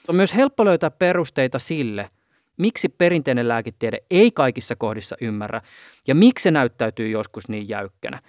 On 0.08 0.16
myös 0.16 0.36
helppo 0.36 0.66
löytää 0.66 0.92
perusteita 0.92 1.60
sille, 1.60 2.10
miksi 2.58 2.90
perinteinen 2.90 3.48
lääketiede 3.48 3.98
ei 4.12 4.32
kaikissa 4.32 4.76
kohdissa 4.76 5.16
ymmärrä 5.22 5.62
ja 6.08 6.16
miksi 6.16 6.44
se 6.44 6.52
näyttäytyy 6.52 7.10
joskus 7.10 7.50
niin 7.50 7.70
jäykkänä. 7.70 8.22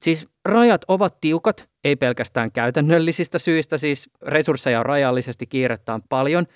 Siis 0.00 0.28
rajat 0.44 0.84
ovat 0.88 1.20
tiukat, 1.20 1.69
ei 1.84 1.96
pelkästään 1.96 2.52
käytännöllisistä 2.52 3.38
syistä, 3.38 3.78
siis 3.78 4.10
resursseja 4.22 4.80
on 4.80 4.86
rajallisesti, 4.86 5.46
kiirettä 5.46 5.94
on 5.94 6.02
paljon, 6.08 6.46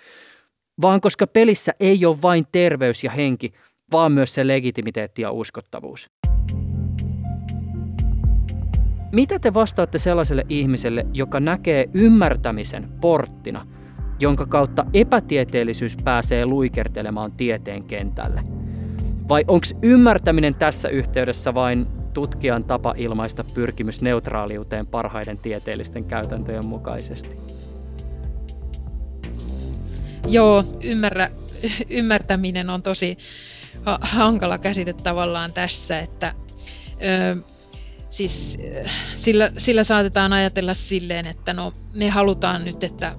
vaan 0.82 1.00
koska 1.00 1.26
pelissä 1.26 1.72
ei 1.80 2.06
ole 2.06 2.16
vain 2.22 2.46
terveys 2.52 3.04
ja 3.04 3.10
henki, 3.10 3.52
vaan 3.92 4.12
myös 4.12 4.34
se 4.34 4.46
legitimiteetti 4.46 5.22
ja 5.22 5.30
uskottavuus. 5.30 6.10
Mitä 9.12 9.38
te 9.38 9.54
vastaatte 9.54 9.98
sellaiselle 9.98 10.46
ihmiselle, 10.48 11.06
joka 11.12 11.40
näkee 11.40 11.90
ymmärtämisen 11.94 12.88
porttina, 13.00 13.66
jonka 14.20 14.46
kautta 14.46 14.86
epätieteellisyys 14.94 15.96
pääsee 15.96 16.46
luikertelemaan 16.46 17.32
tieteen 17.32 17.84
kentälle? 17.84 18.42
Vai 19.28 19.44
onko 19.48 19.66
ymmärtäminen 19.82 20.54
tässä 20.54 20.88
yhteydessä 20.88 21.54
vain 21.54 21.86
tutkijan 22.14 22.64
tapa 22.64 22.94
ilmaista 22.96 23.44
pyrkimys 23.44 24.00
neutraaliuteen 24.02 24.86
parhaiden 24.86 25.38
tieteellisten 25.38 26.04
käytäntöjen 26.04 26.66
mukaisesti? 26.66 27.36
Joo, 30.28 30.64
ymmärrä, 30.84 31.30
ymmärtäminen 31.90 32.70
on 32.70 32.82
tosi 32.82 33.18
hankala 34.00 34.58
käsite 34.58 34.92
tavallaan 34.92 35.52
tässä, 35.52 35.98
että 35.98 36.34
ö, 37.02 37.36
siis 38.08 38.58
sillä, 39.14 39.52
sillä 39.58 39.84
saatetaan 39.84 40.32
ajatella 40.32 40.74
silleen, 40.74 41.26
että 41.26 41.52
no 41.52 41.72
me 41.94 42.08
halutaan 42.08 42.64
nyt, 42.64 42.84
että 42.84 43.16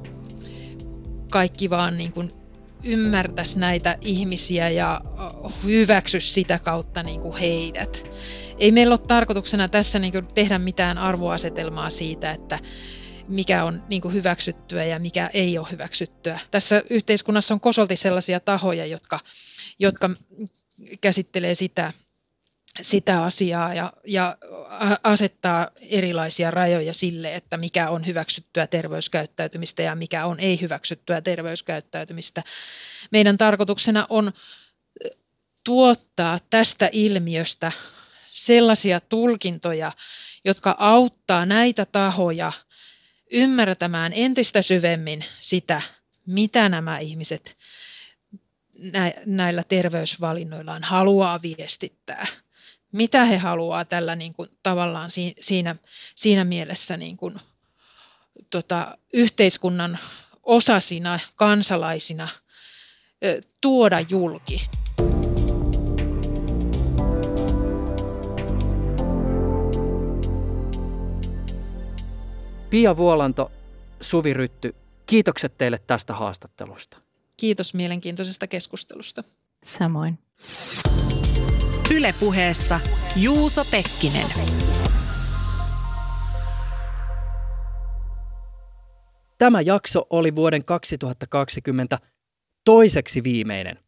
kaikki 1.32 1.70
vaan 1.70 1.98
niin 1.98 2.12
kuin 2.12 2.32
ymmärtäisi 2.84 3.60
näitä 3.60 3.98
ihmisiä 4.02 4.70
ja 4.70 5.02
hyväksy 5.64 6.20
sitä 6.20 6.60
kautta 6.60 7.04
niin 7.04 7.22
kuin 7.22 7.38
heidät 7.38 8.06
ei 8.58 8.72
meillä 8.72 8.94
ole 8.94 9.08
tarkoituksena 9.08 9.68
tässä 9.68 10.00
niin 10.00 10.28
tehdä 10.36 10.60
mitään 10.60 10.98
arvoasetelmaa 10.98 11.90
siitä, 11.90 12.32
että 12.32 12.60
mikä 13.28 13.64
on 13.64 13.84
niin 13.88 14.14
hyväksyttyä 14.14 14.86
ja 14.86 15.00
mikä 15.00 15.30
ei 15.34 15.58
ole 15.58 15.68
hyväksyttyä. 15.72 16.40
Tässä 16.52 16.84
yhteiskunnassa 16.90 17.54
on 17.54 17.60
kosolti 17.60 17.96
sellaisia 17.96 18.40
tahoja, 18.40 18.86
jotka, 18.86 19.20
jotka 19.80 20.10
käsittelee 21.02 21.56
sitä, 21.56 21.94
sitä 22.82 23.24
asiaa 23.24 23.74
ja, 23.74 23.94
ja 24.08 24.38
asettaa 25.04 25.68
erilaisia 25.90 26.52
rajoja 26.52 26.94
sille, 26.94 27.36
että 27.36 27.58
mikä 27.58 27.90
on 27.90 28.06
hyväksyttyä 28.06 28.68
terveyskäyttäytymistä 28.68 29.82
ja 29.82 29.96
mikä 29.96 30.26
on 30.26 30.40
ei 30.40 30.62
hyväksyttyä 30.62 31.22
terveyskäyttäytymistä. 31.22 32.44
Meidän 33.12 33.38
tarkoituksena 33.38 34.08
on 34.10 34.32
tuottaa 35.64 36.40
tästä 36.50 36.90
ilmiöstä 36.92 37.72
sellaisia 38.36 39.00
tulkintoja, 39.00 39.92
jotka 40.46 40.76
auttaa 40.80 41.46
näitä 41.46 41.86
tahoja 41.86 42.52
ymmärtämään 43.32 44.12
entistä 44.16 44.62
syvemmin 44.62 45.26
sitä, 45.40 45.82
mitä 46.26 46.70
nämä 46.70 47.00
ihmiset 47.00 47.58
näillä 49.26 49.64
terveysvalinnoillaan 49.64 50.84
haluaa 50.84 51.42
viestittää. 51.42 52.28
Mitä 52.92 53.26
he 53.26 53.38
haluaa 53.38 53.86
tällä 53.86 54.16
niin 54.16 54.34
kuin, 54.34 54.50
tavallaan 54.64 55.10
siinä, 55.40 55.76
siinä 56.16 56.44
mielessä 56.44 56.98
niin 56.98 57.18
kuin, 57.18 57.40
tota, 58.50 58.98
yhteiskunnan 59.14 60.00
osasina, 60.44 61.20
kansalaisina 61.36 62.28
tuoda 63.62 64.00
julki. 64.00 64.70
Pia 72.76 72.98
Vuolanto, 72.98 73.52
Suvi 74.02 74.34
Rytty, 74.34 74.76
kiitokset 75.06 75.58
teille 75.58 75.80
tästä 75.88 76.14
haastattelusta. 76.14 76.98
Kiitos 77.38 77.74
mielenkiintoisesta 77.74 78.48
keskustelusta. 78.48 79.24
Samoin. 79.66 80.20
Ylepuheessa 81.96 82.80
Juuso 83.16 83.66
Pekkinen. 83.72 84.26
Tämä 89.38 89.62
jakso 89.62 90.08
oli 90.10 90.36
vuoden 90.36 90.64
2020 90.64 92.00
toiseksi 92.66 93.24
viimeinen. 93.24 93.80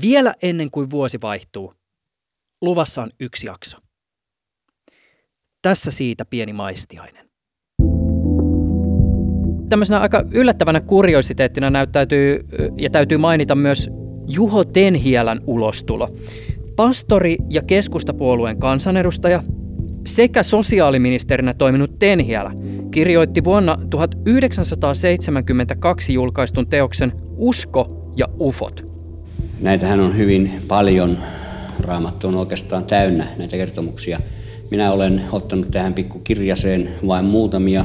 Vielä 0.00 0.34
ennen 0.42 0.70
kuin 0.70 0.90
vuosi 0.90 1.20
vaihtuu, 1.20 1.74
luvassa 2.60 3.02
on 3.02 3.10
yksi 3.20 3.46
jakso. 3.46 3.78
Tässä 5.62 5.90
siitä 5.90 6.24
pieni 6.24 6.52
maistiainen. 6.52 7.26
Tämmöisenä 9.68 10.00
aika 10.00 10.24
yllättävänä 10.30 10.80
kuriositeettina 10.80 11.70
näyttäytyy 11.70 12.40
ja 12.78 12.90
täytyy 12.90 13.18
mainita 13.18 13.54
myös 13.54 13.90
Juho 14.26 14.64
Tenhielän 14.64 15.40
ulostulo. 15.46 16.08
Pastori 16.76 17.36
ja 17.50 17.62
keskustapuolueen 17.62 18.60
kansanedustaja 18.60 19.42
sekä 20.06 20.42
sosiaaliministerinä 20.42 21.54
toiminut 21.54 21.98
Tenhielä 21.98 22.52
kirjoitti 22.90 23.44
vuonna 23.44 23.78
1972 23.90 26.14
julkaistun 26.14 26.66
teoksen 26.66 27.12
Usko 27.36 28.12
ja 28.16 28.28
ufot. 28.38 28.84
Näitähän 29.60 30.00
on 30.00 30.16
hyvin 30.16 30.52
paljon. 30.68 31.18
Raamattu 31.80 32.28
on 32.28 32.34
oikeastaan 32.34 32.84
täynnä 32.84 33.26
näitä 33.38 33.56
kertomuksia. 33.56 34.18
Minä 34.70 34.92
olen 34.92 35.22
ottanut 35.32 35.70
tähän 35.70 35.94
pikkukirjaseen 35.94 36.88
vain 37.06 37.24
muutamia. 37.24 37.84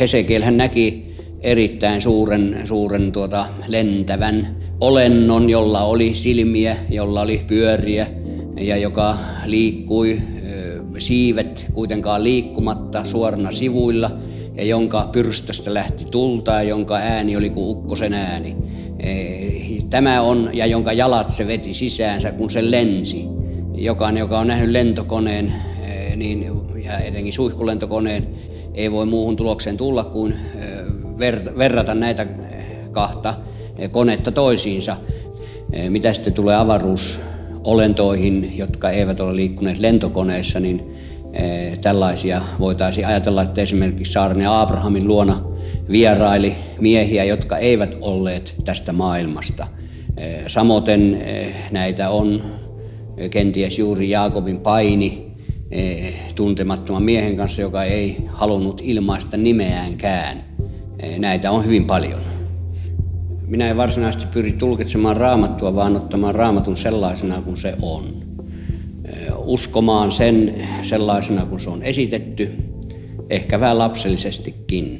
Hesekiel 0.00 0.42
hän 0.42 0.56
näki 0.56 1.14
erittäin 1.40 2.00
suuren, 2.00 2.60
suuren 2.64 3.12
tuota, 3.12 3.44
lentävän 3.68 4.56
olennon, 4.80 5.50
jolla 5.50 5.82
oli 5.82 6.14
silmiä, 6.14 6.76
jolla 6.90 7.20
oli 7.20 7.44
pyöriä 7.46 8.06
ja 8.60 8.76
joka 8.76 9.16
liikkui 9.46 10.18
siivet 10.98 11.66
kuitenkaan 11.72 12.24
liikkumatta 12.24 13.04
suorana 13.04 13.52
sivuilla 13.52 14.10
ja 14.54 14.64
jonka 14.64 15.08
pyrstöstä 15.12 15.74
lähti 15.74 16.04
tulta 16.10 16.52
ja 16.52 16.62
jonka 16.62 16.96
ääni 16.96 17.36
oli 17.36 17.50
kuin 17.50 17.68
ukkosen 17.68 18.12
ääni. 18.12 18.56
Tämä 19.90 20.22
on, 20.22 20.50
ja 20.52 20.66
jonka 20.66 20.92
jalat 20.92 21.28
se 21.28 21.46
veti 21.46 21.74
sisäänsä, 21.74 22.32
kun 22.32 22.50
se 22.50 22.70
lensi. 22.70 23.24
Jokainen, 23.74 24.20
joka 24.20 24.38
on 24.38 24.46
nähnyt 24.46 24.70
lentokoneen, 24.70 25.52
niin, 26.20 26.46
ja 26.84 26.98
etenkin 26.98 27.32
suihkulentokoneen, 27.32 28.28
ei 28.74 28.92
voi 28.92 29.06
muuhun 29.06 29.36
tulokseen 29.36 29.76
tulla 29.76 30.04
kuin 30.04 30.34
verrata 31.58 31.94
näitä 31.94 32.26
kahta 32.90 33.34
konetta 33.90 34.32
toisiinsa. 34.32 34.96
Mitä 35.88 36.12
sitten 36.12 36.32
tulee 36.32 36.56
avaruusolentoihin, 36.56 38.52
jotka 38.56 38.90
eivät 38.90 39.20
ole 39.20 39.36
liikkuneet 39.36 39.78
lentokoneessa, 39.78 40.60
niin 40.60 40.82
tällaisia 41.80 42.42
voitaisiin 42.58 43.06
ajatella, 43.06 43.42
että 43.42 43.60
esimerkiksi 43.60 44.12
Saarne 44.12 44.46
Abrahamin 44.46 45.08
luona 45.08 45.40
vieraili 45.90 46.54
miehiä, 46.80 47.24
jotka 47.24 47.58
eivät 47.58 47.98
olleet 48.00 48.54
tästä 48.64 48.92
maailmasta. 48.92 49.66
Samoin 50.46 51.18
näitä 51.70 52.10
on 52.10 52.42
kenties 53.30 53.78
juuri 53.78 54.10
Jaakobin 54.10 54.60
paini 54.60 55.29
tuntemattoman 56.34 57.02
miehen 57.02 57.36
kanssa, 57.36 57.62
joka 57.62 57.84
ei 57.84 58.16
halunnut 58.26 58.80
ilmaista 58.84 59.36
nimeäänkään. 59.36 60.44
Näitä 61.18 61.50
on 61.50 61.64
hyvin 61.64 61.84
paljon. 61.84 62.20
Minä 63.46 63.70
en 63.70 63.76
varsinaisesti 63.76 64.26
pyri 64.32 64.52
tulkitsemaan 64.52 65.16
raamattua, 65.16 65.74
vaan 65.74 65.96
ottamaan 65.96 66.34
raamatun 66.34 66.76
sellaisena 66.76 67.42
kuin 67.42 67.56
se 67.56 67.74
on. 67.82 68.04
Uskomaan 69.36 70.12
sen 70.12 70.54
sellaisena 70.82 71.46
kuin 71.46 71.60
se 71.60 71.70
on 71.70 71.82
esitetty, 71.82 72.50
ehkä 73.30 73.60
vähän 73.60 73.78
lapsellisestikin. 73.78 74.98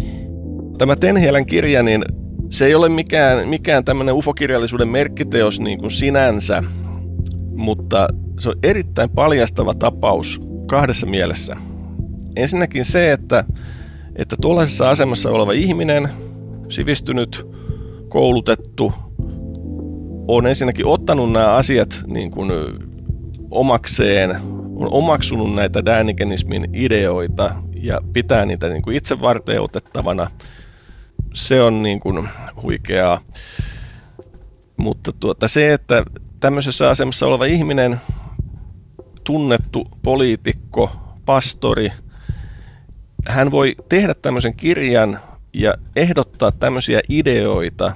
Tämä 0.78 0.96
Tenhielän 0.96 1.46
kirja, 1.46 1.82
niin 1.82 2.04
se 2.50 2.66
ei 2.66 2.74
ole 2.74 2.88
mikään, 2.88 3.48
mikään 3.48 3.84
tämmöinen 3.84 4.14
ufokirjallisuuden 4.14 4.88
merkkiteos 4.88 5.60
niin 5.60 5.78
kuin 5.78 5.90
sinänsä, 5.90 6.64
mutta 7.56 8.08
se 8.40 8.48
on 8.48 8.56
erittäin 8.62 9.10
paljastava 9.10 9.74
tapaus 9.74 10.40
kahdessa 10.70 11.06
mielessä. 11.06 11.56
Ensinnäkin 12.36 12.84
se, 12.84 13.12
että, 13.12 13.44
että 14.16 14.36
tuollaisessa 14.40 14.90
asemassa 14.90 15.30
oleva 15.30 15.52
ihminen, 15.52 16.08
sivistynyt, 16.68 17.46
koulutettu, 18.08 18.92
on 20.28 20.46
ensinnäkin 20.46 20.86
ottanut 20.86 21.32
nämä 21.32 21.52
asiat 21.52 22.04
niin 22.06 22.30
kuin 22.30 22.50
omakseen, 23.50 24.30
on 24.76 24.88
omaksunut 24.90 25.54
näitä 25.54 25.84
Dänikenismin 25.84 26.66
ideoita 26.72 27.54
ja 27.74 28.00
pitää 28.12 28.44
niitä 28.44 28.68
niin 28.68 28.82
kuin 28.82 28.96
itse 28.96 29.20
varten 29.20 29.60
otettavana. 29.60 30.30
Se 31.34 31.62
on 31.62 31.82
niin 31.82 32.00
kuin 32.00 32.28
huikeaa. 32.62 33.20
Mutta 34.76 35.12
tuota, 35.12 35.48
se, 35.48 35.72
että 35.72 36.04
tämmöisessä 36.40 36.90
asemassa 36.90 37.26
oleva 37.26 37.44
ihminen, 37.44 38.00
tunnettu 39.30 39.88
poliitikko, 40.02 40.92
pastori, 41.24 41.92
hän 43.26 43.50
voi 43.50 43.76
tehdä 43.88 44.14
tämmöisen 44.14 44.54
kirjan 44.54 45.20
ja 45.52 45.74
ehdottaa 45.96 46.52
tämmöisiä 46.52 47.00
ideoita. 47.08 47.92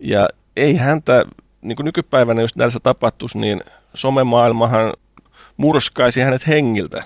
Ja 0.00 0.28
ei 0.56 0.76
häntä, 0.76 1.24
niin 1.62 1.76
kuin 1.76 1.84
nykypäivänä 1.84 2.40
jos 2.40 2.56
näissä 2.56 2.80
tapahtuisi, 2.82 3.38
niin 3.38 3.60
somemaailmahan 3.94 4.92
murskaisi 5.56 6.20
hänet 6.20 6.46
hengiltä. 6.46 7.04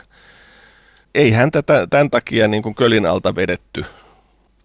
Ei 1.14 1.31
häntä 1.31 1.62
tämän 1.91 2.11
takia 2.11 2.49
niin 2.49 2.62
kuin 2.62 2.75
kölin 2.75 3.07
alta 3.07 3.35
vedetty. 3.35 3.85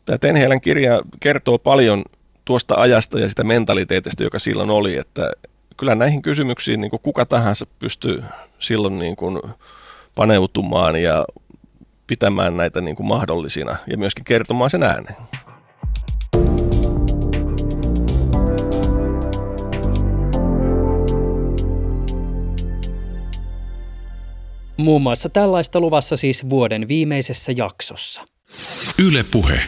Tämä 0.06 0.18
Tenhielän 0.18 0.62
kirja 0.62 1.02
kertoo 1.20 1.58
paljon 1.58 2.04
tuosta 2.46 2.76
ajasta 2.78 3.20
ja 3.20 3.30
sitä 3.30 3.44
mentaliteetistä, 3.44 4.24
joka 4.24 4.40
silloin 4.40 4.70
oli, 4.70 4.98
että 4.98 5.32
kyllä 5.78 5.96
näihin 5.96 6.22
kysymyksiin 6.22 6.82
niin 6.82 6.90
kuin 6.90 7.02
kuka 7.04 7.26
tahansa 7.26 7.66
pystyy 7.80 8.24
silloin 8.60 9.00
niin 9.00 9.16
kuin 9.16 9.42
paneutumaan 10.16 11.02
ja 11.02 11.26
pitämään 12.08 12.58
näitä 12.58 12.82
niin 12.82 12.96
kuin 12.96 13.08
mahdollisina 13.08 13.76
ja 13.88 13.98
myöskin 13.98 14.26
kertomaan 14.26 14.70
sen 14.70 14.84
ääneen. 14.84 15.16
Muun 24.78 25.02
muassa 25.02 25.30
tällaista 25.30 25.80
luvassa 25.80 26.18
siis 26.18 26.50
vuoden 26.50 26.88
viimeisessä 26.88 27.52
jaksossa. 27.52 28.22
Yle 29.00 29.26
Puhe. 29.32 29.60